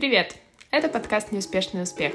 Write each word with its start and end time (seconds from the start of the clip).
Привет! 0.00 0.36
Это 0.70 0.88
подкаст 0.88 1.30
«Неуспешный 1.30 1.82
успех». 1.82 2.14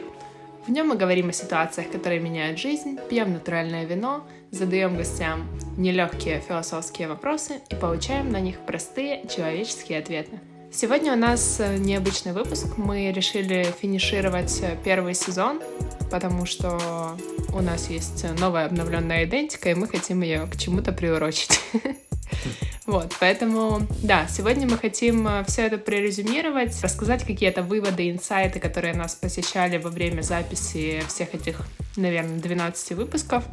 В 0.66 0.72
нем 0.72 0.88
мы 0.88 0.96
говорим 0.96 1.30
о 1.30 1.34
ситуациях, 1.34 1.92
которые 1.92 2.20
меняют 2.20 2.58
жизнь, 2.58 2.98
пьем 3.12 3.32
натуральное 3.32 3.86
вино, 3.86 4.26
задаем 4.50 4.98
гостям 4.98 5.48
нелегкие 5.78 6.42
философские 6.42 7.08
вопросы 7.08 7.62
и 7.70 7.76
получаем 7.76 8.32
на 8.32 8.40
них 8.40 8.58
простые 8.66 9.28
человеческие 9.28 10.00
ответы. 10.00 10.40
Сегодня 10.74 11.14
у 11.14 11.16
нас 11.16 11.60
э, 11.60 11.78
необычный 11.78 12.34
выпуск. 12.34 12.76
Мы 12.78 13.12
решили 13.12 13.68
финишировать 13.80 14.64
первый 14.84 15.14
сезон, 15.14 15.62
потому 16.10 16.48
что 16.48 17.16
у 17.54 17.62
нас 17.62 17.92
есть 17.92 18.26
новая 18.40 18.66
обновленная 18.66 19.26
идентика, 19.26 19.70
и 19.70 19.76
мы 19.76 19.88
хотим 19.88 20.24
ее 20.24 20.48
к 20.52 20.58
чему-то 20.58 20.92
приурочить. 20.92 21.60
Вот, 22.86 23.16
поэтому, 23.20 23.82
да, 24.04 24.28
сегодня 24.28 24.68
мы 24.68 24.78
хотим 24.78 25.28
э, 25.28 25.44
все 25.46 25.64
это 25.64 25.80
прорезюмировать, 25.80 26.80
рассказать 26.84 27.24
какие-то 27.26 27.64
выводы, 27.64 28.12
инсайты, 28.12 28.60
которые 28.60 28.94
нас 28.94 29.16
посещали 29.16 29.78
во 29.78 29.90
время 29.90 30.22
записи 30.22 31.02
всех 31.08 31.34
этих, 31.34 31.62
наверное, 31.98 32.38
12 32.38 32.92
выпусков 32.92 33.44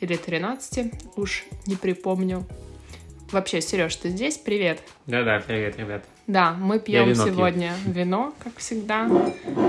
или 0.00 0.16
13, 0.16 0.92
уж 1.14 1.44
не 1.66 1.76
припомню. 1.76 2.44
Вообще, 3.30 3.60
Сереж, 3.60 3.94
ты 3.94 4.08
здесь? 4.08 4.36
Привет. 4.36 4.80
Да-да, 5.06 5.40
привет, 5.46 5.78
ребят. 5.78 6.04
Да, 6.26 6.52
мы 6.52 6.80
пьем 6.80 7.14
сегодня 7.14 7.74
пью. 7.84 7.92
вино, 7.92 8.34
как 8.42 8.58
всегда. 8.58 9.08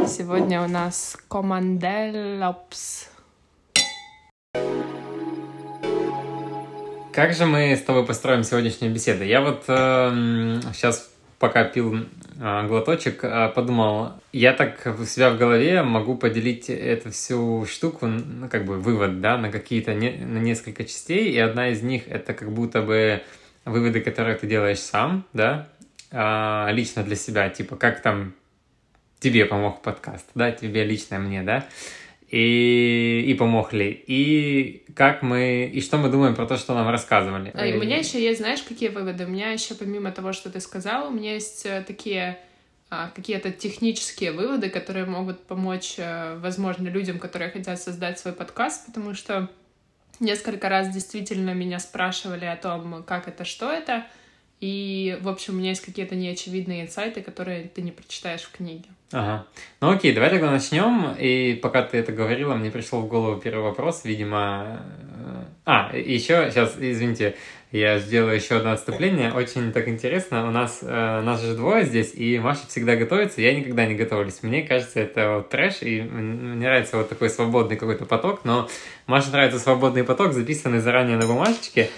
Сегодня 0.07 0.63
у 0.63 0.67
нас 0.67 1.17
Команделопс. 1.29 3.12
Как 7.13 7.35
же 7.35 7.45
мы 7.45 7.75
с 7.75 7.81
тобой 7.81 8.07
построим 8.07 8.43
сегодняшнюю 8.43 8.91
беседу? 8.91 9.23
Я 9.23 9.41
вот 9.41 9.65
э, 9.67 10.59
сейчас, 10.73 11.11
пока 11.37 11.63
пил 11.63 12.07
э, 12.39 12.67
глоточек, 12.67 13.23
э, 13.23 13.49
подумал, 13.53 14.13
я 14.31 14.51
так 14.53 14.87
у 14.99 15.05
себя 15.05 15.29
в 15.29 15.37
голове 15.37 15.83
могу 15.83 16.15
поделить 16.15 16.71
эту 16.71 17.11
всю 17.11 17.67
штуку, 17.67 18.07
ну, 18.07 18.49
как 18.49 18.65
бы 18.65 18.79
вывод, 18.79 19.21
да, 19.21 19.37
на 19.37 19.51
какие-то, 19.51 19.93
не, 19.93 20.09
на 20.09 20.39
несколько 20.39 20.85
частей, 20.85 21.31
и 21.31 21.37
одна 21.37 21.69
из 21.69 21.83
них 21.83 22.07
это 22.07 22.33
как 22.33 22.51
будто 22.51 22.81
бы 22.81 23.21
выводы, 23.63 24.01
которые 24.01 24.35
ты 24.35 24.47
делаешь 24.47 24.79
сам, 24.79 25.23
да, 25.33 25.67
э, 26.09 26.67
лично 26.71 27.03
для 27.03 27.15
себя, 27.15 27.47
типа, 27.49 27.75
как 27.75 28.01
там 28.01 28.33
тебе 29.19 29.45
помог 29.45 29.83
подкаст, 29.83 30.25
да, 30.33 30.51
тебе 30.51 30.83
лично 30.83 31.19
мне, 31.19 31.43
да, 31.43 31.67
и, 32.33 33.25
и 33.27 33.33
помог 33.35 33.73
ли, 33.73 33.91
и 34.07 34.85
как 34.95 35.21
мы, 35.21 35.69
и 35.71 35.81
что 35.81 35.97
мы 35.97 36.09
думаем 36.09 36.33
про 36.33 36.47
то, 36.47 36.57
что 36.57 36.73
нам 36.73 36.89
рассказывали. 36.89 37.51
А, 37.53 37.63
и 37.63 37.77
у 37.77 37.79
меня 37.79 37.97
еще 37.97 38.19
есть, 38.19 38.39
знаешь, 38.39 38.63
какие 38.63 38.89
выводы? 38.89 39.25
У 39.25 39.29
меня 39.29 39.51
еще, 39.51 39.75
помимо 39.75 40.11
того, 40.11 40.33
что 40.33 40.49
ты 40.49 40.59
сказал, 40.59 41.09
у 41.09 41.11
меня 41.11 41.35
есть 41.35 41.63
э, 41.67 41.83
такие 41.85 42.39
а, 42.89 43.11
какие-то 43.15 43.51
технические 43.51 44.31
выводы, 44.31 44.71
которые 44.71 45.05
могут 45.05 45.45
помочь, 45.45 45.93
э, 45.97 46.39
возможно, 46.39 46.87
людям, 46.87 47.19
которые 47.19 47.51
хотят 47.51 47.79
создать 47.79 48.17
свой 48.17 48.33
подкаст, 48.33 48.87
потому 48.87 49.13
что 49.13 49.47
несколько 50.19 50.69
раз 50.69 50.91
действительно 50.91 51.51
меня 51.53 51.77
спрашивали 51.77 52.45
о 52.45 52.55
том, 52.55 53.03
как 53.03 53.27
это, 53.27 53.45
что 53.45 53.71
это, 53.71 54.07
и, 54.59 55.19
в 55.21 55.29
общем, 55.29 55.53
у 55.53 55.57
меня 55.57 55.69
есть 55.69 55.85
какие-то 55.85 56.15
неочевидные 56.15 56.81
инсайты, 56.81 57.21
которые 57.21 57.67
ты 57.67 57.83
не 57.83 57.91
прочитаешь 57.91 58.41
в 58.41 58.51
книге. 58.51 58.89
Ага. 59.13 59.45
Ну 59.79 59.91
окей, 59.91 60.13
давай 60.13 60.31
тогда 60.31 60.49
начнем. 60.49 61.15
И 61.19 61.53
пока 61.61 61.83
ты 61.83 61.97
это 61.97 62.11
говорила, 62.11 62.55
мне 62.55 62.71
пришел 62.71 63.01
в 63.01 63.07
голову 63.07 63.39
первый 63.39 63.63
вопрос, 63.63 64.01
видимо... 64.03 64.81
Э, 65.23 65.43
а, 65.65 65.95
еще, 65.95 66.49
сейчас, 66.49 66.75
извините, 66.79 67.35
я 67.71 67.99
сделаю 67.99 68.35
еще 68.35 68.57
одно 68.57 68.71
отступление. 68.71 69.31
Очень 69.31 69.71
так 69.71 69.87
интересно. 69.87 70.47
У 70.47 70.51
нас, 70.51 70.79
э, 70.81 71.21
нас 71.21 71.41
же 71.41 71.55
двое 71.55 71.85
здесь, 71.85 72.13
и 72.15 72.39
Маша 72.39 72.67
всегда 72.67 72.95
готовится. 72.95 73.41
Я 73.41 73.55
никогда 73.55 73.85
не 73.85 73.95
готовлюсь. 73.95 74.41
Мне 74.41 74.63
кажется, 74.63 74.99
это 74.99 75.35
вот 75.35 75.49
трэш, 75.49 75.81
и 75.81 76.01
мне 76.01 76.67
нравится 76.67 76.97
вот 76.97 77.09
такой 77.09 77.29
свободный 77.29 77.77
какой-то 77.77 78.05
поток, 78.05 78.41
но 78.43 78.67
Маше 79.05 79.29
нравится 79.31 79.59
свободный 79.59 80.03
поток, 80.03 80.33
записанный 80.33 80.79
заранее 80.79 81.17
на 81.17 81.27
бумажечке. 81.27 81.89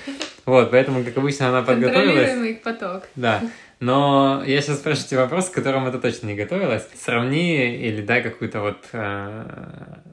Вот, 0.46 0.70
поэтому, 0.70 1.04
как 1.04 1.18
обычно, 1.18 1.50
она 1.50 1.62
подготовилась. 1.62 2.16
Контролируемый 2.16 2.56
поток. 2.56 3.04
Да. 3.16 3.42
Но 3.80 4.42
я 4.46 4.62
сейчас 4.62 4.78
спрашиваю 4.78 5.10
тебя 5.10 5.22
вопрос, 5.24 5.50
к 5.50 5.54
которому 5.54 5.92
ты 5.92 6.00
точно 6.00 6.28
не 6.28 6.36
готовилась. 6.36 6.88
Сравни 6.96 7.76
или 7.76 8.02
дай 8.02 8.24
какую-то 8.24 8.62
вот, 8.62 8.86
э, 8.94 9.46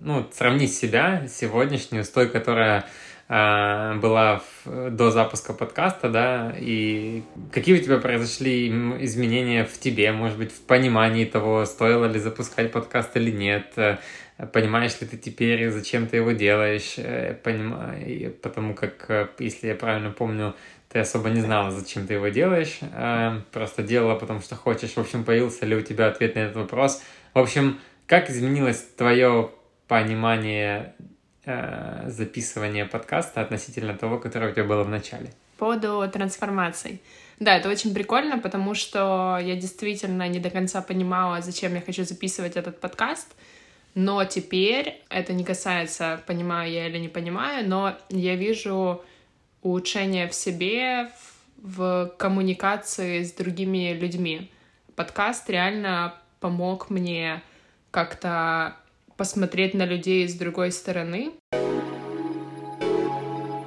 ну, 0.00 0.26
сравни 0.32 0.66
себя 0.66 1.28
сегодняшнюю 1.28 2.04
с 2.04 2.08
той, 2.08 2.28
которая 2.28 2.84
э, 3.28 3.94
была 4.00 4.42
в, 4.64 4.90
до 4.90 5.12
запуска 5.12 5.52
подкаста, 5.52 6.08
да, 6.08 6.52
и 6.58 7.22
какие 7.52 7.78
у 7.78 7.82
тебя 7.82 7.98
произошли 7.98 8.68
изменения 9.04 9.64
в 9.64 9.78
тебе, 9.78 10.10
может 10.10 10.38
быть, 10.38 10.50
в 10.50 10.60
понимании 10.62 11.24
того, 11.24 11.64
стоило 11.64 12.06
ли 12.06 12.18
запускать 12.18 12.72
подкаст 12.72 13.16
или 13.16 13.30
нет, 13.30 13.72
понимаешь 14.52 15.00
ли 15.00 15.06
ты 15.06 15.16
теперь, 15.16 15.70
зачем 15.70 16.06
ты 16.06 16.16
его 16.16 16.32
делаешь, 16.32 16.94
э, 16.96 17.34
поним... 17.34 18.32
потому 18.42 18.74
как, 18.74 19.10
э, 19.10 19.28
если 19.38 19.68
я 19.68 19.74
правильно 19.74 20.10
помню, 20.10 20.54
ты 20.88 20.98
особо 20.98 21.30
не 21.30 21.40
знала, 21.40 21.70
зачем 21.70 22.06
ты 22.06 22.14
его 22.14 22.28
делаешь, 22.28 22.78
э, 22.80 23.40
просто 23.52 23.82
делала, 23.82 24.18
потому 24.18 24.40
что 24.40 24.56
хочешь. 24.56 24.92
В 24.92 24.98
общем, 24.98 25.24
появился 25.24 25.66
ли 25.66 25.76
у 25.76 25.80
тебя 25.80 26.08
ответ 26.08 26.34
на 26.34 26.40
этот 26.40 26.56
вопрос. 26.56 27.02
В 27.34 27.38
общем, 27.38 27.80
как 28.06 28.30
изменилось 28.30 28.84
твое 28.96 29.50
понимание 29.88 30.94
записывания 32.06 32.86
подкаста 32.86 33.40
относительно 33.40 33.94
того, 33.94 34.18
которое 34.18 34.52
у 34.52 34.54
тебя 34.54 34.62
было 34.62 34.84
в 34.84 34.88
начале? 34.88 35.32
По 35.58 35.66
поводу 35.66 36.08
трансформаций. 36.08 37.02
Да, 37.40 37.56
это 37.56 37.68
очень 37.68 37.92
прикольно, 37.92 38.38
потому 38.38 38.74
что 38.74 39.40
я 39.42 39.56
действительно 39.56 40.28
не 40.28 40.38
до 40.38 40.50
конца 40.50 40.82
понимала, 40.82 41.40
зачем 41.42 41.74
я 41.74 41.80
хочу 41.80 42.04
записывать 42.04 42.56
этот 42.56 42.80
подкаст. 42.80 43.34
Но 43.94 44.24
теперь 44.24 45.02
это 45.10 45.32
не 45.32 45.44
касается, 45.44 46.22
понимаю 46.26 46.72
я 46.72 46.86
или 46.86 46.98
не 46.98 47.08
понимаю, 47.08 47.68
но 47.68 47.96
я 48.08 48.36
вижу 48.36 49.02
улучшение 49.60 50.28
в 50.28 50.34
себе, 50.34 51.10
в 51.58 52.12
коммуникации 52.18 53.22
с 53.22 53.32
другими 53.32 53.92
людьми. 53.92 54.50
Подкаст 54.96 55.48
реально 55.48 56.14
помог 56.40 56.90
мне 56.90 57.42
как-то 57.90 58.76
посмотреть 59.16 59.74
на 59.74 59.84
людей 59.84 60.26
с 60.26 60.34
другой 60.34 60.72
стороны. 60.72 61.32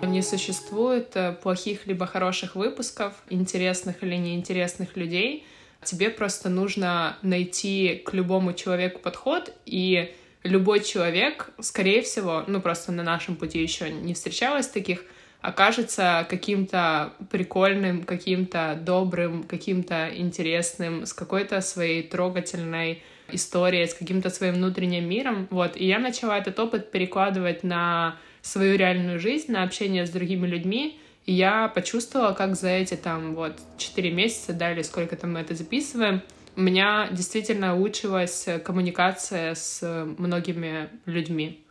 Не 0.02 0.22
существует 0.22 1.16
э, 1.16 1.34
плохих 1.34 1.88
либо 1.88 2.06
хороших 2.06 2.56
выпусков, 2.56 3.14
интересных 3.30 4.02
или 4.02 4.16
неинтересных 4.16 4.96
людей. 4.96 5.46
Тебе 5.85 6.09
просто 6.09 6.50
нужно 6.50 7.18
найти 7.22 8.01
к 8.06 8.13
любому 8.13 8.53
человеку 8.53 9.00
подход, 9.00 9.53
и 9.66 10.13
любой 10.44 10.81
человек, 10.81 11.50
скорее 11.59 12.01
всего, 12.01 12.44
ну 12.47 12.62
просто 12.62 12.91
на 12.91 13.03
нашем 13.03 13.35
пути 13.35 13.62
еще 13.62 13.90
не 13.90 14.13
встречалось 14.13 14.68
таких, 14.68 15.03
окажется 15.41 16.25
каким-то 16.29 17.13
прикольным, 17.29 18.03
каким-то 18.03 18.79
добрым, 18.81 19.44
каким-то 19.44 20.09
интересным, 20.16 21.06
с 21.06 21.13
какой-то 21.13 21.62
своей 21.62 22.03
трогательной 22.03 23.03
историей, 23.31 23.85
с 23.85 23.94
каким-то 23.94 24.29
своим 24.29 24.56
внутренним 24.56 25.07
миром. 25.07 25.47
Вот. 25.52 25.78
И 25.78 25.85
я 25.85 26.00
начала 26.00 26.38
этот 26.38 26.59
опыт 26.59 26.91
перекладывать 26.91 27.63
на 27.63 28.17
свою 28.41 28.78
реальную 28.78 29.19
жизнь, 29.19 29.52
на 29.52 29.63
общение 29.63 30.06
с 30.06 30.09
другими 30.09 30.47
людьми. 30.47 31.00
И 31.25 31.34
я 31.34 31.68
почувствовала, 31.68 32.34
как 32.34 32.56
за 32.56 32.69
эти 32.69 32.96
там 32.96 33.36
вот 33.36 33.53
четыре 33.78 34.12
месяца, 34.12 34.53
да, 34.53 34.72
или 34.72 34.84
сколько 34.84 35.16
там 35.16 35.34
мы 35.34 35.40
это 35.40 35.56
записываем, 35.56 36.22
у 36.56 36.62
меня 36.62 37.09
действительно 37.12 37.75
улучшилась 37.75 38.47
коммуникация 38.63 39.56
с 39.56 40.06
многими 40.18 40.90
людьми. 41.06 41.62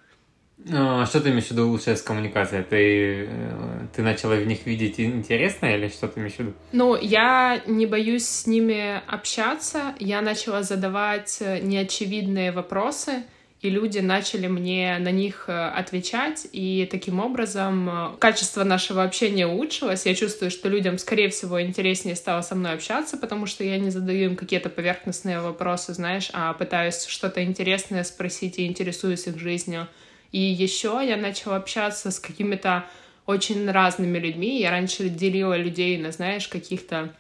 А 0.73 1.05
что 1.05 1.21
ты 1.21 1.31
имеешь 1.31 1.47
в 1.47 1.51
виду 1.51 1.67
улучшилась 1.67 2.01
коммуникация? 2.03 2.63
Ты, 2.63 3.27
э, 3.29 3.87
ты 3.95 4.03
начала 4.03 4.35
в 4.35 4.47
них 4.47 4.67
видеть 4.67 5.01
интересное 5.01 5.77
или 5.77 5.89
что 5.89 6.07
ты 6.07 6.21
имеешь 6.21 6.37
в 6.37 6.39
виду? 6.39 6.53
Ну, 6.73 6.97
я 6.97 7.61
не 7.67 7.87
боюсь 7.87 8.27
с 8.27 8.47
ними 8.47 9.03
общаться. 9.07 9.95
Я 9.99 10.21
начала 10.21 10.63
задавать 10.63 11.43
неочевидные 11.63 12.53
вопросы, 12.53 13.25
и 13.65 13.71
люди 13.71 13.99
начали 13.99 14.47
мне 14.47 14.99
на 14.99 15.11
них 15.11 15.45
э, 15.47 15.53
отвечать, 15.53 16.47
и 16.53 16.87
таким 16.91 17.19
образом 17.19 17.89
э, 17.89 18.17
качество 18.19 18.63
нашего 18.63 19.03
общения 19.03 19.47
улучшилось. 19.47 20.05
Я 20.05 20.15
чувствую, 20.15 20.51
что 20.51 20.69
людям, 20.69 20.99
скорее 20.99 21.31
всего, 21.31 21.63
интереснее 21.63 22.15
стало 22.15 22.43
со 22.43 22.55
мной 22.55 22.75
общаться, 22.75 23.17
потому 23.17 23.47
что 23.47 23.65
я 23.65 23.79
не 23.79 23.89
задаю 23.89 24.27
им 24.27 24.37
какие-то 24.37 24.69
поверхностные 24.69 25.41
вопросы, 25.41 25.95
знаешь, 25.95 26.29
а 26.35 26.53
пытаюсь 26.53 27.07
что-то 27.07 27.43
интересное 27.43 28.05
спросить 28.05 28.59
и 28.59 28.67
интересуюсь 28.67 29.27
их 29.27 29.39
жизнью. 29.39 29.89
И 30.31 30.41
еще 30.41 31.01
я 31.03 31.17
начала 31.17 31.57
общаться 31.57 32.11
с 32.11 32.21
какими-то 32.21 32.85
очень 33.25 33.71
разными 33.71 34.19
людьми. 34.19 34.61
Я 34.61 34.73
раньше 34.73 35.09
делила 35.09 35.57
людей 35.57 35.97
на, 35.97 36.13
знаешь, 36.13 36.49
каких-то 36.49 37.15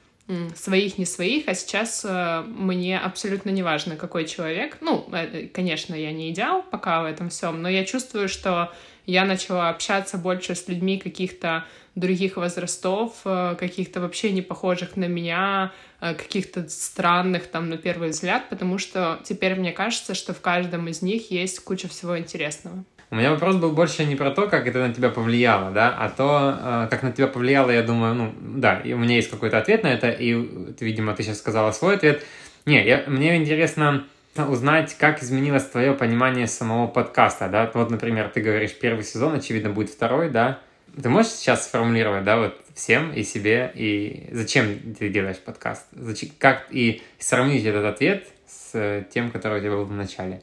своих, 0.54 0.96
не 0.96 1.04
своих, 1.04 1.48
а 1.48 1.54
сейчас 1.54 2.04
э, 2.04 2.42
мне 2.46 2.98
абсолютно 2.98 3.50
не 3.50 3.62
важно, 3.62 3.96
какой 3.96 4.26
человек. 4.26 4.78
Ну, 4.80 5.06
э, 5.12 5.48
конечно, 5.48 5.94
я 5.94 6.12
не 6.12 6.30
идеал 6.30 6.62
пока 6.62 7.02
в 7.02 7.04
этом 7.04 7.28
всем, 7.28 7.60
но 7.60 7.68
я 7.68 7.84
чувствую, 7.84 8.28
что 8.28 8.72
я 9.04 9.26
начала 9.26 9.68
общаться 9.68 10.16
больше 10.16 10.54
с 10.54 10.66
людьми 10.66 10.98
каких-то 10.98 11.66
других 11.94 12.38
возрастов, 12.38 13.20
э, 13.26 13.54
каких-то 13.58 14.00
вообще 14.00 14.32
не 14.32 14.40
похожих 14.40 14.96
на 14.96 15.06
меня, 15.06 15.72
каких-то 16.00 16.68
странных 16.68 17.46
там 17.46 17.70
на 17.70 17.76
первый 17.76 18.10
взгляд, 18.10 18.48
потому 18.50 18.78
что 18.78 19.20
теперь 19.24 19.54
мне 19.54 19.72
кажется, 19.72 20.14
что 20.14 20.34
в 20.34 20.40
каждом 20.40 20.88
из 20.88 21.02
них 21.02 21.30
есть 21.30 21.60
куча 21.60 21.88
всего 21.88 22.18
интересного. 22.18 22.84
У 23.10 23.16
меня 23.16 23.30
вопрос 23.30 23.56
был 23.56 23.72
больше 23.72 24.04
не 24.04 24.16
про 24.16 24.30
то, 24.30 24.48
как 24.48 24.66
это 24.66 24.86
на 24.86 24.92
тебя 24.92 25.08
повлияло, 25.08 25.70
да, 25.70 25.94
а 25.96 26.08
то, 26.08 26.58
э, 26.58 26.88
как 26.90 27.02
на 27.02 27.12
тебя 27.12 27.26
повлияло, 27.26 27.70
я 27.70 27.82
думаю, 27.82 28.14
ну, 28.14 28.34
да, 28.40 28.80
и 28.80 28.92
у 28.92 28.98
меня 28.98 29.16
есть 29.16 29.30
какой-то 29.30 29.58
ответ 29.58 29.82
на 29.82 29.88
это, 29.88 30.10
и, 30.10 30.72
ты, 30.72 30.84
видимо, 30.84 31.14
ты 31.14 31.22
сейчас 31.22 31.38
сказала 31.38 31.72
свой 31.72 31.96
ответ. 31.96 32.24
Не, 32.66 32.84
я, 32.84 33.04
мне 33.06 33.36
интересно 33.36 34.04
узнать, 34.36 34.96
как 34.98 35.22
изменилось 35.22 35.64
твое 35.64 35.92
понимание 35.92 36.46
самого 36.46 36.88
подкаста, 36.88 37.48
да, 37.48 37.70
вот, 37.74 37.90
например, 37.90 38.30
ты 38.30 38.40
говоришь, 38.40 38.74
первый 38.74 39.04
сезон, 39.04 39.34
очевидно, 39.34 39.70
будет 39.70 39.90
второй, 39.90 40.30
да, 40.30 40.58
ты 41.00 41.08
можешь 41.08 41.32
сейчас 41.32 41.66
сформулировать, 41.66 42.24
да, 42.24 42.38
вот 42.38 42.60
всем 42.74 43.12
и 43.12 43.22
себе, 43.22 43.70
и 43.74 44.28
зачем 44.32 44.94
ты 44.98 45.08
делаешь 45.08 45.38
подкаст? 45.38 45.86
Зачем, 45.92 46.30
как, 46.38 46.66
и 46.70 47.02
сравнить 47.18 47.64
этот 47.64 47.84
ответ 47.84 48.26
с 48.48 49.04
тем, 49.12 49.30
который 49.30 49.58
у 49.58 49.60
тебя 49.60 49.72
был 49.72 49.84
в 49.84 49.92
начале? 49.92 50.42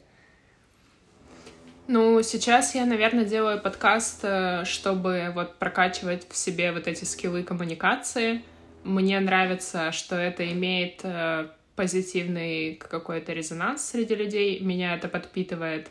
Ну, 1.94 2.22
сейчас 2.22 2.74
я, 2.74 2.86
наверное, 2.86 3.26
делаю 3.26 3.60
подкаст, 3.60 4.20
э, 4.22 4.64
чтобы 4.64 5.30
вот 5.34 5.56
прокачивать 5.56 6.26
в 6.26 6.34
себе 6.34 6.72
вот 6.72 6.86
эти 6.86 7.04
скиллы 7.04 7.42
коммуникации. 7.42 8.40
Мне 8.82 9.20
нравится, 9.20 9.92
что 9.92 10.16
это 10.16 10.50
имеет 10.52 11.00
э, 11.02 11.48
позитивный 11.76 12.76
какой-то 12.76 13.34
резонанс 13.34 13.84
среди 13.90 14.14
людей, 14.14 14.60
меня 14.60 14.94
это 14.94 15.06
подпитывает. 15.06 15.90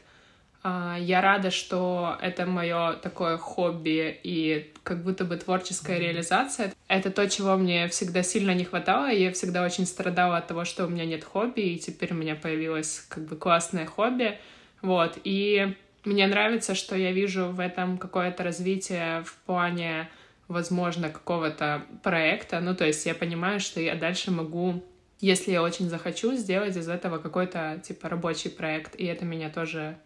А, 0.63 0.98
я 1.00 1.21
рада, 1.21 1.51
что 1.51 2.18
это 2.19 2.48
мое 2.48 2.94
такое 2.94 3.38
хобби 3.38 4.19
и 4.24 4.74
как 4.81 5.03
будто 5.03 5.24
бы 5.24 5.38
творческая 5.38 6.00
реализация. 6.00 6.74
Это 6.88 7.12
то, 7.12 7.30
чего 7.30 7.57
мне 7.57 7.88
всегда 7.89 8.24
сильно 8.24 8.56
не 8.56 8.63
хватало. 8.63 9.12
Я 9.12 9.31
всегда 9.33 9.63
очень 9.63 9.86
страдала 9.86 10.38
от 10.38 10.48
того, 10.48 10.65
что 10.65 10.88
у 10.88 10.89
меня 10.89 11.06
нет 11.06 11.24
хобби, 11.24 11.62
и 11.62 11.77
теперь 11.77 12.12
у 12.12 12.15
меня 12.15 12.33
появилось 12.33 13.06
как 13.07 13.25
бы 13.25 13.36
классное 13.36 13.86
хобби. 13.86 14.39
Вот, 14.81 15.19
и 15.24 15.75
мне 16.03 16.27
нравится, 16.27 16.75
что 16.75 16.95
я 16.95 17.12
вижу 17.12 17.48
в 17.48 17.59
этом 17.59 17.98
какое-то 17.98 18.44
развитие 18.44 19.24
в 19.24 19.36
плане, 19.45 20.09
возможно, 20.48 21.09
какого-то 21.09 21.83
проекта. 22.03 22.59
Ну, 22.59 22.75
то 22.75 22.86
есть 22.86 23.06
я 23.06 23.13
понимаю, 23.13 23.59
что 23.59 23.80
я 23.80 23.95
дальше 23.95 24.31
могу, 24.31 24.83
если 25.19 25.51
я 25.51 25.62
очень 25.62 25.89
захочу, 25.89 26.33
сделать 26.33 26.75
из 26.75 26.89
этого 26.89 27.19
какой-то, 27.19 27.81
типа, 27.83 28.09
рабочий 28.09 28.50
проект. 28.50 28.95
И 28.95 29.06
это 29.06 29.25
меня 29.25 29.50
тоже 29.50 29.98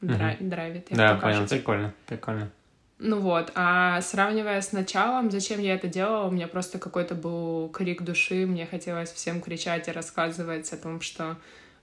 дра- 0.00 0.36
угу. 0.36 0.48
драйвит. 0.48 0.86
Да, 0.90 1.16
понял, 1.16 1.46
прикольно, 1.46 1.94
прикольно. 2.06 2.50
Ну 2.98 3.20
вот, 3.20 3.52
а 3.54 4.00
сравнивая 4.00 4.62
с 4.62 4.72
началом, 4.72 5.30
зачем 5.30 5.60
я 5.60 5.74
это 5.74 5.86
делала, 5.86 6.28
у 6.28 6.30
меня 6.30 6.48
просто 6.48 6.78
какой-то 6.78 7.14
был 7.14 7.68
крик 7.68 8.00
души, 8.00 8.46
мне 8.46 8.64
хотелось 8.64 9.12
всем 9.12 9.42
кричать 9.42 9.88
и 9.88 9.92
рассказывать 9.92 10.72
о 10.72 10.78
том, 10.78 11.02
что 11.02 11.36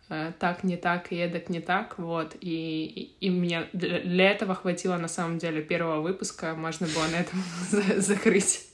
так 0.08 0.64
не 0.64 0.78
так 0.78 1.12
и 1.12 1.16
эдак 1.16 1.50
не 1.50 1.60
так, 1.60 1.98
вот, 1.98 2.36
и, 2.40 2.86
и, 3.20 3.28
и 3.28 3.30
мне 3.30 3.68
для 3.74 4.32
этого 4.32 4.56
хватило 4.56 4.98
на 4.98 5.08
самом 5.08 5.38
деле 5.38 5.62
первого 5.62 6.02
выпуска, 6.02 6.54
можно 6.56 6.88
было 6.88 7.08
на 7.08 7.22
этом 7.22 7.44
закрыть. 8.02 8.68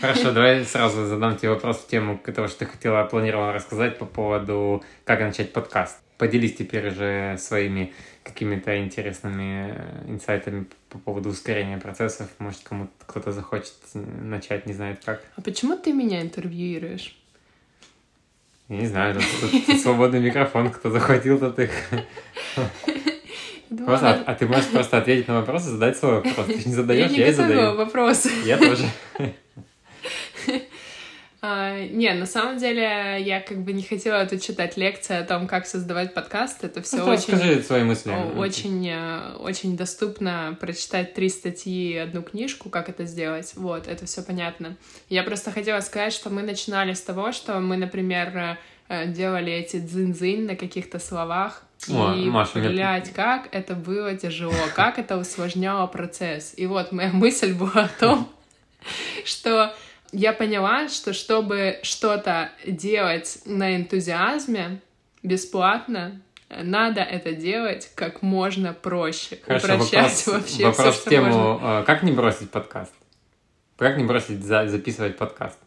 Хорошо, 0.00 0.32
давай 0.32 0.64
сразу 0.64 1.04
задам 1.06 1.36
тебе 1.36 1.50
вопрос 1.50 1.78
в 1.78 1.86
тему, 1.86 2.18
которую 2.18 2.50
ты 2.50 2.64
хотела, 2.64 3.04
планировала 3.04 3.52
рассказать 3.52 3.98
по 3.98 4.06
поводу, 4.06 4.82
как 5.04 5.20
начать 5.20 5.52
подкаст. 5.52 5.98
Поделись 6.16 6.56
теперь 6.56 6.88
уже 6.88 7.36
своими 7.38 7.92
какими-то 8.22 8.78
интересными 8.78 9.74
э, 9.76 10.10
инсайтами 10.10 10.66
по 10.88 10.98
поводу 10.98 11.30
ускорения 11.30 11.78
процессов. 11.78 12.28
Может, 12.38 12.60
кому-то 12.62 12.92
кто-то 13.06 13.32
захочет 13.32 13.74
начать, 13.94 14.66
не 14.66 14.72
знает 14.72 15.02
как. 15.04 15.24
А 15.36 15.42
почему 15.42 15.76
ты 15.76 15.92
меня 15.92 16.22
интервьюируешь? 16.22 17.16
Не 18.72 18.86
знаю, 18.86 19.14
тут, 19.14 19.80
свободный 19.80 20.18
микрофон, 20.18 20.70
кто 20.70 20.88
захватил, 20.88 21.38
тот 21.38 21.58
их. 21.58 21.70
Просто, 23.84 24.10
а, 24.10 24.22
а 24.26 24.34
ты 24.34 24.46
можешь 24.46 24.68
просто 24.68 24.96
ответить 24.96 25.28
на 25.28 25.40
вопрос 25.40 25.66
и 25.66 25.70
задать 25.70 25.98
свой 25.98 26.22
вопрос. 26.22 26.46
Ты 26.46 26.68
не 26.68 26.74
задаешь, 26.74 27.10
я, 27.10 27.16
не 27.16 27.18
я 27.18 27.28
и 27.28 27.32
задаю. 27.32 27.76
вопросы. 27.76 28.30
Я 28.46 28.56
тоже. 28.56 28.84
А, 31.44 31.76
не, 31.76 32.14
на 32.14 32.26
самом 32.26 32.58
деле 32.58 33.16
я 33.20 33.40
как 33.40 33.64
бы 33.64 33.72
не 33.72 33.82
хотела 33.82 34.24
тут 34.26 34.40
читать 34.42 34.76
лекции 34.76 35.16
о 35.16 35.24
том, 35.24 35.48
как 35.48 35.66
создавать 35.66 36.14
подкаст. 36.14 36.62
Это 36.62 36.82
все 36.82 36.98
ну, 36.98 37.06
очень... 37.06 37.36
Скажи 37.36 37.60
свои 37.64 37.82
мысли. 37.82 38.14
Очень, 38.36 38.88
э, 38.88 39.34
очень 39.40 39.76
доступно 39.76 40.56
прочитать 40.60 41.14
три 41.14 41.28
статьи 41.28 41.94
и 41.94 41.96
одну 41.96 42.22
книжку, 42.22 42.70
как 42.70 42.88
это 42.88 43.06
сделать. 43.06 43.54
Вот, 43.56 43.88
это 43.88 44.06
все 44.06 44.22
понятно. 44.22 44.76
Я 45.08 45.24
просто 45.24 45.50
хотела 45.50 45.80
сказать, 45.80 46.12
что 46.12 46.30
мы 46.30 46.42
начинали 46.42 46.92
с 46.92 47.00
того, 47.00 47.32
что 47.32 47.58
мы, 47.58 47.76
например, 47.76 48.58
э, 48.88 49.06
делали 49.08 49.52
эти 49.52 49.78
дзин-дзин 49.78 50.46
на 50.46 50.54
каких-то 50.54 51.00
словах. 51.00 51.64
О, 51.90 52.14
и, 52.14 52.24
Маша, 52.30 52.60
блядь, 52.60 53.06
нет... 53.06 53.14
как 53.16 53.48
это 53.50 53.74
было 53.74 54.16
тяжело, 54.16 54.54
как 54.76 55.00
это 55.00 55.16
усложняло 55.16 55.88
процесс. 55.88 56.54
И 56.56 56.66
вот 56.66 56.92
моя 56.92 57.10
мысль 57.12 57.52
была 57.52 57.86
о 57.86 57.98
том, 57.98 58.28
что 59.24 59.74
я 60.12 60.32
поняла, 60.32 60.88
что 60.88 61.12
чтобы 61.12 61.80
что-то 61.82 62.50
делать 62.66 63.38
на 63.46 63.76
энтузиазме 63.76 64.80
бесплатно, 65.22 66.20
надо 66.48 67.00
это 67.00 67.32
делать 67.32 67.90
как 67.94 68.20
можно 68.20 68.74
проще. 68.74 69.38
Хорошо, 69.44 69.78
вопрос, 69.78 69.92
вообще 70.26 70.64
вопрос 70.64 70.94
все, 70.96 71.06
в 71.06 71.08
тему, 71.08 71.26
можно. 71.26 71.58
А, 71.62 71.82
как 71.84 72.02
не 72.02 72.12
бросить 72.12 72.50
подкаст? 72.50 72.92
Как 73.76 73.96
не 73.96 74.04
бросить 74.04 74.44
за, 74.44 74.68
записывать 74.68 75.16
подкаст? 75.16 75.58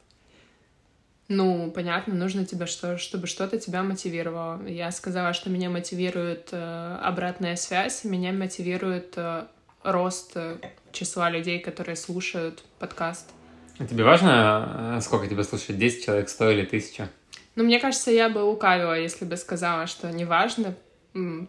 Ну, 1.28 1.72
понятно, 1.72 2.14
нужно 2.14 2.46
тебе 2.46 2.68
что, 2.68 3.00
чтобы 3.00 3.26
что-то 3.26 3.60
тебя 3.60 3.82
мотивировало. 3.82 4.64
Я 4.68 4.92
сказала, 4.92 5.34
что 5.34 5.50
меня 5.50 5.72
мотивирует 5.72 6.50
э, 6.52 7.00
обратная 7.02 7.56
связь, 7.56 8.04
меня 8.04 8.32
мотивирует 8.32 9.14
э, 9.16 9.46
рост 9.82 10.34
э, 10.36 10.58
числа 10.92 11.32
людей, 11.32 11.60
которые 11.60 11.96
слушают 11.96 12.64
подкаст. 12.78 13.32
А 13.78 13.86
тебе 13.86 14.04
важно, 14.04 14.98
э, 14.98 15.02
сколько 15.02 15.28
тебя 15.28 15.44
слушает? 15.44 15.80
10 15.80 16.06
человек, 16.06 16.30
100 16.30 16.52
или 16.52 16.66
1000? 16.66 17.10
Ну, 17.56 17.64
мне 17.64 17.80
кажется, 17.80 18.12
я 18.12 18.30
бы 18.30 18.40
лукавила, 18.40 19.00
если 19.00 19.26
бы 19.26 19.38
сказала, 19.38 19.88
что 19.88 20.12
не 20.12 20.26
важно, 20.26 20.76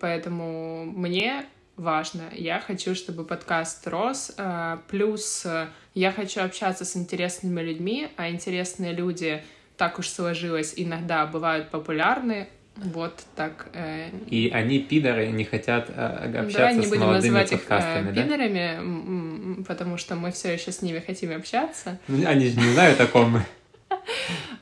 поэтому 0.01 0.85
мне 0.85 1.47
важно. 1.77 2.23
Я 2.33 2.61
хочу, 2.61 2.95
чтобы 2.95 3.25
подкаст 3.25 3.87
рос. 3.87 4.33
Э, 4.39 4.79
плюс 4.89 5.45
э, 5.47 5.69
я 5.95 6.11
хочу 6.11 6.43
общаться 6.43 6.85
с 6.85 6.97
интересными 6.97 7.61
людьми, 7.61 8.09
а 8.17 8.31
интересные 8.31 8.93
люди, 8.93 9.43
так 9.77 9.99
уж 9.99 10.09
сложилось, 10.09 10.75
иногда 10.77 11.27
бывают 11.27 11.71
популярны. 11.71 12.49
Вот 12.77 13.25
так. 13.35 13.69
Э... 13.73 14.11
И 14.27 14.51
они 14.53 14.81
пидоры 14.81 15.29
не 15.29 15.45
хотят 15.45 15.89
э, 15.89 16.41
общаться 16.41 16.59
Давай 16.59 16.75
не 16.77 16.87
с 16.87 16.89
будем 16.89 17.07
называть 17.07 17.53
их 17.53 17.65
э, 17.69 18.13
да? 18.13 18.23
пидорами, 18.23 19.65
потому 19.65 19.97
что 19.97 20.15
мы 20.15 20.31
все 20.31 20.53
еще 20.53 20.73
с 20.73 20.83
ними 20.83 21.03
хотим 21.05 21.35
общаться. 21.35 21.99
Ну, 22.09 22.27
они 22.27 22.49
же 22.49 22.61
не 22.61 22.73
знают 22.73 23.01
о 23.01 23.07
ком 23.07 23.31
мы. 23.31 23.43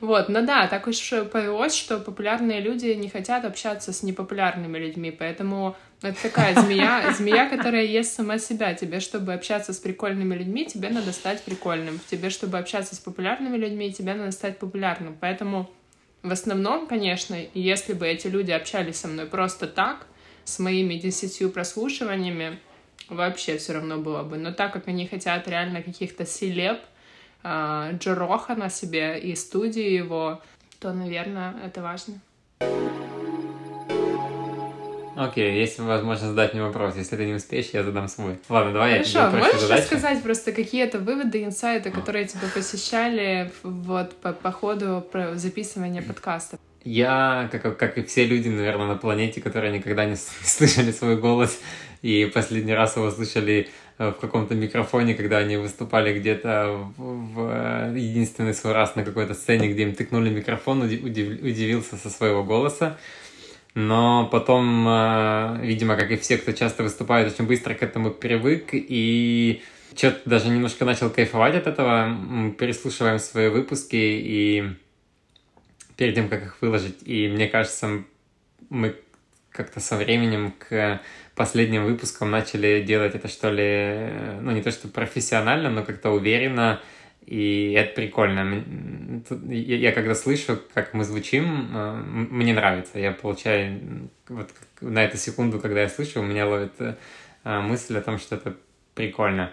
Вот, 0.01 0.29
ну 0.29 0.45
да, 0.45 0.67
так 0.67 0.87
уж 0.87 1.09
повелось, 1.31 1.75
что 1.75 1.99
популярные 1.99 2.59
люди 2.59 2.87
не 2.87 3.09
хотят 3.09 3.45
общаться 3.45 3.91
с 3.91 4.03
непопулярными 4.03 4.77
людьми, 4.77 5.09
поэтому 5.09 5.75
это 6.01 6.21
такая 6.21 6.53
змея, 6.59 7.11
змея, 7.17 7.49
которая 7.49 7.83
ест 7.85 8.15
сама 8.15 8.37
себя. 8.37 8.73
Тебе, 8.73 8.99
чтобы 8.99 9.33
общаться 9.33 9.73
с 9.73 9.77
прикольными 9.77 10.35
людьми, 10.35 10.65
тебе 10.65 10.89
надо 10.89 11.11
стать 11.11 11.41
прикольным. 11.43 11.99
Тебе, 12.09 12.29
чтобы 12.29 12.57
общаться 12.57 12.95
с 12.95 12.99
популярными 12.99 13.57
людьми, 13.57 13.91
тебе 13.91 14.13
надо 14.13 14.31
стать 14.31 14.59
популярным. 14.59 15.17
Поэтому 15.19 15.69
в 16.25 16.31
основном, 16.31 16.87
конечно, 16.87 17.37
если 17.53 17.93
бы 17.93 18.07
эти 18.07 18.27
люди 18.27 18.51
общались 18.51 18.97
со 18.97 19.07
мной 19.07 19.27
просто 19.27 19.67
так, 19.67 20.07
с 20.43 20.57
моими 20.59 20.95
десятью 20.95 21.51
прослушиваниями, 21.51 22.59
вообще 23.09 23.57
все 23.57 23.73
равно 23.73 23.97
было 23.97 24.23
бы. 24.23 24.37
Но 24.37 24.51
так 24.51 24.73
как 24.73 24.87
они 24.87 25.05
хотят 25.07 25.47
реально 25.47 25.83
каких-то 25.83 26.25
селеб, 26.25 26.79
э, 27.43 27.91
Джо 27.99 28.55
на 28.55 28.69
себе 28.69 29.19
и 29.19 29.35
студии 29.35 29.89
его, 29.89 30.41
то, 30.79 30.93
наверное, 30.93 31.55
это 31.63 31.81
важно. 31.81 32.19
Окей, 35.15 35.57
есть 35.59 35.79
возможность 35.79 36.29
задать 36.29 36.53
мне 36.53 36.63
вопрос. 36.63 36.95
Если 36.97 37.15
ты 37.15 37.25
не 37.25 37.33
успеешь, 37.33 37.69
я 37.73 37.83
задам 37.83 38.07
свой. 38.07 38.37
Ладно, 38.49 38.73
давай 38.73 38.93
Хорошо, 38.93 39.19
я 39.19 39.29
тебе 39.29 39.39
можешь 39.39 39.69
рассказать 39.69 40.21
просто 40.21 40.51
какие-то 40.51 40.99
выводы, 40.99 41.43
инсайты, 41.43 41.89
которые 41.91 42.25
тебя 42.25 42.47
посещали 42.53 43.51
вот 43.63 44.15
по, 44.17 44.33
по 44.33 44.51
ходу 44.51 45.05
записывания 45.35 46.01
подкаста? 46.01 46.57
Я, 46.83 47.49
как, 47.51 47.77
как 47.77 47.97
и 47.97 48.03
все 48.03 48.25
люди, 48.25 48.49
наверное, 48.49 48.85
на 48.87 48.95
планете, 48.95 49.41
которые 49.41 49.73
никогда 49.73 50.05
не 50.05 50.15
слышали 50.43 50.91
свой 50.91 51.17
голос, 51.17 51.59
и 52.01 52.29
последний 52.31 52.73
раз 52.73 52.97
его 52.97 53.09
слышали 53.09 53.69
э, 53.97 54.09
в 54.09 54.19
каком-то 54.19 54.53
микрофоне, 54.53 55.15
когда 55.15 55.37
они 55.37 55.57
выступали 55.57 56.19
где-то 56.19 56.91
в, 56.97 57.33
в 57.33 57.49
э, 57.51 57.97
единственный 57.97 58.53
свой 58.53 58.73
раз 58.73 58.95
на 58.95 59.03
какой-то 59.03 59.33
сцене, 59.33 59.69
где 59.69 59.83
им 59.83 59.95
тыкнули 59.95 60.29
микрофон, 60.29 60.83
удив, 60.83 61.03
удивился 61.03 61.95
со 61.95 62.11
своего 62.11 62.43
голоса. 62.43 62.97
Но 63.75 64.27
потом, 64.31 64.87
э, 64.87 65.59
видимо, 65.61 65.97
как 65.97 66.09
и 66.09 66.15
все, 66.15 66.37
кто 66.37 66.53
часто 66.53 66.81
выступает, 66.81 67.31
очень 67.31 67.45
быстро 67.45 67.73
к 67.73 67.83
этому 67.83 68.09
привык 68.09 68.69
и 68.71 69.61
что-то 69.93 70.21
даже 70.29 70.47
немножко 70.47 70.85
начал 70.85 71.09
кайфовать 71.09 71.55
от 71.55 71.67
этого. 71.67 72.05
Мы 72.07 72.51
переслушиваем 72.51 73.19
свои 73.19 73.49
выпуски 73.49 73.97
и 73.97 74.63
перед 75.97 76.15
тем, 76.15 76.29
как 76.29 76.43
их 76.43 76.57
выложить. 76.61 76.99
И 77.05 77.27
мне 77.27 77.47
кажется, 77.49 78.03
мы 78.69 78.95
как-то 79.51 79.81
со 79.81 79.97
временем 79.97 80.53
к 80.57 81.01
последним 81.35 81.85
выпускам 81.85 82.31
начали 82.31 82.81
делать 82.81 83.13
это, 83.15 83.27
что 83.27 83.51
ли, 83.51 84.09
ну, 84.41 84.51
не 84.51 84.61
то 84.61 84.71
что 84.71 84.87
профессионально, 84.87 85.69
но 85.69 85.83
как-то 85.83 86.11
уверенно, 86.11 86.81
и 87.25 87.73
это 87.77 87.95
прикольно. 87.95 88.63
Я 89.47 89.91
когда 89.91 90.15
слышу, 90.15 90.59
как 90.73 90.93
мы 90.93 91.03
звучим, 91.03 91.69
э, 91.73 91.93
мне 92.05 92.53
нравится. 92.53 92.99
Я 92.99 93.11
получаю, 93.11 94.09
вот 94.29 94.49
на 94.81 95.03
эту 95.03 95.17
секунду, 95.17 95.59
когда 95.59 95.81
я 95.81 95.89
слышу, 95.89 96.21
у 96.21 96.23
меня 96.23 96.47
ловит 96.47 96.73
э, 96.79 96.95
мысль 97.61 97.97
о 97.97 98.01
том, 98.01 98.19
что 98.19 98.35
это 98.35 98.55
прикольно. 98.93 99.51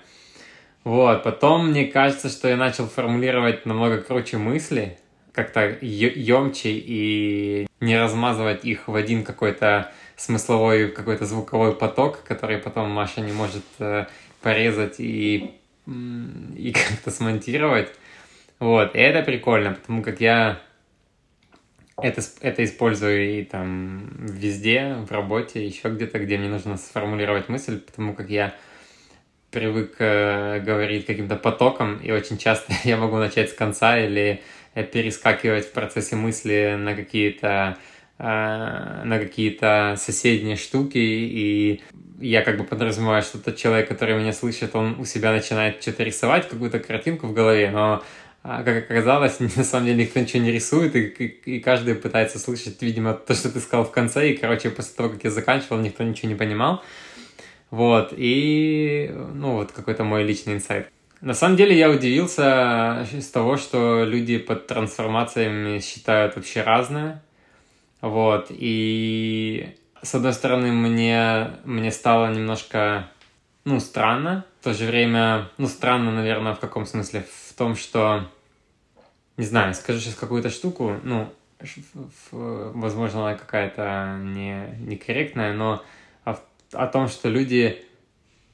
Вот, 0.85 1.23
потом 1.23 1.69
мне 1.69 1.87
кажется, 1.87 2.29
что 2.29 2.49
я 2.49 2.57
начал 2.57 2.89
формулировать 2.89 3.67
намного 3.67 3.99
круче 3.99 4.37
мысли, 4.37 4.99
как-то 5.33 5.79
емче 5.81 6.71
и 6.73 7.67
не 7.81 7.99
размазывать 7.99 8.65
их 8.65 8.89
в 8.89 8.95
один 8.95 9.25
какой-то 9.25 9.93
смысловой, 10.17 10.89
какой-то 10.89 11.25
звуковой 11.25 11.75
поток, 11.75 12.23
который 12.25 12.59
потом 12.59 12.91
Маша 12.91 13.21
не 13.21 13.33
может 13.33 13.65
э, 13.79 14.07
порезать 14.41 14.97
и, 14.99 15.55
и 15.87 16.73
как-то 16.91 17.11
смонтировать. 17.11 17.89
Вот, 18.59 18.95
и 18.95 18.99
это 18.99 19.23
прикольно, 19.23 19.73
потому 19.73 20.03
как 20.03 20.21
я 20.21 20.61
это, 22.01 22.23
это 22.41 22.65
использую 22.65 23.39
и 23.39 23.45
там 23.45 24.09
везде, 24.27 24.95
в 24.95 25.11
работе, 25.13 25.65
еще 25.65 25.89
где-то, 25.89 26.19
где 26.19 26.39
мне 26.39 26.49
нужно 26.49 26.77
сформулировать 26.77 27.49
мысль, 27.49 27.81
потому 27.81 28.15
как 28.15 28.31
я 28.31 28.55
привык 29.51 29.97
э, 29.99 30.61
говорить 30.61 31.07
каким-то 31.07 31.37
потоком, 31.37 31.99
и 31.99 32.11
очень 32.11 32.39
часто 32.39 32.73
я 32.85 32.97
могу 32.97 33.17
начать 33.17 33.51
с 33.51 33.55
конца 33.55 33.99
или 33.99 34.43
э, 34.75 34.85
перескакивать 34.85 35.67
в 35.67 35.73
процессе 35.73 36.17
мысли 36.17 36.77
на 36.79 36.95
какие-то 36.95 37.77
э, 37.79 37.92
на 38.23 39.19
какие-то 39.19 39.97
соседние 39.99 40.57
штуки, 40.57 40.99
и 40.99 41.83
я 42.21 42.43
как 42.43 42.57
бы 42.57 42.65
подразумеваю, 42.65 43.23
что 43.23 43.39
тот 43.39 43.57
человек, 43.57 43.89
который 43.89 44.17
меня 44.17 44.33
слышит, 44.33 44.77
он 44.77 45.01
у 45.01 45.05
себя 45.05 45.33
начинает 45.33 45.83
что-то 45.83 46.05
рисовать, 46.05 46.49
какую-то 46.49 46.79
картинку 46.79 47.27
в 47.27 47.33
голове, 47.33 47.71
но 47.71 48.03
а, 48.45 48.63
как 48.65 48.91
оказалось, 48.91 49.39
на 49.57 49.65
самом 49.65 49.87
деле 49.87 50.05
никто 50.05 50.21
ничего 50.21 50.43
не 50.43 50.53
рисует, 50.53 50.97
и, 50.97 51.07
и, 51.07 51.57
и 51.57 51.61
каждый 51.61 51.95
пытается 51.95 52.39
слышать, 52.39 52.81
видимо, 52.83 53.15
то, 53.15 53.35
что 53.35 53.51
ты 53.51 53.61
сказал 53.61 53.85
в 53.85 53.93
конце, 53.93 54.31
и, 54.31 54.37
короче, 54.37 54.71
после 54.71 54.95
того, 54.97 55.09
как 55.11 55.25
я 55.25 55.31
заканчивал, 55.31 55.79
никто 55.79 56.03
ничего 56.03 56.29
не 56.29 56.35
понимал. 56.35 56.83
Вот, 57.71 58.13
и, 58.17 59.11
ну, 59.33 59.55
вот 59.55 59.73
какой-то 59.73 60.05
мой 60.05 60.25
личный 60.25 60.55
инсайт. 60.55 60.89
На 61.21 61.35
самом 61.35 61.57
деле 61.57 61.79
я 61.79 61.89
удивился 61.89 63.07
с 63.13 63.29
того, 63.29 63.57
что 63.57 64.05
люди 64.05 64.39
под 64.39 64.67
трансформациями 64.67 65.79
считают 65.79 66.35
вообще 66.35 66.63
разное. 66.63 67.23
Вот, 68.03 68.49
и 68.51 69.75
с 70.03 70.15
одной 70.15 70.33
стороны 70.33 70.73
мне, 70.73 71.53
мне 71.65 71.93
стало 71.93 72.33
немножко, 72.33 73.09
ну, 73.65 73.79
странно. 73.79 74.45
В 74.61 74.65
то 74.65 74.75
же 74.75 74.87
время, 74.87 75.49
ну, 75.57 75.69
странно, 75.69 76.11
наверное, 76.11 76.55
в 76.55 76.61
каком 76.61 76.85
смысле? 76.85 77.25
В 77.49 77.55
том, 77.55 77.77
что, 77.77 78.29
не 79.37 79.45
знаю, 79.45 79.73
скажу 79.75 80.01
сейчас 80.01 80.17
какую-то 80.17 80.51
штуку, 80.51 80.97
ну, 81.05 81.33
возможно, 82.33 83.29
она 83.29 83.39
какая-то 83.39 84.19
не, 84.21 84.75
некорректная, 84.81 85.55
но 85.55 85.83
о 86.73 86.87
том, 86.89 87.09
что 87.09 87.29
люди 87.29 87.85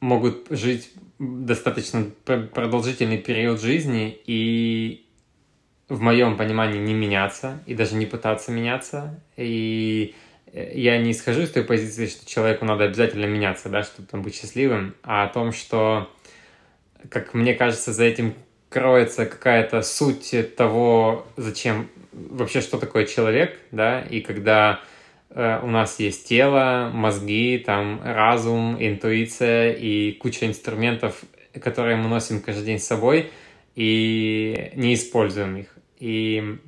могут 0.01 0.47
жить 0.51 0.93
достаточно 1.19 2.05
продолжительный 2.25 3.19
период 3.19 3.61
жизни 3.61 4.21
и 4.27 5.08
в 5.89 6.01
моем 6.01 6.37
понимании 6.37 6.79
не 6.79 6.95
меняться 6.95 7.61
и 7.67 7.75
даже 7.75 7.95
не 7.95 8.07
пытаться 8.07 8.51
меняться. 8.51 9.21
И 9.37 10.15
я 10.53 10.99
не 10.99 11.13
исхожу 11.13 11.43
из 11.43 11.51
той 11.51 11.65
позиции, 11.65 12.07
что 12.07 12.29
человеку 12.29 12.65
надо 12.65 12.85
обязательно 12.85 13.27
меняться, 13.27 13.69
да, 13.69 13.83
чтобы 13.83 14.09
там 14.09 14.23
быть 14.23 14.35
счастливым, 14.35 14.95
а 15.03 15.25
о 15.25 15.29
том, 15.29 15.53
что, 15.53 16.11
как 17.11 17.35
мне 17.35 17.55
кажется, 17.55 17.93
за 17.93 18.05
этим 18.05 18.35
кроется 18.69 19.27
какая-то 19.27 19.83
суть 19.83 20.35
того, 20.57 21.27
зачем 21.37 21.89
вообще 22.13 22.61
что 22.61 22.79
такое 22.79 23.07
человек, 23.07 23.59
да, 23.71 24.01
и 24.01 24.21
когда 24.21 24.81
Э, 25.31 25.61
у 25.63 25.67
нас 25.67 26.01
есть 26.01 26.29
тело, 26.29 26.91
мозги, 26.93 27.63
там 27.65 28.01
разум, 28.03 28.77
интуиция 28.81 29.73
и 29.73 30.13
куча 30.13 30.47
инструментов, 30.47 31.23
которые 31.61 31.97
мы 31.97 32.09
носим 32.09 32.41
каждый 32.41 32.65
день 32.65 32.79
с 32.79 32.87
собой 32.87 33.31
и 33.75 34.73
не 34.75 34.95
используем 34.95 35.57
их. 35.57 35.78
И 35.99 36.59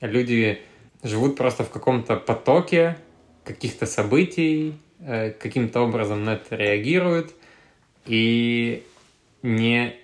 люди 0.00 0.60
живут 1.02 1.36
просто 1.36 1.64
в 1.64 1.70
каком-то 1.70 2.16
потоке 2.16 2.96
каких-то 3.44 3.86
событий, 3.86 4.74
э, 5.00 5.30
каким-то 5.30 5.80
образом 5.80 6.24
на 6.24 6.34
это 6.34 6.56
реагируют 6.56 7.32
и 8.06 8.84
не... 9.42 9.94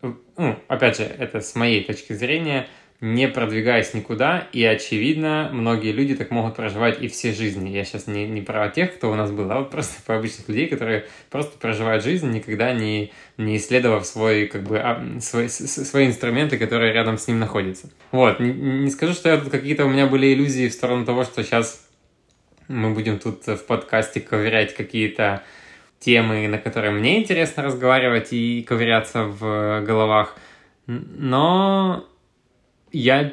Ну, 0.00 0.58
опять 0.68 0.96
же, 0.96 1.04
это 1.04 1.40
с 1.40 1.54
моей 1.54 1.84
точки 1.84 2.12
зрения– 2.12 2.68
не 3.02 3.26
продвигаясь 3.26 3.94
никуда, 3.94 4.46
и, 4.52 4.62
очевидно, 4.62 5.50
многие 5.52 5.90
люди 5.90 6.14
так 6.14 6.30
могут 6.30 6.54
проживать 6.54 7.02
и 7.02 7.08
все 7.08 7.32
жизни. 7.32 7.68
Я 7.68 7.84
сейчас 7.84 8.06
не, 8.06 8.28
не 8.28 8.42
про 8.42 8.68
тех, 8.68 8.94
кто 8.94 9.10
у 9.10 9.16
нас 9.16 9.32
был, 9.32 9.50
а 9.50 9.58
вот 9.58 9.72
просто 9.72 10.00
про 10.06 10.18
обычных 10.18 10.48
людей, 10.48 10.68
которые 10.68 11.06
просто 11.28 11.58
проживают 11.58 12.04
жизнь, 12.04 12.30
никогда 12.30 12.72
не, 12.72 13.10
не 13.38 13.56
исследовав 13.56 14.06
свой, 14.06 14.46
как 14.46 14.62
бы, 14.62 14.78
а, 14.78 15.04
свой, 15.20 15.48
свои 15.48 16.06
инструменты, 16.06 16.58
которые 16.58 16.92
рядом 16.92 17.18
с 17.18 17.26
ним 17.26 17.40
находятся. 17.40 17.90
Вот, 18.12 18.38
не, 18.38 18.52
не 18.52 18.90
скажу, 18.90 19.14
что 19.14 19.30
я 19.30 19.36
тут 19.36 19.50
какие-то 19.50 19.84
у 19.84 19.88
меня 19.88 20.06
были 20.06 20.32
иллюзии 20.32 20.68
в 20.68 20.72
сторону 20.72 21.04
того, 21.04 21.24
что 21.24 21.42
сейчас 21.42 21.84
мы 22.68 22.94
будем 22.94 23.18
тут 23.18 23.44
в 23.48 23.66
подкасте 23.66 24.20
ковырять 24.20 24.76
какие-то 24.76 25.42
темы, 25.98 26.46
на 26.46 26.58
которые 26.58 26.92
мне 26.92 27.20
интересно 27.20 27.64
разговаривать 27.64 28.32
и 28.32 28.62
ковыряться 28.62 29.24
в 29.24 29.82
головах. 29.84 30.36
Но 30.86 32.06
я 32.92 33.32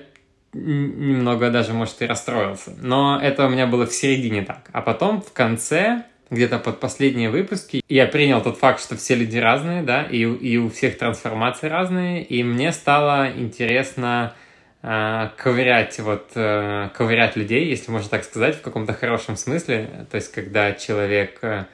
немного 0.54 1.52
даже, 1.52 1.74
может, 1.74 2.02
и 2.02 2.06
расстроился. 2.06 2.74
Но 2.82 3.20
это 3.22 3.46
у 3.46 3.50
меня 3.50 3.68
было 3.68 3.86
в 3.86 3.94
середине 3.94 4.42
так. 4.42 4.70
А 4.72 4.82
потом 4.82 5.22
в 5.22 5.32
конце, 5.32 6.04
где-то 6.30 6.58
под 6.60 6.80
последние 6.80 7.30
выпуски, 7.30 7.84
я 7.88 8.08
принял 8.08 8.42
тот 8.42 8.58
факт, 8.58 8.82
что 8.82 8.96
все 8.96 9.16
люди 9.16 9.38
разные, 9.38 9.84
да, 9.84 10.04
и, 10.04 10.22
и 10.22 10.58
у 10.58 10.70
всех 10.70 10.98
трансформации 10.98 11.68
разные, 11.68 12.24
и 12.24 12.44
мне 12.44 12.72
стало 12.72 13.30
интересно 13.32 14.34
э, 14.82 15.30
ковырять, 15.38 16.00
вот, 16.00 16.32
э, 16.34 16.90
ковырять 16.96 17.36
людей, 17.36 17.68
если 17.68 17.92
можно 17.92 18.10
так 18.10 18.24
сказать, 18.24 18.56
в 18.56 18.62
каком-то 18.62 18.94
хорошем 18.94 19.38
смысле. 19.38 20.08
То 20.12 20.16
есть, 20.16 20.32
когда 20.32 20.72
человек... 20.74 21.40
Э, 21.44 21.66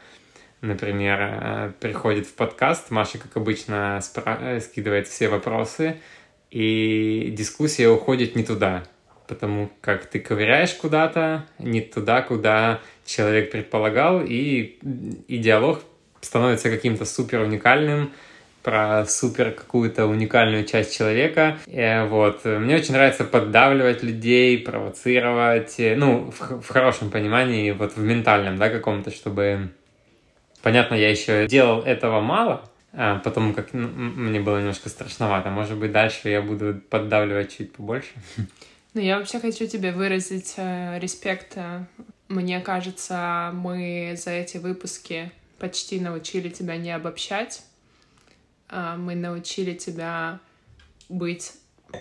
например, 0.62 1.20
э, 1.22 1.72
приходит 1.80 2.28
в 2.28 2.34
подкаст, 2.34 2.92
Маша, 2.92 3.18
как 3.18 3.36
обычно, 3.38 4.00
спра- 4.02 4.60
скидывает 4.60 5.08
все 5.08 5.28
вопросы, 5.28 5.98
и 6.56 7.32
дискуссия 7.32 7.90
уходит 7.90 8.38
не 8.38 8.44
туда, 8.46 8.86
потому 9.28 9.70
как 9.82 10.06
ты 10.06 10.22
ковыряешь 10.22 10.74
куда-то, 10.74 11.46
не 11.60 11.82
туда, 11.82 12.22
куда 12.22 12.80
человек 13.06 13.52
предполагал, 13.52 14.22
и, 14.24 14.78
и 15.28 15.38
диалог 15.38 15.82
становится 16.22 16.70
каким-то 16.70 17.04
супер 17.04 17.42
уникальным, 17.42 18.14
про 18.64 19.06
супер 19.06 19.52
какую-то 19.52 20.06
уникальную 20.06 20.64
часть 20.64 20.96
человека. 20.98 21.58
И, 21.68 21.76
э, 21.76 22.08
вот. 22.08 22.46
Мне 22.46 22.78
очень 22.78 22.94
нравится 22.94 23.26
поддавливать 23.26 24.02
людей, 24.02 24.58
провоцировать, 24.58 25.76
э, 25.78 25.98
ну, 25.98 26.32
в, 26.32 26.62
в 26.62 26.68
хорошем 26.70 27.12
понимании, 27.12 27.72
вот 27.72 27.98
в 27.98 28.00
ментальном, 28.00 28.56
да, 28.56 28.70
каком-то, 28.70 29.12
чтобы... 29.12 29.72
Понятно, 30.64 30.96
я 30.96 31.10
еще 31.10 31.48
делал 31.48 31.82
этого 31.82 32.22
мало, 32.22 32.64
потому 32.96 33.54
как 33.54 33.74
ну, 33.74 33.88
мне 33.88 34.40
было 34.40 34.60
немножко 34.60 34.90
страшновато. 34.90 35.50
Может 35.50 35.78
быть, 35.78 35.92
дальше 35.92 36.30
я 36.30 36.42
буду 36.42 36.82
поддавливать 36.90 37.58
чуть 37.58 37.74
побольше. 37.74 38.12
Ну, 38.94 39.02
я 39.02 39.18
вообще 39.18 39.40
хочу 39.40 39.68
тебе 39.68 39.92
выразить 39.92 40.54
э, 40.56 41.00
респект. 41.00 41.58
Мне 42.30 42.62
кажется, 42.62 43.52
мы 43.54 44.16
за 44.18 44.32
эти 44.32 44.58
выпуски 44.58 45.32
почти 45.60 46.00
научили 46.00 46.48
тебя 46.48 46.78
не 46.78 46.92
обобщать. 46.92 47.64
Э, 48.70 48.96
мы 48.98 49.16
научили 49.16 49.74
тебя 49.74 50.40
быть 51.10 51.52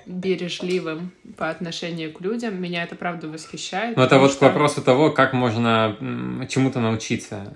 бережливым 0.07 1.13
по 1.37 1.51
отношению 1.51 2.13
к 2.13 2.21
людям. 2.21 2.61
Меня 2.61 2.85
это 2.85 2.95
правда 2.95 3.29
восхищает. 3.29 3.97
Ну, 3.97 4.03
это 4.03 4.19
вот 4.19 4.31
что... 4.31 4.41
к 4.41 4.43
вопросу 4.43 4.83
того, 4.83 5.11
как 5.11 5.33
можно 5.33 5.97
чему-то 6.49 6.81
научиться. 6.81 7.55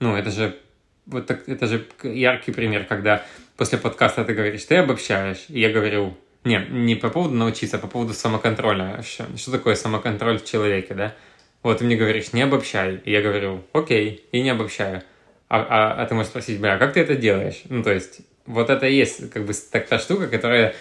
Ну, 0.00 0.16
это 0.16 0.30
же 0.30 0.56
вот 1.06 1.26
так, 1.26 1.48
это 1.48 1.66
же 1.66 1.86
яркий 2.02 2.52
пример, 2.52 2.84
когда 2.84 3.24
после 3.56 3.78
подкаста 3.78 4.24
ты 4.24 4.34
говоришь, 4.34 4.64
ты 4.64 4.76
обобщаешь, 4.76 5.46
и 5.48 5.60
я 5.60 5.70
говорю, 5.70 6.16
не, 6.44 6.64
не 6.70 6.94
по 6.94 7.08
поводу 7.08 7.34
научиться, 7.34 7.76
а 7.76 7.80
по 7.80 7.86
поводу 7.86 8.14
самоконтроля. 8.14 9.02
Что, 9.02 9.26
что 9.36 9.52
такое 9.52 9.74
самоконтроль 9.74 10.38
в 10.38 10.44
человеке, 10.44 10.94
да? 10.94 11.14
Вот 11.62 11.78
ты 11.78 11.84
мне 11.84 11.96
говоришь, 11.96 12.32
не 12.32 12.42
обобщай. 12.42 13.00
И 13.04 13.12
я 13.12 13.22
говорю, 13.22 13.62
окей, 13.72 14.26
и 14.32 14.42
не 14.42 14.50
обобщаю. 14.50 15.02
А, 15.48 15.60
а, 15.60 16.02
а 16.02 16.06
ты 16.06 16.14
можешь 16.14 16.30
спросить, 16.30 16.60
бля, 16.60 16.74
а 16.74 16.78
как 16.78 16.94
ты 16.94 17.00
это 17.00 17.14
делаешь? 17.14 17.62
Ну, 17.68 17.82
то 17.82 17.92
есть, 17.92 18.22
вот 18.46 18.70
это 18.70 18.86
и 18.86 18.94
есть 18.94 19.30
как 19.30 19.44
бы 19.44 19.52
так, 19.70 19.86
та 19.86 19.98
штука, 19.98 20.26
которая, 20.26 20.74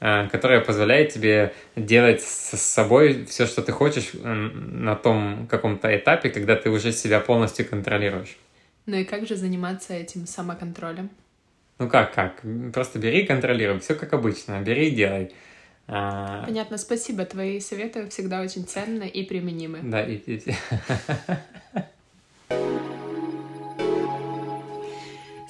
э, 0.00 0.28
которая 0.30 0.60
позволяет 0.60 1.12
тебе 1.12 1.52
делать 1.76 2.22
с 2.22 2.56
собой 2.56 3.26
все, 3.28 3.46
что 3.46 3.60
ты 3.60 3.72
хочешь 3.72 4.12
на 4.14 4.94
том 4.94 5.46
каком-то 5.50 5.94
этапе, 5.94 6.30
когда 6.30 6.56
ты 6.56 6.70
уже 6.70 6.92
себя 6.92 7.20
полностью 7.20 7.68
контролируешь. 7.68 8.38
Ну 8.86 8.96
и 8.96 9.04
как 9.04 9.26
же 9.26 9.36
заниматься 9.36 9.94
этим 9.94 10.26
самоконтролем? 10.26 11.10
Ну 11.78 11.88
как, 11.88 12.14
как? 12.14 12.42
Просто 12.72 12.98
бери 12.98 13.22
и 13.22 13.26
контролируй. 13.26 13.80
Все 13.80 13.94
как 13.94 14.12
обычно. 14.12 14.60
Бери 14.60 14.88
и 14.88 14.94
делай. 14.94 15.32
А... 15.86 16.44
Понятно, 16.44 16.78
спасибо. 16.78 17.24
Твои 17.24 17.60
советы 17.60 18.08
всегда 18.08 18.40
очень 18.40 18.64
ценны 18.64 19.08
и 19.08 19.24
применимы. 19.24 19.80
Да, 19.82 20.02
и... 20.02 20.16
и... 20.16 20.54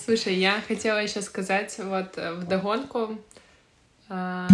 Слушай, 0.05 0.35
я 0.35 0.61
хотела 0.67 0.99
еще 0.99 1.23
сказать 1.23 1.79
вот 1.79 2.19
э, 2.19 2.33
в 2.35 2.49
догонку. 2.49 3.19
А... 4.09 4.49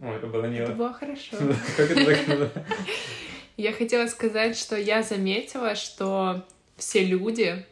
Ой, 0.00 0.16
это 0.16 0.26
было 0.26 0.44
мило. 0.46 0.64
Это 0.64 0.74
было 0.74 0.92
хорошо. 0.92 1.36
Как 1.76 1.90
это 1.90 2.04
так 2.04 2.64
Я 3.56 3.72
хотела 3.72 4.06
сказать, 4.06 4.58
что 4.58 4.76
я 4.76 5.02
заметила, 5.02 5.74
что 5.76 6.44
все 6.76 7.04
люди, 7.04 7.64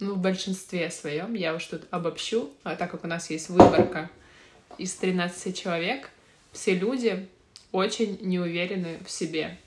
ну, 0.00 0.14
в 0.14 0.18
большинстве 0.18 0.90
своем, 0.90 1.34
я 1.34 1.54
уж 1.54 1.64
тут 1.66 1.82
обобщу, 1.90 2.50
а 2.62 2.76
так 2.76 2.90
как 2.90 3.04
у 3.04 3.06
нас 3.06 3.30
есть 3.30 3.48
выборка 3.48 4.10
из 4.78 4.94
13 4.94 5.56
человек, 5.56 6.10
все 6.52 6.74
люди 6.74 7.28
очень 7.70 8.18
неуверены 8.20 8.98
в 9.04 9.10
себе. 9.10 9.58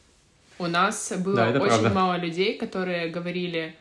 У 0.57 0.67
нас 0.67 1.11
было 1.17 1.35
да, 1.35 1.59
очень 1.59 1.79
правда. 1.79 1.89
мало 1.89 2.17
людей, 2.17 2.57
которые 2.57 3.09
говорили, 3.09 3.75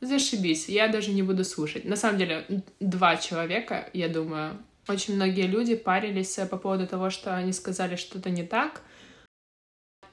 зашибись, 0.00 0.68
я 0.68 0.88
даже 0.88 1.10
не 1.10 1.22
буду 1.22 1.44
слушать. 1.44 1.84
На 1.84 1.96
самом 1.96 2.18
деле, 2.18 2.44
два 2.78 3.16
человека, 3.16 3.88
я 3.92 4.08
думаю, 4.08 4.56
очень 4.88 5.16
многие 5.16 5.46
люди 5.46 5.74
парились 5.74 6.38
по 6.50 6.56
поводу 6.56 6.86
того, 6.86 7.10
что 7.10 7.34
они 7.36 7.52
сказали 7.52 7.96
что-то 7.96 8.30
не 8.30 8.44
так. 8.44 8.82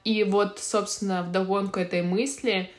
И 0.04 0.24
вот, 0.24 0.58
собственно, 0.58 1.22
в 1.22 1.32
догонку 1.32 1.78
этой 1.78 2.02
мысли 2.02 2.70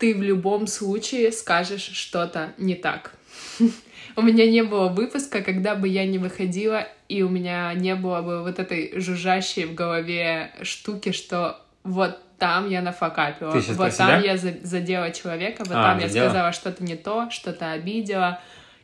ты 0.00 0.14
в 0.14 0.22
любом 0.22 0.66
случае 0.66 1.30
скажешь 1.30 1.90
что-то 1.92 2.54
не 2.56 2.74
так. 2.74 3.12
У 4.16 4.22
меня 4.22 4.50
не 4.50 4.64
было 4.64 4.88
выпуска, 4.88 5.42
когда 5.42 5.74
бы 5.74 5.86
я 5.86 6.06
не 6.06 6.18
выходила, 6.18 6.88
и 7.08 7.22
у 7.22 7.28
меня 7.28 7.72
не 7.74 7.94
было 7.94 8.22
бы 8.22 8.42
вот 8.42 8.58
этой 8.58 8.98
жужжащей 9.00 9.66
в 9.66 9.74
голове 9.74 10.52
штуки, 10.62 11.12
что 11.12 11.60
вот 11.84 12.18
там 12.38 12.68
я 12.68 12.82
нафакапила, 12.82 13.52
вот 13.52 13.96
там 13.96 14.22
я 14.22 14.36
задела 14.36 15.10
человека, 15.12 15.62
вот 15.64 15.76
а, 15.76 15.82
там 15.82 15.98
я 16.00 16.08
сказала 16.08 16.52
что-то 16.52 16.82
не 16.82 16.96
то, 16.96 17.30
что-то 17.30 17.70
обидела. 17.70 18.40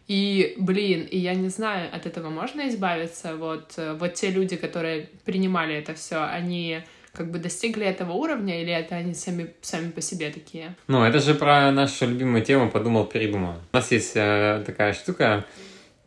И, 0.06 0.54
блин, 0.58 1.02
и 1.10 1.18
я 1.18 1.34
не 1.34 1.48
знаю, 1.48 1.88
от 1.92 2.06
этого 2.06 2.30
можно 2.30 2.68
избавиться. 2.68 3.34
Вот, 3.34 3.74
э, 3.76 3.94
вот 3.94 4.14
те 4.14 4.30
люди, 4.30 4.56
которые 4.56 5.08
принимали 5.24 5.74
это 5.74 5.94
все, 5.94 6.22
они 6.22 6.82
как 7.16 7.30
бы 7.30 7.38
достигли 7.38 7.86
этого 7.86 8.12
уровня, 8.12 8.60
или 8.60 8.72
это 8.72 8.96
они 8.96 9.14
сами, 9.14 9.54
сами 9.62 9.90
по 9.90 10.00
себе 10.00 10.30
такие? 10.30 10.74
Ну, 10.86 11.02
это 11.02 11.18
же 11.18 11.34
про 11.34 11.72
нашу 11.72 12.06
любимую 12.06 12.44
тему 12.44 12.70
«подумал, 12.70 13.06
передумал». 13.06 13.54
У 13.72 13.76
нас 13.76 13.90
есть 13.90 14.12
э, 14.14 14.62
такая 14.66 14.92
штука 14.92 15.46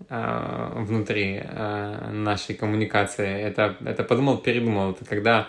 э, 0.08 0.72
внутри 0.76 1.42
э, 1.44 2.12
нашей 2.12 2.54
коммуникации. 2.54 3.42
Это, 3.42 3.76
это 3.84 4.04
«подумал, 4.04 4.38
передумал». 4.38 4.92
Это 4.92 5.04
когда 5.06 5.48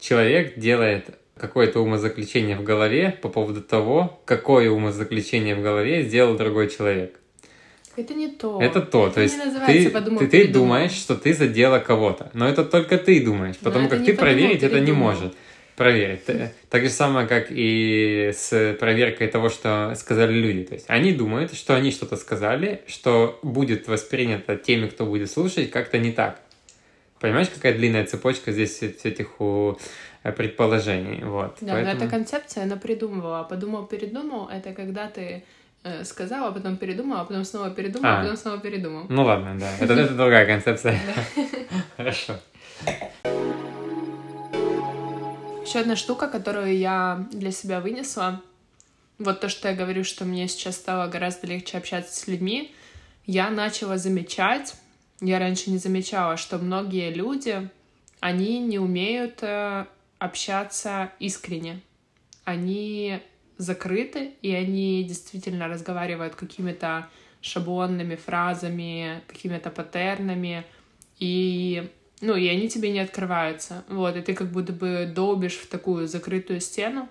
человек 0.00 0.58
делает 0.58 1.18
какое-то 1.36 1.80
умозаключение 1.80 2.56
в 2.56 2.64
голове 2.64 3.16
по 3.22 3.28
поводу 3.28 3.62
того, 3.62 4.20
какое 4.24 4.70
умозаключение 4.70 5.54
в 5.54 5.62
голове 5.62 6.02
сделал 6.02 6.36
другой 6.36 6.70
человек. 6.70 7.20
Это 7.98 8.14
не 8.14 8.28
то. 8.28 8.60
Это 8.62 8.80
то. 8.80 9.06
Это 9.06 9.14
то 9.14 9.20
есть 9.22 9.36
ты, 9.66 9.90
подумал, 9.90 10.20
ты, 10.20 10.26
ты 10.28 10.48
думаешь, 10.48 10.92
что 10.92 11.16
ты 11.16 11.34
задела 11.34 11.78
кого-то, 11.80 12.30
но 12.32 12.48
это 12.48 12.64
только 12.64 12.96
ты 12.96 13.24
думаешь, 13.24 13.56
потому 13.56 13.88
как 13.88 14.04
ты 14.04 14.14
проверить 14.14 14.62
это 14.62 14.80
не 14.80 14.92
может. 14.92 15.34
Проверить. 15.76 16.22
Так 16.70 16.82
же 16.82 16.90
самое, 16.90 17.28
как 17.28 17.46
и 17.50 18.32
с 18.34 18.76
проверкой 18.80 19.28
того, 19.28 19.48
что 19.48 19.94
сказали 19.96 20.32
люди. 20.32 20.64
То 20.64 20.74
есть 20.74 20.86
они 20.88 21.12
думают, 21.12 21.54
что 21.54 21.76
они 21.76 21.92
что-то 21.92 22.16
сказали, 22.16 22.82
что 22.88 23.38
будет 23.42 23.86
воспринято 23.86 24.56
теми, 24.56 24.88
кто 24.88 25.06
будет 25.06 25.30
слушать, 25.30 25.70
как-то 25.70 25.98
не 25.98 26.10
так. 26.10 26.40
Понимаешь, 27.20 27.48
какая 27.48 27.74
длинная 27.74 28.04
цепочка 28.06 28.52
здесь 28.52 28.82
этих 28.82 29.40
у 29.40 29.78
предположений. 30.22 31.22
Вот. 31.24 31.56
Да, 31.60 31.74
Поэтому... 31.74 31.98
но 31.98 32.04
эта 32.04 32.08
концепция, 32.08 32.64
она 32.64 32.76
придумывала. 32.76 33.44
Подумал, 33.44 33.86
передумал, 33.86 34.48
это 34.48 34.72
когда 34.72 35.08
ты 35.08 35.44
Э, 35.88 36.04
сказал, 36.04 36.48
а 36.48 36.52
потом 36.52 36.76
передумал, 36.76 37.20
а 37.20 37.24
потом 37.24 37.44
снова 37.44 37.70
передумал, 37.70 38.10
а, 38.10 38.18
а 38.18 38.22
потом 38.22 38.36
снова 38.36 38.58
передумал. 38.58 39.06
Ну 39.08 39.24
ладно, 39.24 39.56
да. 39.58 39.70
Это, 39.80 39.94
это 39.94 40.14
другая 40.14 40.44
концепция. 40.46 41.00
Хорошо. 41.96 42.34
Еще 45.64 45.78
одна 45.78 45.96
штука, 45.96 46.28
которую 46.28 46.76
я 46.76 47.26
для 47.32 47.52
себя 47.52 47.80
вынесла, 47.80 48.42
вот 49.18 49.40
то, 49.40 49.48
что 49.48 49.68
я 49.68 49.74
говорю, 49.74 50.04
что 50.04 50.26
мне 50.26 50.46
сейчас 50.46 50.76
стало 50.76 51.08
гораздо 51.08 51.46
легче 51.46 51.78
общаться 51.78 52.14
с 52.14 52.26
людьми, 52.28 52.74
я 53.24 53.48
начала 53.50 53.96
замечать, 53.96 54.74
я 55.20 55.38
раньше 55.38 55.70
не 55.70 55.78
замечала, 55.78 56.36
что 56.36 56.58
многие 56.58 57.12
люди, 57.12 57.70
они 58.20 58.58
не 58.60 58.78
умеют 58.78 59.42
э, 59.42 59.86
общаться 60.18 61.12
искренне. 61.18 61.80
Они 62.44 63.20
закрыты, 63.58 64.32
и 64.40 64.52
они 64.52 65.04
действительно 65.04 65.68
разговаривают 65.68 66.34
какими-то 66.36 67.08
шаблонными 67.40 68.16
фразами, 68.16 69.22
какими-то 69.26 69.70
паттернами, 69.70 70.64
и 71.18 71.90
ну, 72.20 72.34
и 72.34 72.48
они 72.48 72.68
тебе 72.68 72.90
не 72.90 73.00
открываются. 73.00 73.84
Вот, 73.88 74.16
и 74.16 74.22
ты 74.22 74.34
как 74.34 74.50
будто 74.50 74.72
бы 74.72 75.10
долбишь 75.12 75.56
в 75.56 75.68
такую 75.68 76.08
закрытую 76.08 76.60
стену. 76.60 77.08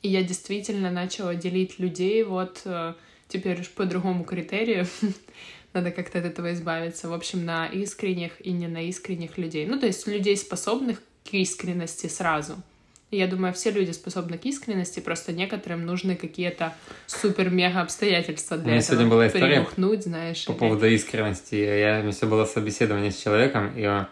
И 0.00 0.08
я 0.08 0.22
действительно 0.22 0.90
начала 0.90 1.34
делить 1.34 1.78
людей 1.78 2.22
вот 2.24 2.62
э, 2.64 2.94
теперь 3.28 3.60
уж 3.60 3.70
по 3.70 3.84
другому 3.84 4.24
критерию. 4.24 4.86
Надо 5.74 5.90
как-то 5.90 6.20
от 6.20 6.24
этого 6.24 6.54
избавиться. 6.54 7.08
В 7.08 7.12
общем, 7.12 7.44
на 7.44 7.66
искренних 7.66 8.44
и 8.44 8.52
не 8.52 8.66
на 8.66 8.88
искренних 8.88 9.36
людей. 9.36 9.66
Ну, 9.66 9.78
то 9.78 9.86
есть 9.86 10.06
людей, 10.06 10.36
способных 10.38 11.02
к 11.24 11.34
искренности 11.34 12.06
сразу— 12.06 12.56
я 13.16 13.26
думаю, 13.26 13.52
все 13.52 13.70
люди 13.70 13.90
способны 13.90 14.38
к 14.38 14.44
искренности, 14.44 15.00
просто 15.00 15.32
некоторым 15.32 15.84
нужны 15.86 16.16
какие-то 16.16 16.72
супер-мега 17.06 17.80
обстоятельства 17.80 18.56
для 18.56 18.64
У 18.64 18.68
меня 18.68 18.78
этого. 18.78 18.96
сегодня 18.96 19.10
была 19.10 19.26
история 19.28 19.54
Перемухнуть, 19.54 20.04
знаешь. 20.04 20.44
По 20.44 20.52
или... 20.52 20.58
поводу 20.58 20.86
искренности. 20.86 21.54
Я, 21.54 21.98
у 22.00 22.02
меня 22.02 22.12
все 22.12 22.26
было 22.26 22.44
собеседование 22.44 23.10
с 23.10 23.20
человеком, 23.20 23.72
и, 23.76 24.04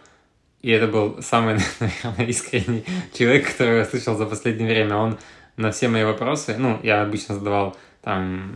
и 0.62 0.70
это 0.70 0.86
был 0.86 1.22
самый, 1.22 1.58
наверное, 1.80 2.26
искренний 2.26 2.84
человек, 3.12 3.50
которого 3.50 3.78
я 3.78 3.84
слышал 3.84 4.16
за 4.16 4.26
последнее 4.26 4.68
время. 4.68 4.96
Он 4.96 5.18
на 5.56 5.70
все 5.70 5.88
мои 5.88 6.04
вопросы, 6.04 6.56
ну, 6.58 6.78
я 6.82 7.02
обычно 7.02 7.34
задавал 7.34 7.76
там, 8.02 8.50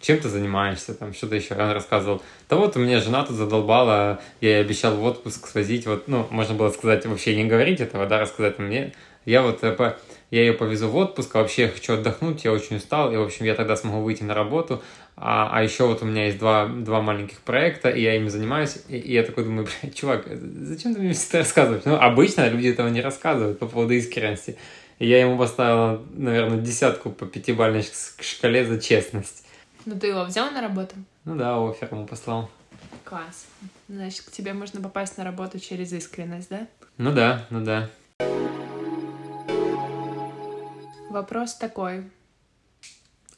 чем 0.00 0.18
ты 0.18 0.28
занимаешься, 0.28 0.94
там, 0.94 1.14
что-то 1.14 1.36
еще. 1.36 1.54
Он 1.54 1.70
рассказывал, 1.70 2.22
да 2.48 2.56
вот 2.56 2.76
у 2.76 2.80
меня 2.80 3.00
жена 3.00 3.24
тут 3.24 3.36
задолбала, 3.36 4.20
я 4.40 4.50
ей 4.50 4.60
обещал 4.60 4.96
в 4.96 5.04
отпуск 5.04 5.46
свозить, 5.46 5.86
вот, 5.86 6.08
ну, 6.08 6.26
можно 6.30 6.54
было 6.54 6.70
сказать, 6.70 7.06
вообще 7.06 7.36
не 7.36 7.44
говорить 7.44 7.80
этого, 7.80 8.06
да, 8.06 8.20
рассказать 8.20 8.58
мне, 8.58 8.92
я 9.24 9.42
вот 9.42 9.62
э, 9.62 9.96
я 10.30 10.40
ее 10.40 10.52
повезу 10.52 10.88
в 10.88 10.96
отпуск, 10.96 11.34
а 11.34 11.40
вообще 11.40 11.62
я 11.62 11.68
хочу 11.68 11.94
отдохнуть, 11.94 12.44
я 12.44 12.52
очень 12.52 12.76
устал, 12.76 13.12
и, 13.12 13.16
в 13.16 13.22
общем, 13.22 13.44
я 13.44 13.54
тогда 13.54 13.76
смогу 13.76 14.00
выйти 14.00 14.22
на 14.22 14.34
работу, 14.34 14.82
а, 15.16 15.50
а 15.52 15.62
еще 15.62 15.86
вот 15.86 16.02
у 16.02 16.06
меня 16.06 16.26
есть 16.26 16.38
два, 16.38 16.66
два 16.66 17.02
маленьких 17.02 17.40
проекта, 17.40 17.90
и 17.90 18.00
я 18.00 18.16
ими 18.16 18.28
занимаюсь, 18.28 18.78
и, 18.88 18.96
и 18.96 19.12
я 19.12 19.22
такой 19.22 19.44
думаю, 19.44 19.68
чувак, 19.94 20.26
зачем 20.28 20.94
ты 20.94 21.00
мне 21.00 21.12
все 21.12 21.28
это 21.28 21.38
рассказываешь? 21.38 21.82
Ну, 21.84 21.96
обычно 21.96 22.48
люди 22.48 22.68
этого 22.68 22.88
не 22.88 23.00
рассказывают 23.00 23.58
по 23.58 23.66
поводу 23.66 23.92
искренности. 23.92 24.56
И 24.98 25.08
я 25.08 25.20
ему 25.20 25.38
поставила, 25.38 26.02
наверное, 26.12 26.58
десятку 26.58 27.10
по 27.10 27.26
пятибалльной 27.26 27.84
шкале 28.20 28.66
за 28.66 28.80
честность. 28.80 29.46
Ну, 29.86 29.98
ты 29.98 30.08
его 30.08 30.24
взял 30.24 30.50
на 30.50 30.60
работу? 30.60 30.94
Ну 31.24 31.36
да, 31.36 31.56
офер 31.56 31.88
ему 31.90 32.06
послал. 32.06 32.50
Класс. 33.04 33.46
Значит, 33.88 34.22
к 34.22 34.30
тебе 34.30 34.52
можно 34.52 34.80
попасть 34.80 35.16
на 35.16 35.24
работу 35.24 35.58
через 35.58 35.92
искренность, 35.92 36.50
да? 36.50 36.66
Ну 36.98 37.12
да, 37.12 37.46
ну 37.48 37.64
да. 37.64 37.90
Вопрос 41.10 41.56
такой. 41.56 42.04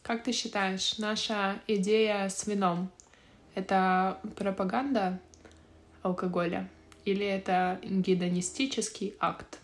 Как 0.03 0.23
ты 0.23 0.33
считаешь, 0.33 0.99
наша 0.99 1.59
идея 1.67 2.29
с 2.29 2.47
вином— 2.47 2.91
это 3.55 4.19
пропаганда 4.37 5.19
алкоголя 6.03 6.69
или 7.07 7.25
это 7.25 7.81
гедонистический 7.83 9.15
акт? 9.19 9.59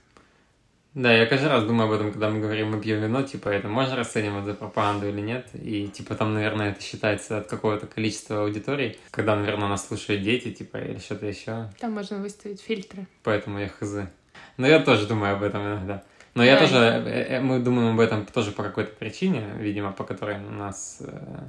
Да, 0.94 1.12
я 1.12 1.26
каждый 1.26 1.50
раз 1.50 1.64
думаю 1.64 1.88
об 1.88 1.92
этом, 1.92 2.10
когда 2.10 2.30
мы 2.30 2.40
говорим 2.40 2.70
мы 2.70 2.80
пьем 2.80 3.02
вино, 3.02 3.24
типа, 3.24 3.50
это 3.50 3.68
можно 3.68 3.94
расценивать 3.94 4.46
за 4.46 4.54
пропаганду 4.54 5.06
или 5.06 5.20
нет, 5.20 5.46
и, 5.52 5.88
типа, 5.88 6.14
там, 6.14 6.32
наверное, 6.32 6.70
это 6.70 6.80
считается 6.80 7.36
от 7.36 7.46
какого-то 7.46 7.86
количества 7.86 8.40
аудиторий, 8.40 8.98
когда, 9.10 9.36
наверное, 9.36 9.68
нас 9.68 9.86
слушают 9.86 10.22
дети, 10.22 10.50
типа, 10.50 10.78
или 10.78 10.98
что-то 10.98 11.26
еще. 11.26 11.70
Там 11.78 11.92
можно 11.92 12.16
выставить 12.16 12.62
фильтры. 12.62 13.06
Поэтому 13.22 13.58
я 13.58 13.68
хз. 13.68 14.08
Но 14.56 14.66
я 14.66 14.80
тоже 14.80 15.06
думаю 15.06 15.34
об 15.34 15.42
этом 15.42 15.60
иногда. 15.62 16.04
Но 16.38 16.44
я 16.44 16.56
тоже, 16.56 16.76
э, 16.76 17.36
э, 17.36 17.40
мы 17.40 17.58
думаем 17.58 17.94
об 17.94 18.00
этом 18.00 18.24
тоже 18.24 18.52
по 18.52 18.62
какой-то 18.62 18.92
причине, 18.92 19.54
видимо, 19.58 19.90
по 19.90 20.04
которой 20.04 20.38
нас, 20.38 20.98
э, 21.00 21.48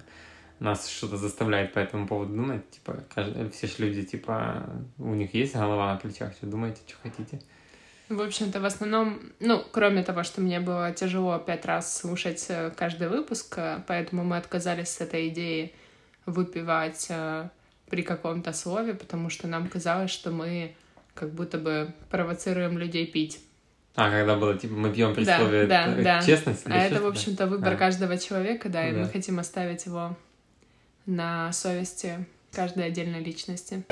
нас 0.60 0.89
что-то 0.89 1.17
заставляет 1.17 1.73
по 1.73 1.80
этому 1.80 2.08
поводу 2.08 2.34
думать. 2.34 2.67
Типа, 2.71 3.04
кажд- 3.15 3.52
все 3.52 3.67
же 3.67 3.73
люди, 3.78 4.04
типа, 4.04 4.63
у 4.97 5.13
них 5.13 5.36
есть 5.36 5.54
голова 5.54 5.93
на 5.93 5.99
плечах, 5.99 6.34
что 6.34 6.47
думаете, 6.47 6.82
что 6.88 6.97
хотите. 7.04 7.39
В 8.10 8.19
общем-то, 8.19 8.60
в 8.60 8.65
основном, 8.65 9.19
ну, 9.39 9.63
кроме 9.71 10.02
того, 10.04 10.23
что 10.23 10.41
мне 10.41 10.60
было 10.60 10.91
тяжело 10.91 11.38
пять 11.38 11.65
раз 11.65 11.95
слушать 11.95 12.47
каждый 12.75 13.10
выпуск, 13.10 13.60
поэтому 13.86 14.23
мы 14.23 14.38
отказались 14.38 14.89
с 14.89 15.02
этой 15.02 15.28
идеи 15.28 15.71
выпивать 16.25 17.06
э, 17.10 17.49
при 17.91 18.02
каком-то 18.02 18.54
слове, 18.54 18.95
потому 18.95 19.30
что 19.30 19.47
нам 19.47 19.67
казалось, 19.67 20.10
что 20.10 20.32
мы 20.32 20.73
как 21.13 21.32
будто 21.32 21.60
бы 21.60 21.93
провоцируем 22.10 22.80
людей 22.80 23.06
пить. 23.06 23.39
А, 24.00 24.10
когда 24.10 24.36
было, 24.36 24.58
типа, 24.58 24.74
мы 24.74 24.92
пьем 24.92 25.14
при 25.14 25.26
Да, 25.26 25.38
слове 25.38 25.66
да, 25.66 25.88
э, 25.88 26.02
да. 26.04 26.22
честность 26.22 26.64
А 26.66 26.78
это, 26.78 27.02
в 27.02 27.06
общем-то, 27.08 27.48
выбор 27.48 27.74
А. 27.74 27.76
каждого 27.76 28.18
человека, 28.18 28.70
да, 28.70 28.88
и 28.88 28.94
Да. 28.94 29.00
мы 29.00 29.10
хотим 29.10 29.40
оставить 29.40 29.86
его 29.86 30.16
на 31.06 31.52
совести 31.52 32.26
каждой 32.54 32.86
отдельной 32.86 33.22
личности. 33.22 33.84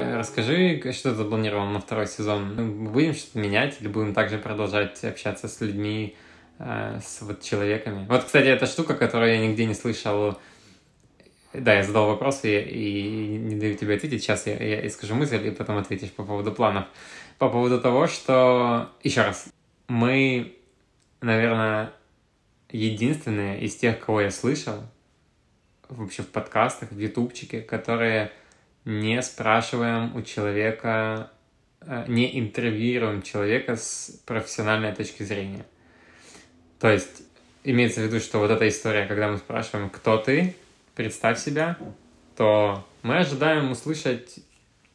Э, 0.00 0.16
Расскажи, 0.18 0.80
что 0.92 1.10
ты 1.10 1.16
запланировал 1.16 1.66
на 1.66 1.80
второй 1.80 2.06
сезон? 2.06 2.54
Мы 2.54 2.88
будем 2.90 3.14
что-то 3.14 3.38
менять 3.40 3.78
или 3.80 3.88
будем 3.88 4.14
также 4.14 4.38
продолжать 4.38 5.02
общаться 5.04 5.48
с 5.48 5.60
людьми, 5.60 6.14
э, 6.58 7.00
с 7.04 7.22
вот 7.22 7.42
человеками? 7.42 8.06
Вот, 8.08 8.24
кстати, 8.24 8.46
эта 8.46 8.66
штука, 8.66 8.94
которую 8.94 9.32
я 9.32 9.38
нигде 9.46 9.64
не 9.66 9.74
слышал. 9.74 10.38
Да, 11.52 11.74
я 11.74 11.82
задал 11.82 12.06
вопрос 12.06 12.44
и, 12.44 12.58
и 12.58 13.02
не 13.36 13.56
даю 13.56 13.74
тебе 13.74 13.96
ответить. 13.96 14.22
Сейчас 14.22 14.46
я, 14.46 14.54
я 14.56 14.80
и 14.80 14.88
скажу 14.88 15.14
мысль, 15.14 15.46
и 15.46 15.50
потом 15.50 15.76
ответишь 15.76 16.10
по 16.10 16.22
поводу 16.22 16.50
планов. 16.52 16.86
По 17.38 17.48
поводу 17.48 17.80
того, 17.80 18.06
что... 18.06 18.90
Еще 19.02 19.22
раз. 19.22 19.48
Мы, 19.88 20.56
наверное, 21.20 21.92
единственные 22.70 23.60
из 23.60 23.76
тех, 23.76 23.98
кого 24.00 24.22
я 24.22 24.30
слышал, 24.30 24.82
вообще 25.88 26.22
в 26.22 26.28
подкастах, 26.28 26.90
в 26.90 26.98
ютубчике, 26.98 27.60
которые 27.60 28.32
не 28.84 29.22
спрашиваем 29.22 30.16
у 30.16 30.22
человека, 30.22 31.30
э, 31.80 32.04
не 32.08 32.38
интервьюируем 32.38 33.22
человека 33.22 33.76
с 33.76 34.20
профессиональной 34.26 34.94
точки 34.94 35.22
зрения. 35.22 35.64
То 36.80 36.90
есть 36.90 37.22
имеется 37.64 38.00
в 38.00 38.04
виду, 38.04 38.18
что 38.20 38.38
вот 38.38 38.50
эта 38.50 38.68
история, 38.68 39.06
когда 39.06 39.28
мы 39.28 39.38
спрашиваем, 39.38 39.88
кто 39.90 40.16
ты, 40.18 40.56
представь 40.94 41.38
себя, 41.38 41.78
то 42.36 42.86
мы 43.02 43.18
ожидаем 43.18 43.70
услышать 43.70 44.38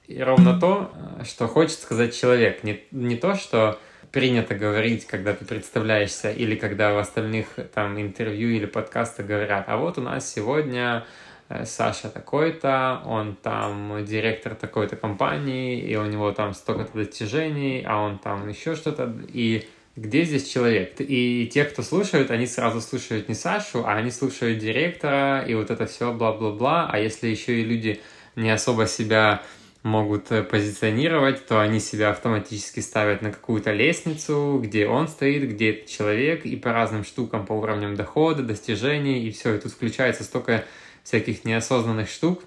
и 0.07 0.21
ровно 0.21 0.59
то, 0.59 0.91
что 1.23 1.47
хочет 1.47 1.79
сказать 1.79 2.17
человек. 2.17 2.63
Не, 2.63 2.81
не 2.91 3.17
то, 3.17 3.35
что 3.35 3.77
принято 4.11 4.55
говорить, 4.55 5.05
когда 5.05 5.33
ты 5.33 5.45
представляешься, 5.45 6.31
или 6.31 6.55
когда 6.55 6.93
в 6.93 6.97
остальных 6.97 7.47
там 7.73 7.99
интервью 7.99 8.49
или 8.49 8.65
подкастах 8.65 9.25
говорят, 9.25 9.65
а 9.67 9.77
вот 9.77 9.97
у 9.97 10.01
нас 10.01 10.31
сегодня 10.31 11.05
э, 11.49 11.65
Саша 11.65 12.09
такой-то, 12.09 13.01
он 13.05 13.35
там 13.35 14.05
директор 14.05 14.55
такой-то 14.55 14.95
компании, 14.95 15.79
и 15.79 15.95
у 15.97 16.05
него 16.05 16.31
там 16.31 16.53
столько-то 16.53 16.97
достижений, 16.97 17.83
а 17.85 18.01
он 18.01 18.17
там 18.17 18.47
еще 18.47 18.75
что-то, 18.75 19.13
и 19.27 19.67
где 19.97 20.23
здесь 20.23 20.49
человек? 20.49 20.93
И 20.99 21.49
те, 21.51 21.65
кто 21.65 21.81
слушают, 21.81 22.31
они 22.31 22.47
сразу 22.47 22.81
слушают 22.81 23.27
не 23.27 23.35
Сашу, 23.35 23.83
а 23.85 23.95
они 23.95 24.11
слушают 24.11 24.59
директора, 24.59 25.43
и 25.45 25.53
вот 25.53 25.69
это 25.69 25.85
все 25.85 26.13
бла-бла-бла, 26.13 26.87
а 26.89 26.97
если 26.97 27.27
еще 27.27 27.59
и 27.59 27.63
люди 27.63 27.99
не 28.35 28.51
особо 28.51 28.85
себя 28.85 29.41
могут 29.87 30.31
э, 30.31 30.43
позиционировать, 30.43 31.45
то 31.47 31.59
они 31.59 31.79
себя 31.79 32.11
автоматически 32.11 32.79
ставят 32.81 33.21
на 33.21 33.31
какую-то 33.31 33.71
лестницу, 33.71 34.59
где 34.63 34.87
он 34.87 35.07
стоит, 35.07 35.49
где 35.49 35.71
этот 35.71 35.89
человек, 35.89 36.45
и 36.45 36.55
по 36.55 36.73
разным 36.73 37.03
штукам, 37.03 37.45
по 37.45 37.53
уровням 37.53 37.95
дохода, 37.95 38.43
достижений, 38.43 39.27
и 39.27 39.31
все, 39.31 39.55
и 39.55 39.59
тут 39.59 39.71
включается 39.71 40.23
столько 40.23 40.65
всяких 41.03 41.45
неосознанных 41.45 42.09
штук, 42.09 42.43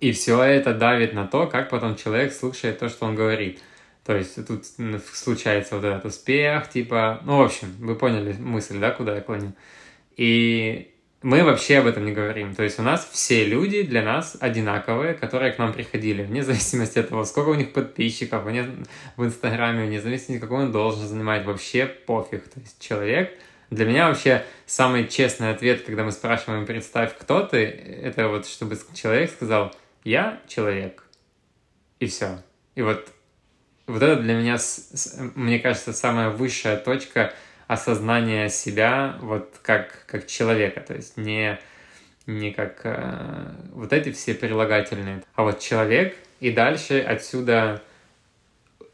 и 0.00 0.12
все 0.12 0.42
это 0.42 0.74
давит 0.74 1.12
на 1.14 1.26
то, 1.26 1.46
как 1.46 1.70
потом 1.70 1.96
человек 1.96 2.32
слушает 2.32 2.78
то, 2.78 2.88
что 2.88 3.06
он 3.06 3.14
говорит. 3.14 3.60
То 4.04 4.16
есть 4.16 4.46
тут 4.46 4.64
случается 5.12 5.76
вот 5.76 5.84
этот 5.84 6.04
успех, 6.06 6.70
типа, 6.70 7.20
ну, 7.24 7.38
в 7.38 7.42
общем, 7.42 7.74
вы 7.78 7.94
поняли 7.94 8.32
мысль, 8.38 8.78
да, 8.78 8.90
куда 8.90 9.16
я 9.16 9.20
клоню. 9.20 9.52
И 10.16 10.94
мы 11.22 11.42
вообще 11.42 11.78
об 11.78 11.86
этом 11.86 12.04
не 12.04 12.12
говорим. 12.12 12.54
То 12.54 12.62
есть 12.62 12.78
у 12.78 12.82
нас 12.82 13.08
все 13.12 13.44
люди 13.44 13.82
для 13.82 14.02
нас 14.02 14.36
одинаковые, 14.40 15.14
которые 15.14 15.52
к 15.52 15.58
нам 15.58 15.72
приходили, 15.72 16.22
вне 16.22 16.42
зависимости 16.42 16.98
от 16.98 17.08
того, 17.08 17.24
сколько 17.24 17.48
у 17.48 17.54
них 17.54 17.72
подписчиков 17.72 18.44
вне, 18.44 18.66
в 19.16 19.24
Инстаграме, 19.24 19.86
вне 19.86 20.00
зависимости, 20.00 20.40
какой 20.40 20.64
он 20.64 20.72
должен 20.72 21.06
занимать, 21.06 21.44
вообще 21.44 21.86
пофиг. 21.86 22.48
То 22.48 22.60
есть 22.60 22.80
человек... 22.80 23.36
Для 23.70 23.84
меня 23.84 24.08
вообще 24.08 24.46
самый 24.64 25.06
честный 25.08 25.50
ответ, 25.50 25.82
когда 25.82 26.02
мы 26.02 26.10
спрашиваем, 26.10 26.64
представь, 26.64 27.14
кто 27.18 27.42
ты, 27.42 27.64
это 27.64 28.28
вот 28.28 28.46
чтобы 28.46 28.78
человек 28.94 29.30
сказал, 29.30 29.74
я 30.04 30.40
человек. 30.48 31.04
И 32.00 32.06
все. 32.06 32.42
И 32.76 32.80
вот, 32.80 33.12
вот 33.86 34.02
это 34.02 34.22
для 34.22 34.32
меня, 34.32 34.56
мне 35.34 35.58
кажется, 35.58 35.92
самая 35.92 36.30
высшая 36.30 36.78
точка 36.78 37.34
осознания 37.68 38.48
себя 38.48 39.16
вот 39.20 39.54
как, 39.62 40.04
как 40.06 40.26
человека. 40.26 40.80
То 40.80 40.94
есть 40.94 41.16
не, 41.16 41.60
не 42.26 42.50
как 42.50 42.80
э, 42.82 43.52
вот 43.72 43.92
эти 43.92 44.10
все 44.10 44.34
прилагательные, 44.34 45.22
а 45.34 45.44
вот 45.44 45.60
человек, 45.60 46.16
и 46.40 46.50
дальше 46.50 47.00
отсюда 47.00 47.82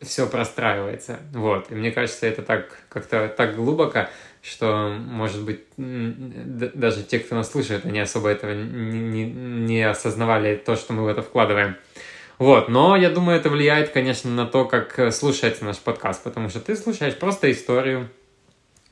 все 0.02 0.26
простраивается. 0.26 1.20
Вот. 1.32 1.70
И 1.70 1.74
мне 1.74 1.92
кажется, 1.92 2.26
это 2.26 2.42
так 2.42 2.76
как-то 2.88 3.28
так 3.28 3.54
глубоко, 3.54 4.08
что, 4.42 4.94
может 4.98 5.42
быть, 5.42 5.60
даже 5.76 7.04
те, 7.04 7.20
кто 7.20 7.36
нас 7.36 7.50
слушает, 7.50 7.86
они 7.86 8.00
особо 8.00 8.28
этого 8.28 8.52
не, 8.52 9.24
не- 9.24 9.30
не 9.30 9.82
осознавали 9.82 10.56
то, 10.56 10.76
что 10.76 10.92
мы 10.92 11.04
в 11.04 11.08
это 11.08 11.22
вкладываем. 11.22 11.76
Вот, 12.38 12.68
но 12.68 12.96
я 12.96 13.10
думаю, 13.10 13.38
это 13.38 13.48
влияет, 13.48 13.90
конечно, 13.90 14.28
на 14.28 14.46
то, 14.46 14.64
как 14.64 14.98
э, 14.98 15.12
слушается 15.12 15.64
наш 15.64 15.78
подкаст, 15.78 16.24
потому 16.24 16.48
что 16.48 16.58
ты 16.58 16.74
слушаешь 16.74 17.14
просто 17.16 17.50
историю, 17.52 18.10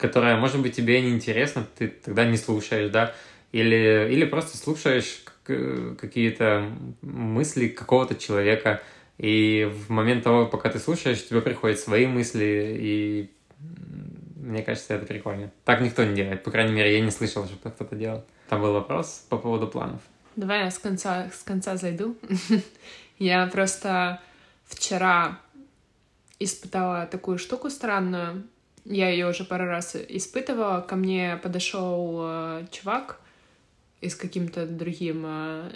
которая, 0.03 0.37
может 0.37 0.61
быть, 0.61 0.75
тебе 0.75 1.01
не 1.01 1.11
интересна, 1.11 1.65
ты 1.79 1.89
тогда 1.89 2.25
не 2.25 2.37
слушаешь, 2.37 2.91
да, 2.91 3.15
или, 3.53 4.09
или 4.11 4.25
просто 4.25 4.59
слушаешь 4.59 5.23
какие-то 5.45 6.69
мысли 7.03 7.69
какого-то 7.69 8.17
человека, 8.17 8.83
и 9.19 9.71
в 9.73 9.91
момент 9.91 10.25
того, 10.25 10.47
пока 10.47 10.71
ты 10.71 10.81
слушаешь, 10.81 11.25
тебе 11.27 11.41
приходят 11.41 11.79
свои 11.79 12.07
мысли, 12.07 12.77
и 12.81 13.31
мне 14.37 14.63
кажется, 14.63 14.95
это 14.95 15.07
прикольно. 15.07 15.53
Так 15.65 15.81
никто 15.81 16.03
не 16.05 16.17
делает, 16.17 16.43
по 16.43 16.51
крайней 16.51 16.73
мере, 16.73 16.93
я 16.93 17.01
не 17.01 17.13
слышал, 17.13 17.47
что 17.47 17.71
кто-то 17.71 17.95
делал. 17.95 18.25
Там 18.49 18.61
был 18.61 18.73
вопрос 18.73 19.25
по 19.29 19.39
поводу 19.39 19.69
планов. 19.69 20.01
Давай 20.35 20.65
я 20.65 20.71
с 20.71 20.79
конца, 20.79 21.31
с 21.33 21.45
конца 21.45 21.77
зайду. 21.77 22.17
Я 23.19 23.47
просто 23.47 24.21
вчера 24.65 25.39
испытала 26.41 27.07
такую 27.07 27.39
штуку 27.39 27.71
странную. 27.71 28.43
Я 28.85 29.11
ее 29.11 29.29
уже 29.29 29.45
пару 29.45 29.67
раз 29.67 29.97
испытывала. 29.97 30.81
Ко 30.81 30.97
мне 30.97 31.39
подошел 31.43 32.19
э, 32.23 32.67
чувак 32.71 33.21
и 34.01 34.09
с 34.09 34.17
каким-то 34.17 34.67
другим 34.67 35.25
э, 35.25 35.71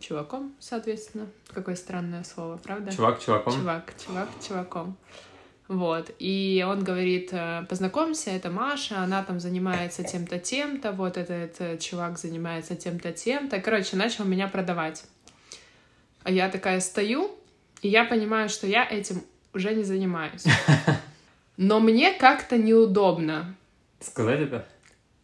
чуваком, 0.00 0.54
соответственно. 0.58 1.26
Какое 1.52 1.76
странное 1.76 2.24
слово, 2.24 2.56
правда? 2.56 2.92
Чувак 2.92 3.22
чуваком. 3.22 3.52
Чувак, 3.52 3.94
чувак, 4.04 4.28
чуваком. 4.46 4.96
Вот. 5.68 6.10
И 6.18 6.64
он 6.66 6.84
говорит, 6.84 7.30
э, 7.32 7.64
познакомься, 7.68 8.30
это 8.30 8.50
Маша, 8.50 8.98
она 8.98 9.22
там 9.22 9.40
занимается 9.40 10.02
тем-то, 10.02 10.38
тем-то, 10.38 10.92
вот 10.92 11.16
этот 11.16 11.60
э, 11.60 11.78
чувак 11.78 12.18
занимается 12.18 12.76
тем-то, 12.76 13.12
тем-то. 13.12 13.60
Короче, 13.60 13.96
начал 13.96 14.24
меня 14.24 14.48
продавать. 14.48 15.04
А 16.24 16.30
я 16.30 16.48
такая 16.48 16.80
стою, 16.80 17.30
и 17.80 17.88
я 17.88 18.04
понимаю, 18.04 18.48
что 18.48 18.66
я 18.66 18.86
этим 18.88 19.22
уже 19.54 19.74
не 19.74 19.84
занимаюсь. 19.84 20.44
Но 21.62 21.78
мне 21.78 22.12
как-то 22.12 22.58
неудобно. 22.58 23.54
Сказать 24.00 24.40
это? 24.40 24.66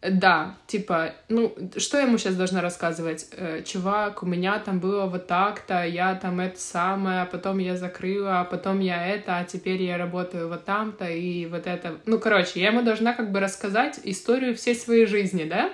Да, 0.01 0.55
типа, 0.67 1.13
ну, 1.27 1.53
что 1.75 1.97
я 1.97 2.03
ему 2.03 2.17
сейчас 2.17 2.35
должна 2.35 2.61
рассказывать? 2.61 3.27
Э, 3.33 3.61
чувак, 3.63 4.23
у 4.23 4.25
меня 4.25 4.57
там 4.59 4.79
было 4.79 5.07
вот 5.07 5.27
так-то, 5.27 5.83
я 5.85 6.15
там 6.15 6.39
это 6.39 6.57
самое, 6.57 7.23
а 7.23 7.25
потом 7.25 7.57
я 7.57 7.75
закрыла, 7.75 8.39
а 8.39 8.45
потом 8.45 8.79
я 8.79 9.05
это, 9.05 9.37
а 9.37 9.43
теперь 9.43 9.83
я 9.83 9.97
работаю 9.97 10.47
вот 10.47 10.63
там-то, 10.63 11.09
и 11.09 11.45
вот 11.45 11.67
это... 11.67 11.97
Ну, 12.05 12.19
короче, 12.19 12.61
я 12.61 12.67
ему 12.67 12.83
должна 12.83 13.13
как 13.13 13.33
бы 13.33 13.41
рассказать 13.41 13.99
историю 14.05 14.55
всей 14.55 14.75
своей 14.75 15.07
жизни, 15.07 15.43
да? 15.43 15.73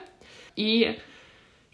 И 0.56 0.97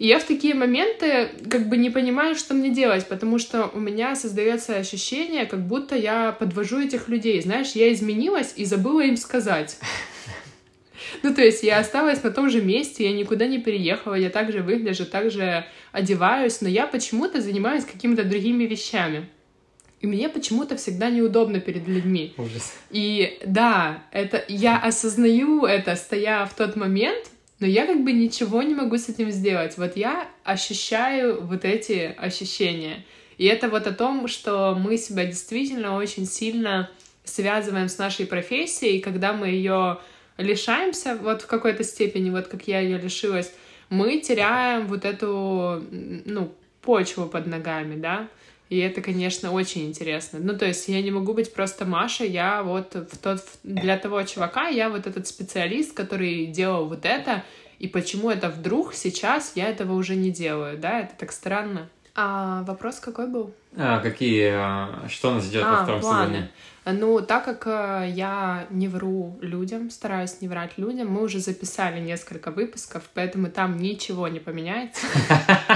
И 0.01 0.07
я 0.07 0.17
в 0.17 0.23
такие 0.23 0.55
моменты 0.55 1.29
как 1.47 1.69
бы 1.69 1.77
не 1.77 1.91
понимаю, 1.91 2.33
что 2.33 2.55
мне 2.55 2.71
делать, 2.71 3.05
потому 3.05 3.37
что 3.37 3.67
у 3.67 3.79
меня 3.79 4.15
создается 4.15 4.77
ощущение, 4.77 5.45
как 5.45 5.59
будто 5.67 5.95
я 5.95 6.31
подвожу 6.31 6.79
этих 6.79 7.07
людей. 7.07 7.39
Знаешь, 7.39 7.73
я 7.73 7.93
изменилась 7.93 8.53
и 8.55 8.65
забыла 8.65 9.01
им 9.01 9.15
сказать. 9.15 9.77
Ну, 11.21 11.35
то 11.35 11.43
есть 11.43 11.61
я 11.61 11.77
осталась 11.77 12.23
на 12.23 12.31
том 12.31 12.49
же 12.49 12.63
месте, 12.63 13.03
я 13.03 13.11
никуда 13.11 13.45
не 13.45 13.59
переехала, 13.59 14.15
я 14.15 14.31
также 14.31 14.63
выгляжу, 14.63 15.05
также 15.05 15.65
одеваюсь, 15.91 16.61
но 16.61 16.69
я 16.69 16.87
почему-то 16.87 17.39
занимаюсь 17.39 17.85
какими-то 17.85 18.23
другими 18.23 18.63
вещами. 18.63 19.27
И 19.99 20.07
мне 20.07 20.29
почему-то 20.29 20.77
всегда 20.77 21.11
неудобно 21.11 21.59
перед 21.59 21.87
людьми. 21.87 22.33
Ужас. 22.39 22.73
И 22.89 23.37
да, 23.45 24.03
это 24.11 24.43
я 24.47 24.79
осознаю 24.79 25.65
это, 25.65 25.95
стоя 25.95 26.47
в 26.47 26.55
тот 26.55 26.75
момент, 26.75 27.27
но 27.61 27.67
я 27.67 27.85
как 27.85 28.03
бы 28.03 28.11
ничего 28.11 28.63
не 28.63 28.73
могу 28.73 28.97
с 28.97 29.07
этим 29.07 29.29
сделать. 29.29 29.77
Вот 29.77 29.95
я 29.95 30.27
ощущаю 30.43 31.45
вот 31.45 31.63
эти 31.63 32.13
ощущения. 32.17 33.05
И 33.37 33.45
это 33.45 33.69
вот 33.69 33.85
о 33.85 33.93
том, 33.93 34.27
что 34.27 34.75
мы 34.75 34.97
себя 34.97 35.25
действительно 35.25 35.95
очень 35.95 36.25
сильно 36.25 36.89
связываем 37.23 37.87
с 37.87 37.99
нашей 37.99 38.25
профессией, 38.25 38.97
и 38.97 38.99
когда 38.99 39.33
мы 39.33 39.47
ее 39.49 39.99
лишаемся, 40.37 41.15
вот 41.15 41.43
в 41.43 41.47
какой-то 41.47 41.83
степени, 41.83 42.31
вот 42.31 42.47
как 42.47 42.67
я 42.67 42.79
ее 42.79 42.97
лишилась, 42.97 43.53
мы 43.89 44.19
теряем 44.19 44.87
вот 44.87 45.05
эту, 45.05 45.83
ну, 45.91 46.51
почву 46.81 47.27
под 47.27 47.45
ногами, 47.45 47.95
да, 47.95 48.27
и 48.71 48.77
это, 48.77 49.01
конечно, 49.01 49.51
очень 49.51 49.85
интересно. 49.85 50.39
Ну, 50.39 50.57
то 50.57 50.65
есть 50.65 50.87
я 50.87 51.01
не 51.01 51.11
могу 51.11 51.33
быть 51.33 51.53
просто 51.53 51.83
Маша, 51.83 52.23
я 52.23 52.63
вот 52.63 52.95
в 52.95 53.17
тот, 53.17 53.43
для 53.63 53.97
того 53.97 54.23
чувака 54.23 54.69
я 54.69 54.89
вот 54.89 55.07
этот 55.07 55.27
специалист, 55.27 55.93
который 55.93 56.45
делал 56.45 56.87
вот 56.87 57.03
это, 57.03 57.43
и 57.79 57.89
почему 57.89 58.29
это 58.29 58.47
вдруг 58.47 58.93
сейчас 58.93 59.51
я 59.55 59.67
этого 59.67 59.91
уже 59.91 60.15
не 60.15 60.31
делаю, 60.31 60.77
да, 60.77 61.01
это 61.01 61.11
так 61.17 61.33
странно. 61.33 61.89
А 62.13 62.63
вопрос 62.63 62.99
какой 62.99 63.27
был? 63.27 63.53
А, 63.77 63.99
какие, 63.99 64.51
а, 64.53 65.05
что 65.07 65.33
нас 65.33 65.45
ждет 65.45 65.63
А, 65.65 65.71
во 65.71 65.83
втором 65.83 66.01
планы. 66.01 66.25
сезоне? 66.25 66.51
Ну, 66.83 67.21
так 67.21 67.45
как 67.45 67.67
э, 67.67 68.09
я 68.09 68.65
не 68.71 68.87
вру 68.87 69.37
людям, 69.39 69.91
стараюсь 69.91 70.41
не 70.41 70.47
врать 70.47 70.79
людям, 70.79 71.09
мы 71.09 71.21
уже 71.21 71.37
записали 71.39 71.99
несколько 71.99 72.49
выпусков, 72.49 73.03
поэтому 73.13 73.51
там 73.51 73.77
ничего 73.77 74.27
не 74.27 74.39
поменяется. 74.39 75.05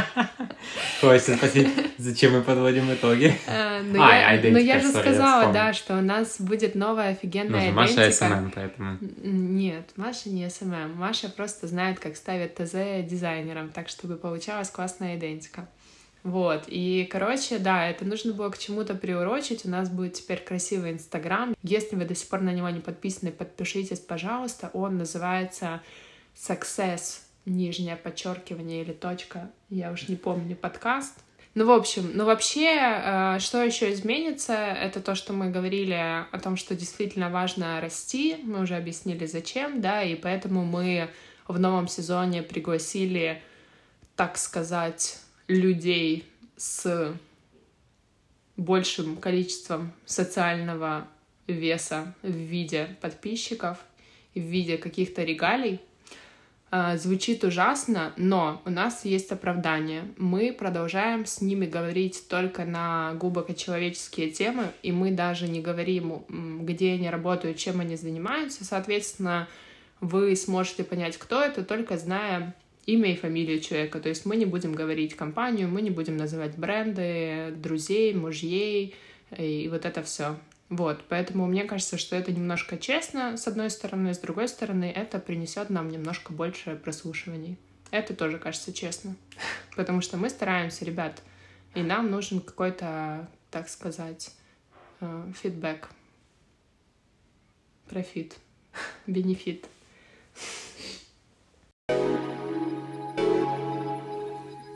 Хочется 1.02 1.36
спросить, 1.36 1.69
зачем 2.00 2.34
мы 2.34 2.41
подводим 2.41 2.91
итоги? 2.91 3.38
Но 3.48 4.58
я, 4.58 4.80
же 4.80 4.89
сказала, 4.89 5.54
да, 5.54 5.74
что 5.74 5.95
у 5.95 6.02
нас 6.02 6.41
будет 6.41 6.74
новая 6.74 7.12
Ну 7.12 7.12
офигенная 7.12 7.67
же, 7.67 7.71
Маша. 7.71 8.12
SMM, 8.12 8.51
поэтому... 8.56 8.98
Нет, 9.21 9.91
Маша 9.98 10.30
не 10.30 10.50
SMM. 10.49 10.95
Маша 10.95 11.30
просто 11.30 11.67
знает, 11.67 12.00
как 12.00 12.15
ставить 12.15 12.56
ТЗ 12.56 13.08
дизайнерам, 13.08 13.69
так 13.69 13.89
чтобы 13.89 14.15
получалась 14.15 14.71
классная 14.71 15.17
идентика. 15.17 15.67
Вот, 16.25 16.63
и, 16.65 17.07
короче, 17.11 17.59
да, 17.59 17.88
это 17.88 18.03
нужно 18.03 18.33
было 18.33 18.49
к 18.49 18.57
чему-то 18.57 18.95
приурочить. 18.95 19.63
У 19.63 19.69
нас 19.69 19.91
будет 19.91 20.13
теперь 20.13 20.39
красивый 20.39 20.91
Инстаграм. 20.91 21.55
Если 21.61 21.95
вы 21.95 22.05
до 22.05 22.15
сих 22.15 22.27
пор 22.29 22.41
на 22.41 22.51
него 22.51 22.67
не 22.69 22.79
подписаны, 22.79 23.31
подпишитесь, 23.31 23.99
пожалуйста. 23.99 24.71
Он 24.73 24.97
называется 24.97 25.83
Success, 26.35 27.19
нижнее 27.45 27.95
подчеркивание 27.95 28.81
или 28.81 28.91
точка, 28.91 29.51
я 29.69 29.91
уж 29.91 30.07
не 30.07 30.15
помню, 30.15 30.55
подкаст. 30.55 31.13
Ну, 31.53 31.67
в 31.67 31.71
общем, 31.71 32.09
ну 32.15 32.25
вообще, 32.25 32.75
э, 32.75 33.38
что 33.39 33.63
еще 33.63 33.93
изменится, 33.93 34.53
это 34.55 35.01
то, 35.01 35.13
что 35.13 35.31
мы 35.31 35.51
говорили 35.51 35.93
о 35.93 36.39
том, 36.39 36.57
что 36.57 36.73
действительно 36.73 37.29
важно 37.29 37.79
расти. 37.79 38.38
Мы 38.41 38.63
уже 38.63 38.75
объяснили, 38.77 39.27
зачем, 39.27 39.79
да, 39.79 40.01
и 40.01 40.15
поэтому 40.15 40.65
мы 40.65 41.07
в 41.47 41.59
новом 41.59 41.88
сезоне 41.88 42.41
пригласили, 42.41 43.43
так 44.15 44.39
сказать, 44.39 45.19
людей 45.47 46.25
с 46.58 47.13
большим 48.58 49.17
количеством 49.17 49.91
социального 50.05 51.08
веса 51.47 52.13
в 52.21 52.31
виде 52.31 52.95
подписчиков 53.01 53.77
в 54.36 54.39
виде 54.39 54.77
каких-то 54.77 55.23
регалий. 55.23 55.79
А, 56.71 56.97
Звучит 56.97 57.43
ужасно, 57.43 58.13
но 58.17 58.62
у 58.65 58.69
нас 58.69 59.05
есть 59.05 59.31
оправдание. 59.31 60.03
Мы 60.17 60.51
продолжаем 60.51 61.25
с 61.25 61.41
ними 61.41 61.65
говорить 61.65 62.27
только 62.27 62.65
на 62.65 63.13
глубоко 63.13 63.53
человеческие 63.53 64.29
темы, 64.31 64.71
и 64.84 64.91
мы 64.91 65.12
даже 65.12 65.47
не 65.47 65.62
говорим, 65.62 66.65
где 66.65 66.93
они 66.93 67.10
работают, 67.10 67.58
чем 67.58 67.79
они 67.79 67.95
занимаются. 67.95 68.65
Соответственно, 68.65 69.47
вы 70.01 70.36
сможете 70.36 70.84
понять, 70.84 71.17
кто 71.17 71.41
это, 71.41 71.63
только 71.63 71.97
зная 71.97 72.53
имя 72.86 73.13
и 73.13 73.15
фамилию 73.15 73.60
человека. 73.60 74.00
То 74.00 74.10
есть 74.10 74.26
мы 74.26 74.36
не 74.36 74.45
будем 74.45 74.74
говорить 74.74 75.15
компанию, 75.15 75.67
мы 75.67 75.82
не 75.82 75.89
будем 75.89 76.17
называть 76.17 76.58
бренды, 76.58 77.54
друзей, 77.58 78.13
мужей 78.13 78.95
и 79.38 79.67
вот 79.69 79.86
это 79.86 80.04
все. 80.04 80.38
Вот, 80.69 81.04
поэтому 81.10 81.45
мне 81.45 81.63
кажется, 81.63 81.98
что 81.98 82.15
это 82.15 82.32
немножко 82.32 82.78
честно, 82.78 83.38
с 83.38 83.48
одной 83.48 83.69
стороны, 83.69 84.13
с 84.13 84.17
другой 84.17 84.48
стороны, 84.48 84.91
это 84.95 85.19
принесет 85.19 85.69
нам 85.69 85.89
немножко 85.89 86.34
больше 86.34 86.76
прослушиваний. 86.76 87.58
Это 87.91 88.15
тоже 88.15 88.39
кажется 88.39 88.74
честно, 88.74 89.15
потому 89.76 90.02
что 90.02 90.17
мы 90.17 90.30
стараемся, 90.30 90.84
ребят, 90.84 91.21
и 91.76 91.82
нам 91.82 92.10
нужен 92.10 92.39
какой-то, 92.39 93.30
так 93.52 93.69
сказать, 93.69 94.32
э, 95.02 95.32
фидбэк, 95.39 95.89
профит, 97.88 98.36
бенефит. 99.06 99.67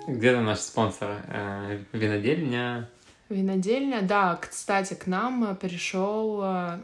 Где 0.09 0.33
там 0.33 0.45
наш 0.45 0.59
спонсор? 0.59 1.21
Э, 1.27 1.77
Винодельня? 1.91 2.89
Винодельня, 3.29 4.01
да, 4.01 4.39
кстати, 4.41 4.95
к 4.95 5.05
нам 5.05 5.51
э, 5.51 5.55
пришел 5.55 6.41
э, 6.43 6.79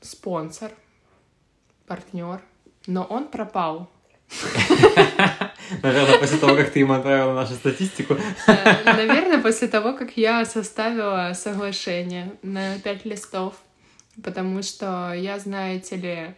спонсор, 0.00 0.70
партнер, 1.88 2.40
но 2.86 3.02
он 3.02 3.26
пропал. 3.26 3.90
Наверное, 5.82 6.18
после 6.20 6.38
того, 6.38 6.54
как 6.54 6.70
ты 6.70 6.80
им 6.80 6.92
отправила 6.92 7.34
нашу 7.34 7.54
статистику. 7.54 8.16
Наверное, 8.46 9.42
после 9.42 9.66
того, 9.66 9.92
как 9.92 10.16
я 10.16 10.44
составила 10.44 11.32
соглашение 11.34 12.32
на 12.42 12.78
пять 12.78 13.04
листов, 13.04 13.56
потому 14.22 14.62
что 14.62 15.12
я, 15.12 15.40
знаете 15.40 15.96
ли, 15.96 16.34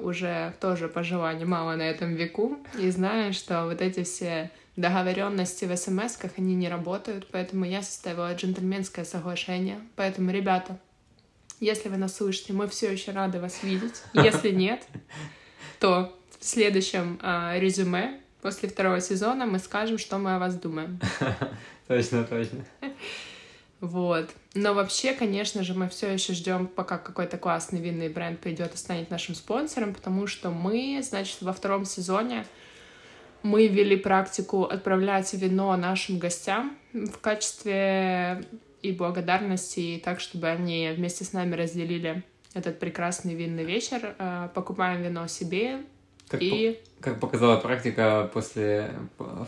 уже 0.00 0.54
тоже 0.60 0.88
пожила 0.88 1.32
немало 1.32 1.76
на 1.76 1.82
этом 1.82 2.14
веку, 2.14 2.58
и 2.76 2.90
знаю, 2.90 3.32
что 3.32 3.66
вот 3.66 3.80
эти 3.80 4.02
все 4.02 4.50
договоренности 4.78 5.64
в 5.64 5.76
смс 5.76 6.18
они 6.36 6.54
не 6.54 6.68
работают, 6.68 7.26
поэтому 7.32 7.64
я 7.64 7.82
составила 7.82 8.32
джентльменское 8.32 9.04
соглашение. 9.04 9.80
Поэтому, 9.96 10.30
ребята, 10.30 10.78
если 11.58 11.88
вы 11.88 11.96
нас 11.96 12.16
слышите, 12.16 12.52
мы 12.52 12.68
все 12.68 12.92
еще 12.92 13.10
рады 13.10 13.40
вас 13.40 13.64
видеть. 13.64 14.02
Если 14.14 14.50
нет, 14.50 14.86
то 15.80 16.16
в 16.38 16.44
следующем 16.44 17.18
а, 17.20 17.58
резюме 17.58 18.20
после 18.40 18.68
второго 18.68 19.00
сезона 19.00 19.46
мы 19.46 19.58
скажем, 19.58 19.98
что 19.98 20.18
мы 20.18 20.36
о 20.36 20.38
вас 20.38 20.54
думаем. 20.54 21.00
Точно, 21.88 22.22
точно. 22.22 22.66
Вот. 23.80 24.28
Но 24.54 24.74
вообще, 24.74 25.14
конечно 25.14 25.64
же, 25.64 25.72
мы 25.72 25.88
все 25.88 26.12
еще 26.12 26.34
ждем, 26.34 26.66
пока 26.66 26.98
какой-то 26.98 27.38
классный 27.38 27.80
винный 27.80 28.10
бренд 28.10 28.38
придет 28.40 28.74
и 28.74 28.76
станет 28.76 29.10
нашим 29.10 29.34
спонсором, 29.34 29.94
потому 29.94 30.26
что 30.26 30.50
мы, 30.50 31.00
значит, 31.02 31.40
во 31.40 31.54
втором 31.54 31.86
сезоне 31.86 32.44
мы 33.42 33.66
ввели 33.68 33.96
практику 33.96 34.64
отправлять 34.64 35.32
вино 35.34 35.76
нашим 35.76 36.18
гостям 36.18 36.76
в 36.92 37.18
качестве 37.20 38.44
и 38.82 38.92
благодарности, 38.92 39.80
и 39.80 39.98
так, 40.00 40.20
чтобы 40.20 40.48
они 40.48 40.90
вместе 40.96 41.24
с 41.24 41.32
нами 41.32 41.54
разделили 41.54 42.22
этот 42.54 42.78
прекрасный 42.78 43.34
винный 43.34 43.64
вечер. 43.64 44.14
Э, 44.18 44.48
Покупаем 44.54 45.02
вино 45.02 45.26
себе 45.26 45.78
Как, 46.28 46.42
и 46.42 46.78
по- 47.00 47.02
как 47.04 47.20
показала 47.20 47.56
практика, 47.58 48.30
после 48.32 48.90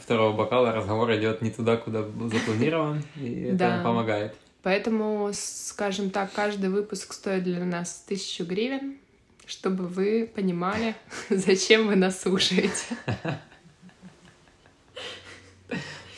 второго 0.03 0.37
бокала 0.37 0.73
разговор 0.73 1.13
идет 1.15 1.43
не 1.43 1.51
туда, 1.51 1.77
куда 1.77 2.03
был 2.03 2.29
запланирован, 2.31 3.03
и 3.17 3.43
это 3.49 3.57
Да. 3.57 3.81
помогает. 3.85 4.35
Поэтому, 4.63 5.31
скажем 5.33 6.11
так, 6.11 6.33
каждый 6.33 6.69
выпуск 6.71 7.13
стоит 7.15 7.45
для 7.45 7.65
нас 7.65 8.05
тысячу 8.07 8.45
гривен, 8.45 8.99
чтобы 9.47 9.87
вы 9.87 10.31
понимали, 10.33 10.95
зачем 11.31 11.87
вы 11.87 11.97
нас 11.97 12.21
слушаете. 12.21 12.85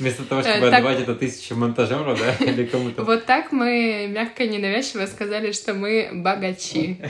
Вместо 0.03 0.25
того, 0.25 0.41
Э, 0.41 0.45
чтобы 0.45 0.71
так- 0.71 0.81
отдавать 0.81 1.01
это 1.01 1.15
тысячу 1.15 1.55
монтажеру, 1.55 2.17
да, 2.17 2.35
или 2.45 2.67
кому-то. 2.67 3.05
Вот 3.05 3.25
так 3.25 3.53
мы 3.53 4.09
мягко 4.11 4.43
и 4.43 4.49
ненавязчиво 4.49 5.07
сказали, 5.07 5.53
что 5.53 5.75
мы 5.75 6.11
богачи. 6.13 7.01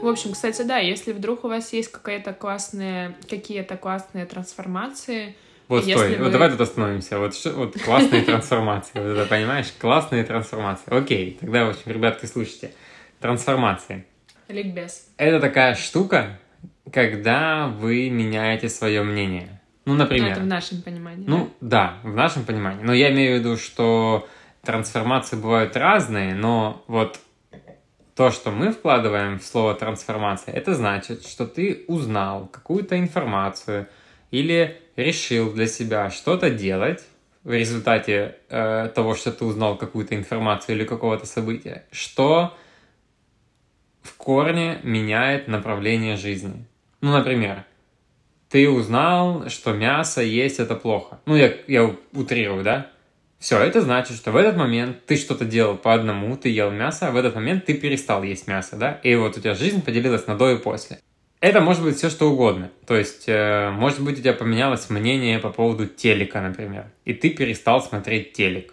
В 0.00 0.08
общем, 0.08 0.32
кстати, 0.32 0.62
да, 0.62 0.78
если 0.78 1.12
вдруг 1.12 1.44
у 1.44 1.48
вас 1.48 1.72
есть 1.72 1.92
какая-то 1.92 2.32
классная, 2.32 3.14
какие-то 3.30 3.76
классные 3.76 4.26
трансформации, 4.26 5.36
Вот 5.68 5.84
Если 5.86 5.92
стой, 5.94 6.16
вы- 6.16 6.24
вот 6.24 6.32
давай 6.32 6.50
тут 6.50 6.60
остановимся. 6.60 7.18
Вот, 7.20 7.34
что, 7.36 7.50
вот 7.52 7.80
классные 7.80 8.22
трансформации. 8.22 8.98
Вот 8.98 9.16
это 9.16 9.24
понимаешь? 9.26 9.72
Классные 9.78 10.24
трансформации. 10.24 10.92
Окей, 10.92 11.38
тогда, 11.40 11.64
в 11.64 11.70
общем, 11.70 11.82
ребятки, 11.92 12.26
слушайте. 12.26 12.72
Трансформации. 13.20 14.04
ликбез. 14.48 15.06
Это 15.16 15.40
такая 15.40 15.76
штука, 15.76 16.38
когда 16.92 17.68
вы 17.68 18.10
меняете 18.10 18.68
свое 18.68 19.02
мнение. 19.02 19.60
Ну, 19.84 19.94
например. 19.94 20.28
Ну, 20.28 20.32
это 20.32 20.40
в 20.42 20.46
нашем 20.46 20.82
понимании. 20.82 21.24
Ну, 21.26 21.50
да? 21.60 21.98
да, 22.02 22.10
в 22.10 22.14
нашем 22.14 22.44
понимании. 22.44 22.84
Но 22.84 22.92
я 22.92 23.10
имею 23.12 23.36
в 23.36 23.40
виду, 23.40 23.56
что 23.56 24.28
трансформации 24.62 25.36
бывают 25.36 25.76
разные, 25.76 26.34
но 26.34 26.84
вот 26.86 27.18
то, 28.14 28.30
что 28.30 28.50
мы 28.50 28.72
вкладываем 28.72 29.38
в 29.38 29.44
слово 29.44 29.74
трансформация, 29.74 30.54
это 30.54 30.74
значит, 30.74 31.26
что 31.26 31.46
ты 31.46 31.84
узнал 31.88 32.46
какую-то 32.46 32.98
информацию 32.98 33.88
или 34.30 34.80
решил 34.96 35.52
для 35.52 35.66
себя 35.66 36.10
что-то 36.10 36.50
делать 36.50 37.02
в 37.42 37.52
результате 37.52 38.36
э, 38.48 38.90
того, 38.94 39.14
что 39.14 39.32
ты 39.32 39.44
узнал 39.44 39.76
какую-то 39.76 40.14
информацию 40.14 40.76
или 40.76 40.84
какого-то 40.84 41.26
события, 41.26 41.84
что 41.90 42.56
в 44.02 44.14
корне 44.16 44.78
меняет 44.84 45.48
направление 45.48 46.16
жизни. 46.16 46.66
Ну, 47.02 47.12
например, 47.12 47.64
ты 48.48 48.70
узнал, 48.70 49.48
что 49.48 49.72
мясо 49.72 50.22
есть 50.22 50.60
это 50.60 50.76
плохо. 50.76 51.20
Ну, 51.26 51.36
я, 51.36 51.52
я 51.66 51.94
утрирую, 52.12 52.62
да? 52.62 52.86
Все, 53.38 53.58
это 53.58 53.80
значит, 53.80 54.16
что 54.16 54.30
в 54.30 54.36
этот 54.36 54.56
момент 54.56 55.04
ты 55.04 55.16
что-то 55.16 55.44
делал 55.44 55.76
по 55.76 55.94
одному, 55.94 56.36
ты 56.36 56.48
ел 56.48 56.70
мясо, 56.70 57.08
а 57.08 57.10
в 57.10 57.16
этот 57.16 57.34
момент 57.34 57.64
ты 57.64 57.74
перестал 57.74 58.22
есть 58.22 58.46
мясо, 58.46 58.76
да? 58.76 59.00
И 59.02 59.16
вот 59.16 59.36
у 59.36 59.40
тебя 59.40 59.54
жизнь 59.54 59.82
поделилась 59.82 60.28
на 60.28 60.38
до 60.38 60.50
и 60.52 60.58
после. 60.58 61.00
Это 61.40 61.60
может 61.60 61.82
быть 61.82 61.96
все 61.96 62.08
что 62.08 62.30
угодно. 62.30 62.70
То 62.86 62.94
есть, 62.94 63.24
э, 63.26 63.70
может 63.72 64.00
быть, 64.00 64.20
у 64.20 64.22
тебя 64.22 64.32
поменялось 64.32 64.88
мнение 64.90 65.40
по 65.40 65.50
поводу 65.50 65.88
телека, 65.88 66.40
например, 66.40 66.86
и 67.04 67.14
ты 67.14 67.30
перестал 67.30 67.82
смотреть 67.82 68.32
телек. 68.32 68.72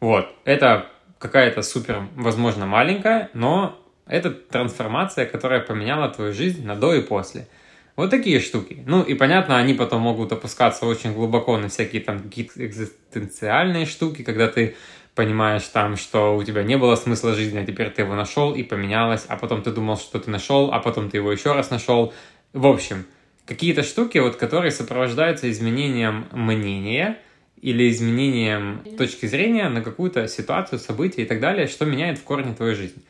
Вот, 0.00 0.34
это 0.44 0.88
какая-то 1.18 1.62
супер, 1.62 2.08
возможно, 2.16 2.66
маленькая, 2.66 3.30
но 3.34 3.78
это 4.12 4.30
трансформация, 4.30 5.24
которая 5.24 5.60
поменяла 5.60 6.08
твою 6.08 6.34
жизнь 6.34 6.66
на 6.66 6.76
до 6.76 6.94
и 6.94 7.00
после. 7.00 7.48
Вот 7.96 8.10
такие 8.10 8.40
штуки. 8.40 8.82
Ну 8.86 9.02
и 9.02 9.14
понятно, 9.14 9.56
они 9.56 9.72
потом 9.74 10.02
могут 10.02 10.32
опускаться 10.32 10.86
очень 10.86 11.14
глубоко 11.14 11.56
на 11.56 11.68
всякие 11.68 12.02
там 12.02 12.20
какие-то 12.20 12.64
экзистенциальные 12.64 13.86
штуки, 13.86 14.22
когда 14.22 14.48
ты 14.48 14.76
понимаешь 15.14 15.64
там, 15.64 15.96
что 15.96 16.36
у 16.36 16.42
тебя 16.44 16.62
не 16.62 16.76
было 16.76 16.94
смысла 16.96 17.34
жизни, 17.34 17.58
а 17.58 17.64
теперь 17.66 17.90
ты 17.90 18.02
его 18.02 18.14
нашел 18.14 18.54
и 18.54 18.62
поменялось, 18.62 19.24
а 19.28 19.36
потом 19.36 19.62
ты 19.62 19.70
думал, 19.70 19.96
что 19.96 20.18
ты 20.18 20.30
нашел, 20.30 20.72
а 20.72 20.78
потом 20.78 21.10
ты 21.10 21.16
его 21.16 21.32
еще 21.32 21.52
раз 21.52 21.70
нашел. 21.70 22.12
В 22.52 22.66
общем, 22.66 23.06
какие-то 23.46 23.82
штуки, 23.82 24.18
вот, 24.18 24.36
которые 24.36 24.72
сопровождаются 24.72 25.50
изменением 25.50 26.26
мнения 26.32 27.18
или 27.60 27.90
изменением 27.90 28.82
точки 28.98 29.26
зрения 29.26 29.68
на 29.68 29.82
какую-то 29.82 30.28
ситуацию, 30.28 30.78
событие 30.78 31.24
и 31.24 31.28
так 31.28 31.40
далее, 31.40 31.66
что 31.66 31.86
меняет 31.86 32.18
в 32.18 32.24
корне 32.24 32.54
твою 32.54 32.74
жизнь. 32.74 33.02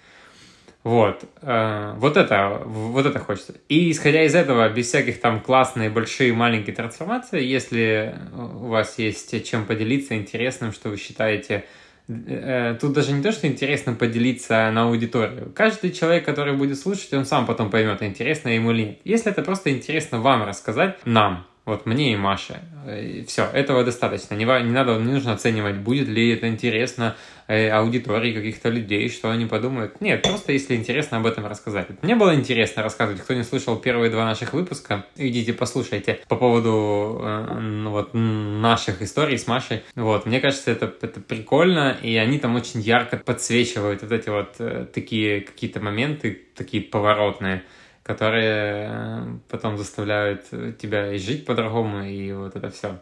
Вот, 0.85 1.25
э, 1.43 1.95
вот 1.97 2.17
это, 2.17 2.61
вот 2.67 3.07
это 3.07 3.21
хочется. 3.21 3.55
И 3.69 3.93
исходя 3.93 4.25
из 4.25 4.35
этого, 4.35 4.69
без 4.69 4.89
всяких 4.89 5.21
там 5.21 5.41
классные, 5.41 5.91
большие, 5.91 6.33
маленькие 6.33 6.75
трансформации, 6.75 7.43
если 7.45 8.17
у 8.35 8.67
вас 8.67 8.99
есть 8.99 9.49
чем 9.49 9.65
поделиться 9.65 10.17
интересным, 10.17 10.73
что 10.73 10.89
вы 10.89 10.97
считаете, 10.97 11.65
э, 12.09 12.77
тут 12.81 12.95
даже 12.95 13.13
не 13.13 13.23
то, 13.23 13.31
что 13.31 13.47
интересно 13.47 13.93
поделиться 13.93 14.73
на 14.73 14.83
аудиторию. 14.83 15.53
Каждый 15.55 15.93
человек, 15.93 16.25
который 16.25 16.57
будет 16.57 16.77
слушать, 16.77 17.13
он 17.13 17.27
сам 17.27 17.47
потом 17.47 17.71
поймет, 17.71 18.03
интересно 18.03 18.49
ему 18.49 18.73
или 18.73 18.83
нет. 18.83 18.99
Если 19.05 19.31
это 19.31 19.43
просто 19.43 19.71
интересно 19.71 20.19
вам 20.19 20.43
рассказать, 20.43 20.99
нам, 21.05 21.47
вот 21.65 21.87
мне 21.87 22.13
и 22.13 22.17
Маше. 22.17 22.59
Э, 22.87 23.23
Все, 23.29 23.45
этого 23.45 23.85
достаточно. 23.85 24.35
Не, 24.35 24.45
не 24.45 24.73
надо, 24.73 24.99
не 24.99 25.13
нужно 25.13 25.35
оценивать, 25.35 25.77
будет 25.77 26.09
ли 26.09 26.31
это 26.31 26.49
интересно 26.49 27.15
аудитории 27.47 28.33
каких-то 28.33 28.69
людей, 28.69 29.09
что 29.09 29.31
они 29.31 29.47
подумают. 29.47 30.01
Нет, 30.01 30.23
просто 30.23 30.53
если 30.53 30.75
интересно 30.75 31.19
об 31.19 31.27
этом 31.27 31.47
рассказать. 31.47 31.89
Мне 32.03 32.17
было 32.17 32.35
интересно 32.35 32.83
рассказывать. 32.83 33.23
Кто 33.23 33.35
не 33.35 33.45
слышал 33.45 33.77
первые 33.77 34.11
два 34.11 34.25
наших 34.25 34.53
выпуска, 34.53 35.07
идите 35.17 35.53
послушайте 35.53 36.21
по 36.29 36.37
поводу 36.37 37.21
э, 37.23 37.59
ну, 37.61 37.91
вот, 37.91 38.11
наших 38.13 39.03
историй 39.03 39.39
с 39.39 39.47
Машей. 39.47 39.83
Вот, 39.95 40.27
мне 40.27 40.41
кажется, 40.41 40.71
это, 40.71 40.93
это 41.01 41.21
прикольно, 41.21 41.97
и 42.03 42.17
они 42.17 42.39
там 42.39 42.55
очень 42.57 42.81
ярко 42.81 43.17
подсвечивают 43.17 44.03
вот 44.03 44.13
эти 44.13 44.29
вот 44.29 44.55
э, 44.59 44.87
такие 44.93 45.41
какие-то 45.43 45.81
моменты, 45.81 46.41
такие 46.55 46.83
поворотные 46.83 47.63
которые 48.03 48.89
э, 48.91 49.39
потом 49.49 49.79
заставляют 49.79 50.47
тебя 50.79 51.13
и 51.13 51.19
жить 51.19 51.45
по-другому, 51.47 52.03
и 52.03 52.33
вот 52.33 52.57
это 52.57 52.69
все. 52.71 52.99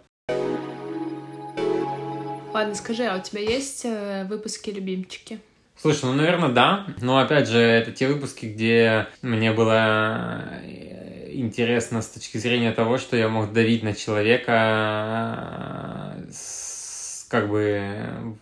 Ладно, 2.52 2.74
скажи, 2.74 3.04
а 3.04 3.16
у 3.16 3.22
тебя 3.22 3.42
есть 3.42 3.84
э, 3.84 4.24
выпуски 4.24 4.70
любимчики? 4.70 5.38
Слушай, 5.76 6.06
ну, 6.06 6.14
наверное, 6.14 6.48
да. 6.48 6.86
Но, 7.00 7.18
опять 7.18 7.48
же, 7.48 7.58
это 7.58 7.92
те 7.92 8.08
выпуски, 8.08 8.46
где 8.46 9.06
мне 9.22 9.52
было 9.52 10.42
э, 10.62 11.30
интересно 11.32 12.02
с 12.02 12.08
точки 12.08 12.38
зрения 12.38 12.72
того, 12.72 12.98
что 12.98 13.16
я 13.16 13.28
мог 13.28 13.52
давить 13.52 13.84
на 13.84 13.94
человека 13.94 15.46
с, 16.32 17.26
как 17.30 17.48
бы 17.48 18.36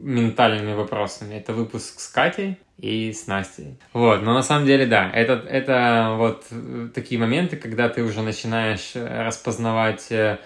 ментальными 0.00 0.74
вопросами. 0.74 1.36
Это 1.36 1.52
выпуск 1.52 2.00
с 2.00 2.08
Катей 2.08 2.58
и 2.76 3.12
с 3.12 3.28
Настей. 3.28 3.78
Вот, 3.92 4.22
но 4.22 4.34
на 4.34 4.42
самом 4.42 4.66
деле, 4.66 4.86
да, 4.86 5.10
это, 5.10 5.44
это 5.48 6.16
вот 6.18 6.44
такие 6.92 7.20
моменты, 7.20 7.56
когда 7.56 7.88
ты 7.88 8.02
уже 8.02 8.22
начинаешь 8.22 8.92
распознавать 8.94 10.10
э, 10.10 10.38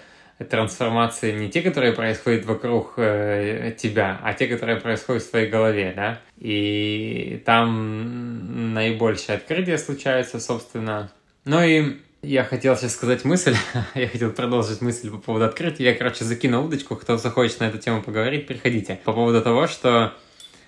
трансформации 0.49 1.31
не 1.31 1.49
те, 1.49 1.61
которые 1.61 1.93
происходят 1.93 2.45
вокруг 2.45 2.93
э, 2.97 3.75
тебя, 3.77 4.19
а 4.23 4.33
те, 4.33 4.47
которые 4.47 4.79
происходят 4.79 5.23
в 5.23 5.29
твоей 5.29 5.49
голове, 5.49 5.93
да. 5.95 6.19
И 6.37 7.41
там 7.45 8.73
наибольшее 8.73 9.37
открытие 9.37 9.77
случается, 9.77 10.39
собственно. 10.39 11.11
Ну 11.45 11.63
и 11.63 11.97
я 12.21 12.43
хотел 12.43 12.75
сейчас 12.75 12.93
сказать 12.93 13.25
мысль, 13.25 13.55
я 13.95 14.07
хотел 14.07 14.31
продолжить 14.31 14.81
мысль 14.81 15.09
по 15.09 15.17
поводу 15.17 15.45
открытия. 15.45 15.85
Я, 15.85 15.95
короче, 15.95 16.23
закину 16.23 16.63
удочку, 16.63 16.95
кто 16.95 17.17
захочет 17.17 17.59
на 17.59 17.65
эту 17.65 17.77
тему 17.77 18.01
поговорить, 18.01 18.47
приходите. 18.47 18.99
По 19.03 19.13
поводу 19.13 19.41
того, 19.41 19.67
что 19.67 20.13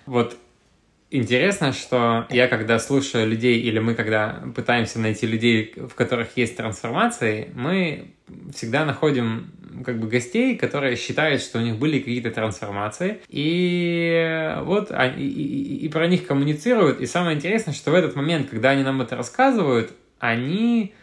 вот 0.06 0.36
интересно, 1.14 1.72
что 1.72 2.26
я 2.30 2.48
когда 2.48 2.78
слушаю 2.78 3.28
людей, 3.28 3.60
или 3.60 3.78
мы 3.78 3.94
когда 3.94 4.42
пытаемся 4.54 4.98
найти 4.98 5.26
людей, 5.26 5.72
в 5.76 5.94
которых 5.94 6.36
есть 6.36 6.56
трансформации, 6.56 7.50
мы 7.54 8.12
всегда 8.54 8.84
находим 8.84 9.52
как 9.84 9.98
бы 9.98 10.08
гостей, 10.08 10.56
которые 10.56 10.96
считают, 10.96 11.42
что 11.42 11.58
у 11.58 11.62
них 11.62 11.76
были 11.76 11.98
какие-то 11.98 12.30
трансформации, 12.30 13.18
и 13.28 14.54
вот 14.62 14.90
они, 14.90 15.24
и, 15.24 15.86
и 15.86 15.88
про 15.88 16.06
них 16.06 16.26
коммуницируют, 16.26 17.00
и 17.00 17.06
самое 17.06 17.36
интересное, 17.36 17.74
что 17.74 17.90
в 17.90 17.94
этот 17.94 18.14
момент, 18.14 18.50
когда 18.50 18.70
они 18.70 18.82
нам 18.82 19.02
это 19.02 19.16
рассказывают, 19.16 19.92
они 20.18 20.94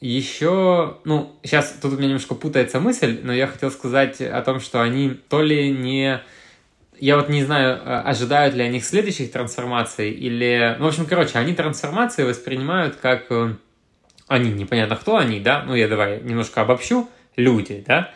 еще, 0.00 0.98
ну, 1.04 1.36
сейчас 1.42 1.76
тут 1.80 1.92
у 1.92 1.96
меня 1.96 2.08
немножко 2.08 2.34
путается 2.34 2.80
мысль, 2.80 3.20
но 3.22 3.32
я 3.32 3.46
хотел 3.46 3.70
сказать 3.70 4.20
о 4.20 4.40
том, 4.42 4.60
что 4.60 4.82
они 4.82 5.10
то 5.28 5.42
ли 5.42 5.70
не... 5.70 6.20
Я 7.00 7.16
вот 7.16 7.30
не 7.30 7.42
знаю, 7.42 7.80
а, 7.82 8.02
ожидают 8.02 8.54
ли 8.54 8.62
они 8.62 8.78
следующих 8.80 9.32
трансформаций 9.32 10.10
или... 10.10 10.76
Ну, 10.78 10.84
в 10.84 10.88
общем, 10.88 11.06
короче, 11.06 11.38
они 11.38 11.54
трансформации 11.54 12.24
воспринимают 12.24 12.96
как... 12.96 13.26
Э, 13.30 13.54
они, 14.28 14.52
непонятно 14.52 14.96
кто 14.96 15.16
они, 15.16 15.40
да? 15.40 15.64
Ну, 15.66 15.74
я 15.74 15.88
давай 15.88 16.20
немножко 16.20 16.60
обобщу. 16.60 17.08
Люди, 17.36 17.82
да? 17.86 18.12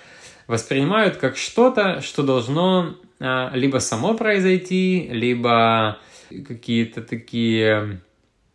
Воспринимают 0.47 1.17
как 1.17 1.39
что-то, 1.39 2.03
что 2.03 2.23
должно 2.23 2.97
а, 3.21 3.51
либо 3.55 3.79
само 3.79 4.15
произойти, 4.15 5.09
либо 5.11 5.99
какие-то 6.31 7.01
такие 7.03 8.01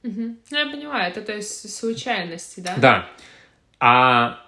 Угу. 0.03 0.21
Ну, 0.51 0.57
я 0.57 0.65
понимаю, 0.67 1.11
это 1.11 1.21
то 1.21 1.33
есть 1.33 1.75
случайности, 1.75 2.61
да? 2.61 2.75
Да. 2.77 3.09
А 3.79 4.45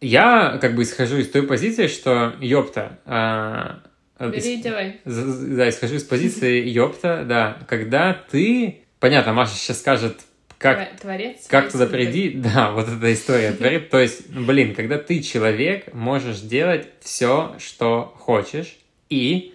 я 0.00 0.58
как 0.60 0.76
бы 0.76 0.82
исхожу 0.82 1.16
из 1.16 1.30
той 1.30 1.42
позиции, 1.42 1.86
что 1.86 2.34
ёпта... 2.40 3.82
А, 4.18 4.28
Бери, 4.28 4.62
давай. 4.62 5.00
Да, 5.04 5.68
исхожу 5.68 5.94
из 5.94 6.04
позиции 6.04 6.60
ёпта, 6.68 7.24
да. 7.26 7.58
Когда 7.68 8.14
ты... 8.30 8.80
Понятно, 8.98 9.32
Маша 9.32 9.54
сейчас 9.54 9.78
скажет, 9.78 10.18
как, 10.58 10.98
Творец 10.98 11.46
как 11.46 11.70
туда 11.70 11.86
приди, 11.86 12.30
да, 12.34 12.72
вот 12.72 12.88
эта 12.88 13.12
история 13.12 13.52
творит. 13.58 13.90
То 13.90 14.00
есть, 14.00 14.28
блин, 14.28 14.74
когда 14.74 14.98
ты 14.98 15.20
человек, 15.22 15.94
можешь 15.94 16.40
делать 16.40 16.88
все, 17.00 17.54
что 17.58 18.12
хочешь, 18.18 18.76
и 19.08 19.54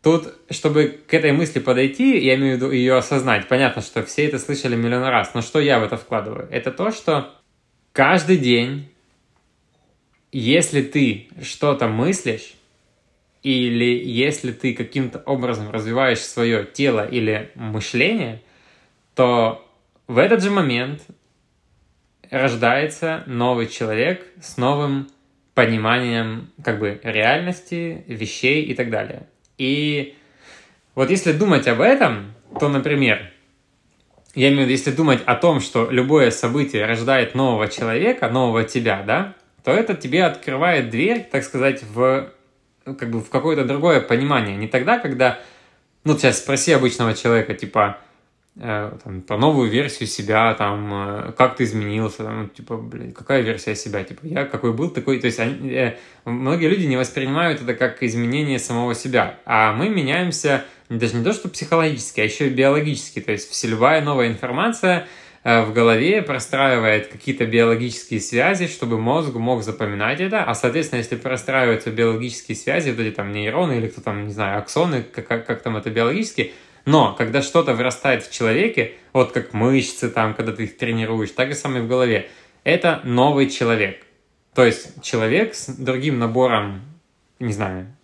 Тут, 0.00 0.32
чтобы 0.50 1.00
к 1.08 1.12
этой 1.12 1.32
мысли 1.32 1.58
подойти, 1.58 2.18
я 2.24 2.36
имею 2.36 2.54
в 2.54 2.56
виду 2.56 2.70
ее 2.70 2.96
осознать. 2.96 3.48
Понятно, 3.48 3.82
что 3.82 4.04
все 4.04 4.26
это 4.26 4.38
слышали 4.38 4.76
миллион 4.76 5.02
раз, 5.02 5.34
но 5.34 5.42
что 5.42 5.58
я 5.58 5.80
в 5.80 5.82
это 5.82 5.96
вкладываю? 5.96 6.48
Это 6.52 6.70
то, 6.70 6.92
что 6.92 7.34
каждый 7.92 8.36
день, 8.36 8.88
если 10.30 10.82
ты 10.82 11.28
что-то 11.42 11.88
мыслишь, 11.88 12.54
или 13.42 14.02
если 14.04 14.52
ты 14.52 14.74
каким-то 14.74 15.18
образом 15.20 15.70
развиваешь 15.70 16.20
свое 16.20 16.64
тело 16.64 17.06
или 17.06 17.50
мышление, 17.54 18.42
то 19.14 19.64
в 20.06 20.18
этот 20.18 20.42
же 20.42 20.50
момент 20.50 21.02
рождается 22.30 23.22
новый 23.26 23.66
человек 23.66 24.26
с 24.40 24.56
новым 24.56 25.08
пониманием 25.54 26.50
как 26.62 26.78
бы 26.78 27.00
реальности, 27.02 28.04
вещей 28.06 28.62
и 28.64 28.74
так 28.74 28.90
далее. 28.90 29.28
И 29.56 30.16
вот 30.94 31.10
если 31.10 31.32
думать 31.32 31.66
об 31.68 31.80
этом, 31.80 32.34
то, 32.58 32.68
например, 32.68 33.30
я 34.34 34.48
имею 34.48 34.60
в 34.60 34.62
виду, 34.62 34.72
если 34.72 34.90
думать 34.92 35.20
о 35.26 35.34
том, 35.34 35.60
что 35.60 35.90
любое 35.90 36.30
событие 36.30 36.84
рождает 36.86 37.34
нового 37.34 37.68
человека, 37.68 38.28
нового 38.28 38.64
тебя, 38.64 39.02
да, 39.06 39.34
то 39.64 39.72
это 39.72 39.94
тебе 39.94 40.24
открывает 40.24 40.90
дверь, 40.90 41.26
так 41.30 41.42
сказать, 41.42 41.82
в 41.82 42.30
как 42.94 43.10
бы 43.10 43.20
в 43.20 43.30
какое-то 43.30 43.64
другое 43.64 44.00
понимание. 44.00 44.56
Не 44.56 44.68
тогда, 44.68 44.98
когда, 44.98 45.38
ну, 46.04 46.16
сейчас 46.16 46.38
спроси 46.38 46.72
обычного 46.72 47.14
человека, 47.14 47.54
типа, 47.54 47.98
э, 48.56 48.92
там, 49.02 49.22
про 49.22 49.36
новую 49.36 49.70
версию 49.70 50.08
себя, 50.08 50.54
там, 50.54 50.90
э, 50.92 51.32
как 51.36 51.56
ты 51.56 51.64
изменился, 51.64 52.24
там, 52.24 52.42
ну, 52.42 52.48
типа, 52.48 52.76
блин, 52.76 53.12
какая 53.12 53.42
версия 53.42 53.74
себя, 53.74 54.04
типа, 54.04 54.20
я 54.24 54.44
какой 54.44 54.72
был, 54.72 54.90
такой, 54.90 55.20
то 55.20 55.26
есть 55.26 55.38
они, 55.38 55.70
э, 55.70 55.96
многие 56.24 56.68
люди 56.68 56.86
не 56.86 56.96
воспринимают 56.96 57.62
это 57.62 57.74
как 57.74 58.02
изменение 58.02 58.58
самого 58.58 58.94
себя, 58.94 59.38
а 59.44 59.72
мы 59.72 59.88
меняемся 59.88 60.64
даже 60.88 61.16
не 61.16 61.24
то, 61.24 61.32
что 61.32 61.48
психологически, 61.48 62.20
а 62.20 62.24
еще 62.24 62.46
и 62.46 62.50
биологически, 62.50 63.20
то 63.20 63.32
есть 63.32 63.64
любая 63.64 64.02
новая 64.02 64.28
информация 64.28 65.06
в 65.44 65.72
голове 65.72 66.20
простраивает 66.22 67.08
какие-то 67.08 67.46
биологические 67.46 68.20
связи, 68.20 68.66
чтобы 68.66 68.98
мозг 68.98 69.34
мог 69.34 69.62
запоминать 69.62 70.20
это, 70.20 70.42
а, 70.42 70.54
соответственно, 70.54 70.98
если 70.98 71.16
простраиваются 71.16 71.90
биологические 71.90 72.56
связи, 72.56 72.90
вот 72.90 73.00
эти 73.00 73.14
там 73.14 73.32
нейроны 73.32 73.74
или 73.74 73.88
кто 73.88 74.00
там, 74.00 74.26
не 74.26 74.32
знаю, 74.32 74.58
аксоны, 74.58 75.02
как, 75.02 75.26
как, 75.26 75.46
как 75.46 75.62
там 75.62 75.76
это 75.76 75.90
биологически, 75.90 76.52
но 76.84 77.14
когда 77.14 77.42
что-то 77.42 77.74
вырастает 77.74 78.24
в 78.24 78.32
человеке, 78.32 78.94
вот 79.12 79.32
как 79.32 79.52
мышцы 79.52 80.08
там, 80.08 80.34
когда 80.34 80.52
ты 80.52 80.64
их 80.64 80.76
тренируешь, 80.76 81.30
так 81.30 81.48
же 81.48 81.54
самое 81.54 81.82
в 81.82 81.88
голове, 81.88 82.28
это 82.64 83.00
новый 83.04 83.48
человек. 83.48 84.04
То 84.54 84.64
есть 84.64 85.02
человек 85.02 85.54
с 85.54 85.68
другим 85.68 86.18
набором, 86.18 86.82
не 87.38 87.52
знаю, 87.52 87.94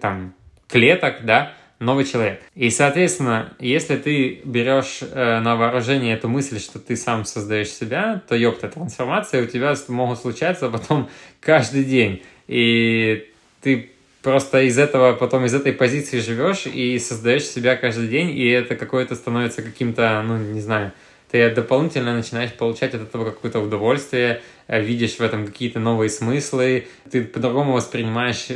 там, 0.00 0.34
клеток, 0.68 1.24
да, 1.24 1.54
новый 1.78 2.04
человек. 2.04 2.40
И, 2.54 2.70
соответственно, 2.70 3.52
если 3.58 3.96
ты 3.96 4.40
берешь 4.44 5.00
э, 5.02 5.40
на 5.40 5.56
вооружение 5.56 6.14
эту 6.14 6.28
мысль, 6.28 6.58
что 6.58 6.78
ты 6.78 6.96
сам 6.96 7.24
создаешь 7.24 7.68
себя, 7.68 8.22
то, 8.28 8.34
ёпта, 8.34 8.68
трансформация 8.68 9.42
у 9.42 9.46
тебя 9.46 9.74
могут 9.88 10.18
случаться 10.20 10.68
потом 10.70 11.08
каждый 11.40 11.84
день. 11.84 12.22
И 12.48 13.30
ты 13.60 13.90
просто 14.22 14.62
из 14.62 14.78
этого, 14.78 15.12
потом 15.12 15.44
из 15.44 15.54
этой 15.54 15.72
позиции 15.72 16.20
живешь 16.20 16.66
и 16.66 16.98
создаешь 16.98 17.44
себя 17.44 17.76
каждый 17.76 18.08
день, 18.08 18.30
и 18.30 18.48
это 18.48 18.74
какое-то 18.74 19.14
становится 19.14 19.62
каким-то, 19.62 20.22
ну, 20.26 20.38
не 20.38 20.60
знаю, 20.60 20.92
ты 21.30 21.50
дополнительно 21.50 22.14
начинаешь 22.14 22.52
получать 22.52 22.94
от 22.94 23.02
этого 23.02 23.26
какое-то 23.26 23.60
удовольствие, 23.60 24.40
э, 24.66 24.80
видишь 24.80 25.16
в 25.16 25.20
этом 25.20 25.46
какие-то 25.46 25.78
новые 25.78 26.08
смыслы, 26.08 26.86
ты 27.10 27.22
по-другому 27.22 27.72
воспринимаешь 27.72 28.48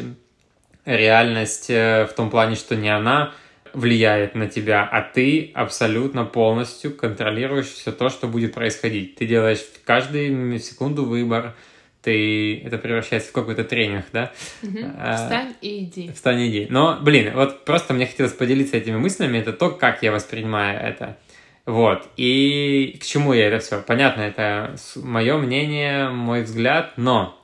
реальность 0.85 1.71
э, 1.71 2.07
в 2.07 2.15
том 2.15 2.31
плане, 2.31 2.57
что 2.57 2.77
не 2.77 2.89
она 2.89 3.33
влияет 3.73 4.35
на 4.35 4.49
тебя, 4.49 4.89
а 4.91 5.03
ты 5.03 5.51
абсолютно 5.55 6.25
полностью 6.25 6.95
контролируешь 6.95 7.69
все 7.69 7.93
то, 7.93 8.09
что 8.09 8.27
будет 8.27 8.55
происходить. 8.55 9.17
Ты 9.17 9.27
делаешь 9.27 9.61
каждую 9.85 10.59
секунду 10.59 11.05
выбор, 11.05 11.55
ты 12.03 12.61
это 12.61 12.79
превращается 12.79 13.31
в 13.31 13.33
какой-то 13.33 13.65
тренинг, 13.65 14.07
да? 14.13 14.33
Угу. 14.63 14.79
А, 14.99 15.17
Встань 15.17 15.55
и 15.61 15.85
иди. 15.85 16.11
Встань 16.13 16.41
и 16.41 16.49
иди. 16.49 16.67
Но, 16.71 16.99
блин, 17.01 17.33
вот 17.35 17.65
просто 17.65 17.95
мне 17.95 18.07
хотелось 18.07 18.33
поделиться 18.33 18.77
этими 18.77 18.97
мыслями, 18.97 19.39
это 19.39 19.53
то, 19.53 19.71
как 19.71 20.03
я 20.03 20.13
воспринимаю 20.13 20.81
это. 20.81 21.19
Вот. 21.67 22.09
И 22.17 22.99
к 23.01 23.05
чему 23.05 23.33
я 23.33 23.49
это 23.49 23.59
все? 23.59 23.83
Понятно, 23.83 24.23
это 24.23 24.75
мое 24.97 25.37
мнение, 25.37 26.09
мой 26.09 26.43
взгляд, 26.43 26.95
но 26.97 27.40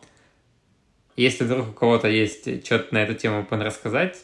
если 1.16 1.44
вдруг 1.44 1.70
у 1.70 1.72
кого-то 1.72 2.08
есть 2.08 2.64
что-то 2.64 2.94
на 2.94 2.98
эту 2.98 3.14
тему 3.14 3.46
рассказать, 3.50 4.18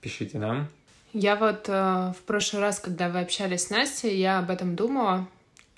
пишите 0.00 0.38
нам. 0.38 0.68
Я 1.12 1.36
вот 1.36 1.68
э, 1.68 2.12
в 2.18 2.22
прошлый 2.26 2.60
раз, 2.60 2.80
когда 2.80 3.08
вы 3.08 3.20
общались 3.20 3.66
с 3.66 3.70
Настей, 3.70 4.18
я 4.18 4.40
об 4.40 4.50
этом 4.50 4.74
думала, 4.74 5.28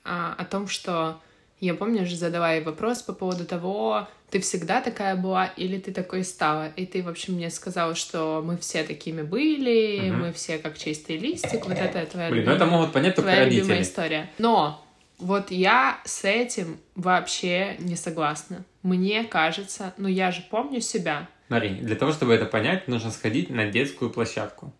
э, 0.04 0.08
о 0.08 0.44
том, 0.46 0.66
что 0.66 1.20
я, 1.60 1.74
помнишь, 1.74 2.14
задавая 2.14 2.62
вопрос 2.62 3.02
по 3.02 3.12
поводу 3.12 3.44
того, 3.44 4.08
ты 4.30 4.40
всегда 4.40 4.80
такая 4.80 5.14
была 5.14 5.46
или 5.46 5.78
ты 5.78 5.92
такой 5.92 6.24
стала? 6.24 6.68
И 6.76 6.84
ты, 6.86 7.02
в 7.02 7.08
общем, 7.08 7.34
мне 7.34 7.50
сказала, 7.50 7.94
что 7.94 8.42
мы 8.44 8.56
все 8.56 8.82
такими 8.82 9.22
были, 9.22 10.10
угу. 10.10 10.16
мы 10.18 10.32
все 10.32 10.58
как 10.58 10.76
чистый 10.78 11.18
листик, 11.18 11.66
вот 11.66 11.78
это 11.78 12.04
твоя, 12.06 12.30
Блин, 12.30 12.44
ну 12.46 12.52
это 12.52 12.66
могут 12.66 12.92
понять 12.92 13.14
только 13.14 13.30
твоя 13.30 13.44
родители. 13.44 13.60
любимая 13.60 13.82
история. 13.82 14.30
Но 14.38 14.85
вот 15.18 15.50
я 15.50 16.00
с 16.04 16.24
этим 16.24 16.78
вообще 16.94 17.76
не 17.78 17.96
согласна. 17.96 18.64
Мне 18.82 19.24
кажется, 19.24 19.94
ну 19.96 20.08
я 20.08 20.30
же 20.30 20.42
помню 20.50 20.80
себя. 20.80 21.28
Смотри, 21.48 21.70
для 21.70 21.96
того, 21.96 22.12
чтобы 22.12 22.34
это 22.34 22.46
понять, 22.46 22.88
нужно 22.88 23.10
сходить 23.10 23.50
на 23.50 23.66
детскую 23.66 24.10
площадку. 24.10 24.72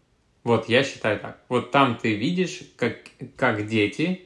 Вот, 0.43 0.69
я 0.69 0.85
считаю 0.85 1.19
так. 1.19 1.39
Вот 1.49 1.71
там 1.71 1.97
ты 2.01 2.15
видишь, 2.15 2.61
как, 2.77 2.99
как 3.37 3.67
дети, 3.67 4.23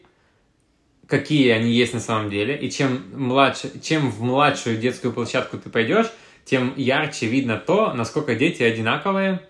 какие 1.06 1.50
они 1.50 1.72
есть 1.72 1.94
на 1.94 2.00
самом 2.00 2.30
деле, 2.30 2.56
и 2.56 2.70
чем, 2.70 3.04
младше, 3.14 3.72
чем 3.80 4.10
в 4.10 4.22
младшую 4.22 4.78
детскую 4.78 5.12
площадку 5.12 5.58
ты 5.58 5.70
пойдешь, 5.70 6.10
тем 6.44 6.74
ярче 6.76 7.26
видно 7.26 7.56
то, 7.56 7.92
насколько 7.94 8.34
дети 8.34 8.62
одинаковые 8.62 9.40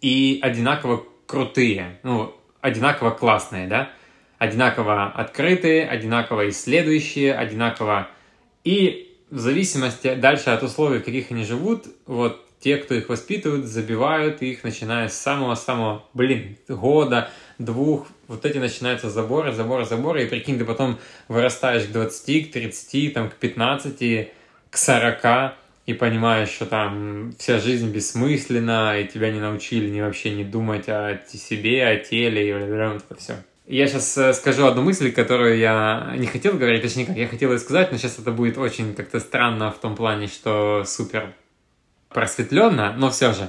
и 0.00 0.38
одинаково 0.42 1.04
крутые, 1.26 2.00
ну, 2.02 2.34
одинаково 2.60 3.10
классные, 3.10 3.66
да? 3.68 3.92
Одинаково 4.40 5.04
открытые, 5.04 5.86
одинаково 5.86 6.48
исследующие, 6.48 7.34
одинаково... 7.34 8.08
И 8.64 9.16
в 9.30 9.38
зависимости 9.38 10.14
дальше 10.14 10.50
от 10.50 10.62
условий, 10.62 10.98
в 10.98 11.04
каких 11.04 11.30
они 11.30 11.44
живут, 11.44 11.84
вот 12.06 12.46
те, 12.58 12.78
кто 12.78 12.94
их 12.94 13.10
воспитывают, 13.10 13.66
забивают 13.66 14.40
их, 14.40 14.64
начиная 14.64 15.08
с 15.08 15.14
самого-самого, 15.14 16.04
блин, 16.14 16.56
года, 16.68 17.30
двух, 17.58 18.06
вот 18.28 18.46
эти 18.46 18.56
начинаются 18.56 19.10
заборы, 19.10 19.52
заборы, 19.52 19.84
заборы, 19.84 20.24
и 20.24 20.26
прикинь, 20.26 20.58
ты 20.58 20.64
потом 20.64 20.98
вырастаешь 21.28 21.84
к 21.84 21.92
20, 21.92 22.48
к 22.48 22.52
30, 22.52 23.12
там, 23.12 23.28
к 23.28 23.34
15, 23.34 24.32
к 24.70 24.76
40, 24.76 25.54
и 25.84 25.92
понимаешь, 25.92 26.48
что 26.48 26.64
там 26.64 27.34
вся 27.38 27.58
жизнь 27.58 27.90
бессмысленна, 27.90 29.00
и 29.00 29.06
тебя 29.06 29.30
не 29.32 29.40
научили 29.40 29.90
ни 29.90 30.00
вообще 30.00 30.30
не 30.30 30.44
думать 30.44 30.88
о 30.88 31.20
себе, 31.30 31.86
о 31.86 31.96
теле, 31.96 32.48
и 32.48 32.52
вот 32.54 32.62
это 32.62 33.14
все. 33.16 33.34
Я 33.70 33.86
сейчас 33.86 34.18
э, 34.18 34.32
скажу 34.32 34.66
одну 34.66 34.82
мысль, 34.82 35.12
которую 35.12 35.56
я 35.56 36.12
не 36.16 36.26
хотел 36.26 36.54
говорить, 36.54 36.82
точнее, 36.82 37.06
как 37.06 37.16
я 37.16 37.28
хотел 37.28 37.52
ее 37.52 37.60
сказать, 37.60 37.92
но 37.92 37.98
сейчас 37.98 38.18
это 38.18 38.32
будет 38.32 38.58
очень 38.58 38.94
как-то 38.94 39.20
странно 39.20 39.70
в 39.70 39.78
том 39.78 39.94
плане, 39.94 40.26
что 40.26 40.82
супер 40.84 41.32
просветленно, 42.08 42.92
но 42.98 43.10
все 43.10 43.32
же. 43.32 43.48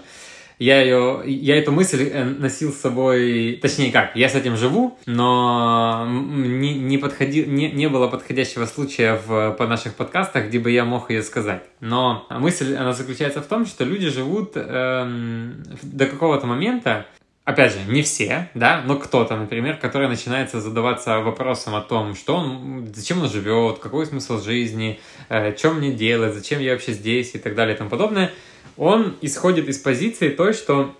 Я, 0.59 0.79
ее, 0.79 1.23
я 1.25 1.57
эту 1.57 1.71
мысль 1.71 2.07
э, 2.07 2.23
носил 2.23 2.71
с 2.71 2.77
собой, 2.77 3.57
точнее 3.63 3.91
как, 3.91 4.15
я 4.15 4.29
с 4.29 4.35
этим 4.35 4.57
живу, 4.57 4.95
но 5.07 6.05
не, 6.07 6.75
не, 6.75 6.99
подходи, 6.99 7.43
не, 7.43 7.71
не 7.71 7.89
было 7.89 8.05
подходящего 8.05 8.67
случая 8.67 9.19
в, 9.25 9.53
по 9.53 9.65
наших 9.65 9.95
подкастах, 9.95 10.49
где 10.49 10.59
бы 10.59 10.69
я 10.69 10.85
мог 10.85 11.09
ее 11.09 11.23
сказать. 11.23 11.63
Но 11.79 12.27
мысль, 12.29 12.75
она 12.75 12.93
заключается 12.93 13.41
в 13.41 13.47
том, 13.47 13.65
что 13.65 13.85
люди 13.85 14.07
живут 14.09 14.51
эм, 14.53 15.63
до 15.81 16.05
какого-то 16.05 16.45
момента, 16.45 17.07
опять 17.43 17.73
же, 17.73 17.79
не 17.87 18.01
все, 18.01 18.49
да, 18.53 18.83
но 18.85 18.97
кто-то, 18.97 19.35
например, 19.35 19.77
который 19.77 20.07
начинается 20.07 20.61
задаваться 20.61 21.19
вопросом 21.19 21.75
о 21.75 21.81
том, 21.81 22.15
что 22.15 22.35
он, 22.35 22.91
зачем 22.93 23.21
он 23.21 23.29
живет, 23.29 23.79
какой 23.79 24.05
смысл 24.05 24.41
жизни, 24.41 24.99
э, 25.29 25.55
что 25.55 25.71
мне 25.71 25.91
делать, 25.91 26.33
зачем 26.33 26.59
я 26.59 26.73
вообще 26.73 26.93
здесь 26.93 27.35
и 27.35 27.39
так 27.39 27.55
далее 27.55 27.75
и 27.75 27.77
тому 27.77 27.89
подобное, 27.89 28.31
он 28.77 29.15
исходит 29.21 29.67
из 29.67 29.77
позиции 29.79 30.29
той, 30.29 30.53
что 30.53 30.95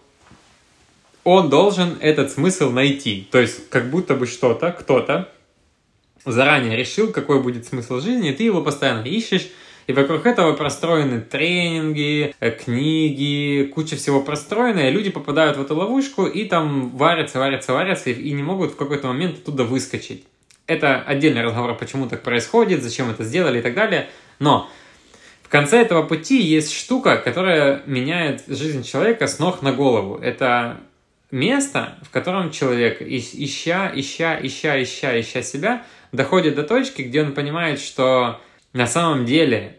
он 1.24 1.50
должен 1.50 1.98
этот 2.02 2.32
смысл 2.32 2.72
найти. 2.72 3.28
То 3.32 3.40
есть, 3.40 3.70
как 3.70 3.90
будто 3.90 4.16
бы 4.16 4.26
что-то, 4.26 4.72
кто-то 4.72 5.30
заранее 6.26 6.76
решил, 6.76 7.12
какой 7.12 7.42
будет 7.42 7.66
смысл 7.66 8.00
жизни, 8.00 8.32
и 8.32 8.34
ты 8.34 8.44
его 8.44 8.62
постоянно 8.62 9.06
ищешь, 9.06 9.48
и 9.88 9.94
вокруг 9.94 10.26
этого 10.26 10.54
простроены 10.54 11.22
тренинги, 11.22 12.36
э, 12.40 12.52
книги, 12.52 13.72
куча 13.74 13.96
всего 13.96 14.22
простроена, 14.22 14.90
и 14.90 14.92
люди 14.92 15.10
попадают 15.10 15.58
в 15.58 15.62
эту 15.62 15.76
ловушку 15.76 16.26
и 16.26 16.46
там 16.46 16.90
варятся, 16.90 17.40
варятся, 17.40 17.74
варятся 17.74 18.10
и 18.12 18.32
не 18.32 18.44
могут 18.44 18.74
в 18.74 18.76
какой-то 18.76 19.08
момент 19.08 19.40
оттуда 19.40 19.64
выскочить. 19.64 20.26
Это 20.68 21.02
отдельный 21.02 21.42
разговор, 21.42 21.76
почему 21.76 22.08
так 22.08 22.22
происходит, 22.22 22.84
зачем 22.84 23.10
это 23.10 23.24
сделали 23.24 23.60
и 23.60 23.62
так 23.62 23.74
далее. 23.74 24.08
Но 24.40 24.70
в 25.44 25.50
конце 25.50 25.82
этого 25.82 26.04
пути 26.04 26.42
есть 26.42 26.74
штука, 26.74 27.18
которая 27.18 27.82
меняет 27.86 28.44
жизнь 28.48 28.84
человека 28.84 29.28
с 29.28 29.40
ног 29.40 29.62
на 29.62 29.74
голову. 29.74 30.18
Это 30.18 30.78
место, 31.32 31.98
в 32.04 32.10
котором 32.10 32.52
человек, 32.52 33.02
ища, 33.02 33.92
ища, 33.94 34.40
ища, 34.42 34.82
ища, 34.82 35.20
ища 35.20 35.42
себя, 35.42 35.84
доходит 36.12 36.56
до 36.56 36.64
точки, 36.64 37.02
где 37.02 37.22
он 37.22 37.34
понимает, 37.34 37.80
что 37.80 38.40
на 38.74 38.88
самом 38.88 39.26
деле 39.26 39.78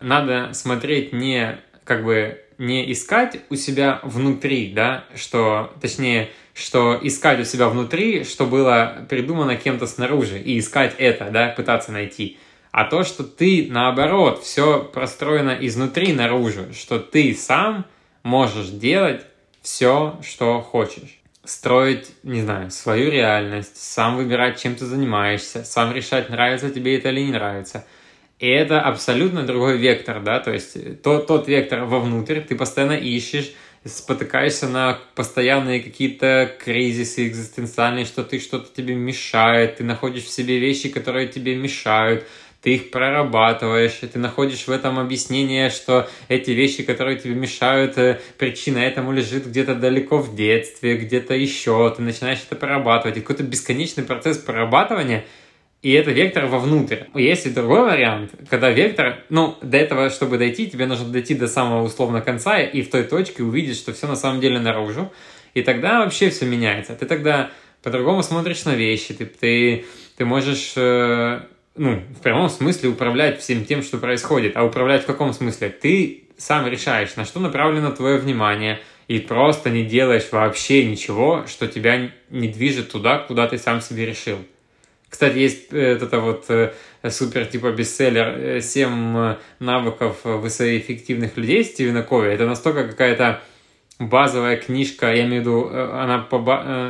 надо 0.00 0.50
смотреть 0.52 1.12
не 1.12 1.58
как 1.84 2.04
бы 2.04 2.42
не 2.58 2.90
искать 2.92 3.40
у 3.50 3.56
себя 3.56 4.00
внутри, 4.02 4.72
да, 4.72 5.04
что, 5.16 5.72
точнее, 5.80 6.30
что 6.54 6.98
искать 7.02 7.40
у 7.40 7.44
себя 7.44 7.68
внутри, 7.68 8.24
что 8.24 8.46
было 8.46 9.04
придумано 9.08 9.56
кем-то 9.56 9.86
снаружи, 9.86 10.38
и 10.38 10.58
искать 10.58 10.94
это, 10.98 11.30
да, 11.30 11.48
пытаться 11.48 11.92
найти. 11.92 12.38
А 12.70 12.84
то, 12.84 13.04
что 13.04 13.24
ты, 13.24 13.68
наоборот, 13.70 14.42
все 14.42 14.82
простроено 14.82 15.56
изнутри 15.60 16.12
наружу, 16.12 16.72
что 16.72 16.98
ты 16.98 17.34
сам 17.34 17.84
можешь 18.22 18.68
делать 18.68 19.22
все, 19.60 20.18
что 20.22 20.60
хочешь. 20.60 21.18
строить, 21.44 22.12
не 22.22 22.40
знаю, 22.42 22.70
свою 22.70 23.10
реальность, 23.10 23.76
сам 23.76 24.16
выбирать, 24.16 24.60
чем 24.62 24.76
ты 24.76 24.86
занимаешься, 24.86 25.64
сам 25.64 25.92
решать, 25.92 26.30
нравится 26.30 26.70
тебе 26.70 26.96
это 26.96 27.08
или 27.08 27.20
не 27.20 27.32
нравится. 27.32 27.84
И 28.42 28.48
это 28.48 28.80
абсолютно 28.80 29.44
другой 29.44 29.78
вектор, 29.78 30.20
да, 30.20 30.40
то 30.40 30.52
есть 30.52 31.00
тот, 31.02 31.28
тот 31.28 31.46
вектор 31.46 31.84
вовнутрь, 31.84 32.40
ты 32.40 32.56
постоянно 32.56 32.94
ищешь, 32.94 33.52
спотыкаешься 33.84 34.66
на 34.66 34.98
постоянные 35.14 35.78
какие-то 35.78 36.52
кризисы 36.58 37.28
экзистенциальные, 37.28 38.04
что 38.04 38.24
ты 38.24 38.40
что-то 38.40 38.66
тебе 38.74 38.96
мешает, 38.96 39.76
ты 39.76 39.84
находишь 39.84 40.24
в 40.24 40.30
себе 40.30 40.58
вещи, 40.58 40.88
которые 40.88 41.28
тебе 41.28 41.54
мешают, 41.54 42.26
ты 42.62 42.74
их 42.74 42.90
прорабатываешь, 42.90 44.00
и 44.02 44.08
ты 44.08 44.18
находишь 44.18 44.66
в 44.66 44.72
этом 44.72 44.98
объяснение, 44.98 45.70
что 45.70 46.08
эти 46.26 46.50
вещи, 46.50 46.82
которые 46.82 47.20
тебе 47.20 47.34
мешают, 47.34 47.96
э, 47.96 48.20
причина 48.38 48.78
этому 48.78 49.12
лежит 49.12 49.46
где-то 49.46 49.76
далеко 49.76 50.18
в 50.18 50.34
детстве, 50.34 50.96
где-то 50.96 51.34
еще, 51.34 51.94
ты 51.96 52.02
начинаешь 52.02 52.40
это 52.44 52.56
прорабатывать, 52.56 53.18
и 53.18 53.20
какой-то 53.20 53.44
бесконечный 53.44 54.02
процесс 54.02 54.38
прорабатывания, 54.38 55.24
и 55.82 55.92
это 55.92 56.12
вектор 56.12 56.46
вовнутрь. 56.46 57.04
Есть 57.14 57.46
и 57.46 57.50
другой 57.50 57.82
вариант, 57.82 58.32
когда 58.48 58.70
вектор, 58.70 59.24
ну, 59.28 59.56
до 59.62 59.76
этого, 59.76 60.10
чтобы 60.10 60.38
дойти, 60.38 60.70
тебе 60.70 60.86
нужно 60.86 61.08
дойти 61.08 61.34
до 61.34 61.48
самого 61.48 61.82
условно 61.82 62.20
конца 62.20 62.60
и 62.60 62.82
в 62.82 62.90
той 62.90 63.02
точке 63.02 63.42
увидеть, 63.42 63.76
что 63.76 63.92
все 63.92 64.06
на 64.06 64.16
самом 64.16 64.40
деле 64.40 64.60
наружу, 64.60 65.12
и 65.54 65.62
тогда 65.62 66.04
вообще 66.04 66.30
все 66.30 66.46
меняется. 66.46 66.94
Ты 66.94 67.06
тогда 67.06 67.50
по-другому 67.82 68.22
смотришь 68.22 68.64
на 68.64 68.76
вещи, 68.76 69.12
ты, 69.12 69.26
ты, 69.26 69.84
ты 70.16 70.24
можешь 70.24 70.74
э, 70.76 71.40
ну, 71.74 72.02
в 72.16 72.22
прямом 72.22 72.48
смысле 72.48 72.90
управлять 72.90 73.40
всем 73.40 73.64
тем, 73.64 73.82
что 73.82 73.98
происходит. 73.98 74.56
А 74.56 74.64
управлять 74.64 75.02
в 75.02 75.06
каком 75.06 75.32
смысле? 75.32 75.70
Ты 75.70 76.24
сам 76.36 76.66
решаешь, 76.66 77.16
на 77.16 77.24
что 77.24 77.40
направлено 77.40 77.90
твое 77.90 78.18
внимание, 78.18 78.80
и 79.08 79.18
просто 79.18 79.70
не 79.70 79.84
делаешь 79.84 80.28
вообще 80.30 80.84
ничего, 80.84 81.44
что 81.46 81.66
тебя 81.66 82.10
не 82.30 82.48
движет 82.48 82.92
туда, 82.92 83.18
куда 83.18 83.46
ты 83.46 83.58
сам 83.58 83.80
себе 83.80 84.06
решил. 84.06 84.38
Кстати, 85.12 85.36
есть 85.36 85.66
э, 85.72 85.98
это 86.00 86.20
вот 86.20 86.46
э, 86.48 86.72
супер 87.10 87.44
типа 87.44 87.70
бестселлер 87.70 88.56
«7 88.60 89.34
э, 89.34 89.36
навыков 89.58 90.20
высокоэффективных 90.24 91.36
людей» 91.36 91.64
Стивена 91.64 92.02
Кови. 92.02 92.30
Это 92.30 92.46
настолько 92.46 92.88
какая-то 92.88 93.42
базовая 93.98 94.56
книжка, 94.56 95.12
я 95.12 95.26
имею 95.26 95.42
в 95.42 95.44
виду, 95.44 95.68
она 95.68 96.26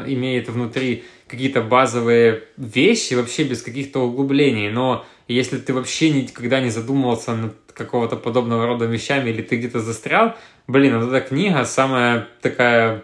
имеет 0.07 0.49
внутри 0.49 1.03
какие-то 1.27 1.62
базовые 1.62 2.45
вещи 2.57 3.14
вообще 3.14 3.43
без 3.43 3.61
каких-то 3.61 4.07
углублений, 4.07 4.70
но 4.70 5.05
если 5.27 5.59
ты 5.59 5.75
вообще 5.75 6.11
никогда 6.11 6.61
не 6.61 6.70
задумывался 6.70 7.35
над 7.35 7.57
какого-то 7.75 8.14
подобного 8.16 8.66
рода 8.66 8.85
вещами 8.85 9.31
или 9.31 9.43
ты 9.43 9.57
где-то 9.57 9.81
застрял, 9.81 10.37
блин, 10.68 11.01
вот 11.01 11.12
эта 11.12 11.27
книга 11.27 11.64
самая 11.64 12.29
такая 12.41 13.03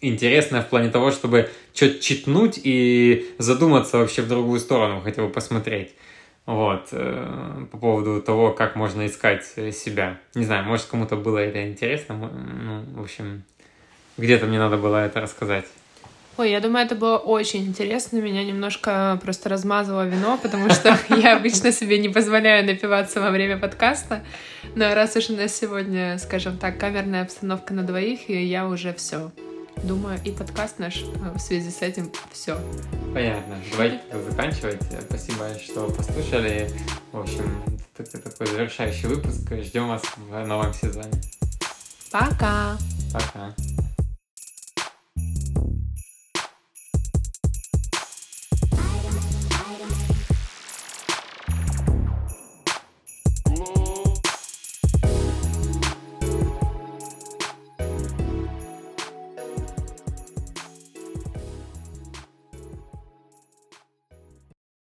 интересная 0.00 0.62
в 0.62 0.68
плане 0.68 0.90
того, 0.90 1.10
чтобы 1.10 1.50
что-то 1.74 1.98
читнуть 1.98 2.58
и 2.62 3.34
задуматься 3.38 3.98
вообще 3.98 4.22
в 4.22 4.28
другую 4.28 4.60
сторону, 4.60 5.00
хотя 5.02 5.22
бы 5.22 5.28
посмотреть. 5.28 5.94
Вот, 6.46 6.88
э, 6.92 7.66
по 7.72 7.78
поводу 7.78 8.20
того, 8.20 8.52
как 8.52 8.76
можно 8.76 9.06
искать 9.06 9.44
себя. 9.44 10.18
Не 10.34 10.44
знаю, 10.44 10.64
может, 10.64 10.86
кому-то 10.86 11.16
было 11.16 11.38
это 11.38 11.66
интересно. 11.68 12.16
Ну, 12.16 12.84
в 13.00 13.02
общем, 13.02 13.44
где-то 14.18 14.46
мне 14.46 14.58
надо 14.58 14.76
было 14.76 15.04
это 15.04 15.20
рассказать. 15.20 15.64
Ой, 16.36 16.50
я 16.50 16.60
думаю, 16.60 16.84
это 16.84 16.96
было 16.96 17.16
очень 17.16 17.64
интересно. 17.64 18.18
Меня 18.18 18.44
немножко 18.44 19.18
просто 19.22 19.48
размазало 19.48 20.06
вино, 20.06 20.38
потому 20.42 20.68
что 20.68 20.98
я 21.08 21.36
обычно 21.36 21.72
себе 21.72 21.98
не 21.98 22.08
позволяю 22.08 22.66
напиваться 22.66 23.20
во 23.20 23.30
время 23.30 23.56
подкаста. 23.56 24.22
Но 24.74 24.94
раз 24.94 25.16
уж 25.16 25.30
у 25.30 25.36
нас 25.36 25.54
сегодня, 25.56 26.18
скажем 26.18 26.58
так, 26.58 26.78
камерная 26.78 27.22
обстановка 27.22 27.72
на 27.72 27.84
двоих, 27.84 28.28
и 28.28 28.44
я 28.44 28.66
уже 28.66 28.92
все. 28.92 29.30
Думаю, 29.82 30.18
и 30.24 30.30
подкаст 30.30 30.78
наш 30.78 31.02
э, 31.02 31.32
в 31.34 31.38
связи 31.38 31.70
с 31.70 31.82
этим 31.82 32.10
все. 32.32 32.58
Понятно. 33.12 33.56
Давайте 33.72 34.00
заканчивать. 34.30 34.80
Спасибо, 35.08 35.50
что 35.58 35.90
послушали. 35.90 36.70
В 37.12 37.20
общем, 37.20 37.62
это 37.98 38.18
такой 38.18 38.46
завершающий 38.46 39.08
выпуск. 39.08 39.40
Ждем 39.50 39.88
вас 39.88 40.02
в 40.16 40.46
новом 40.46 40.72
сезоне. 40.72 41.20
Пока. 42.10 42.78
Пока. 43.12 43.54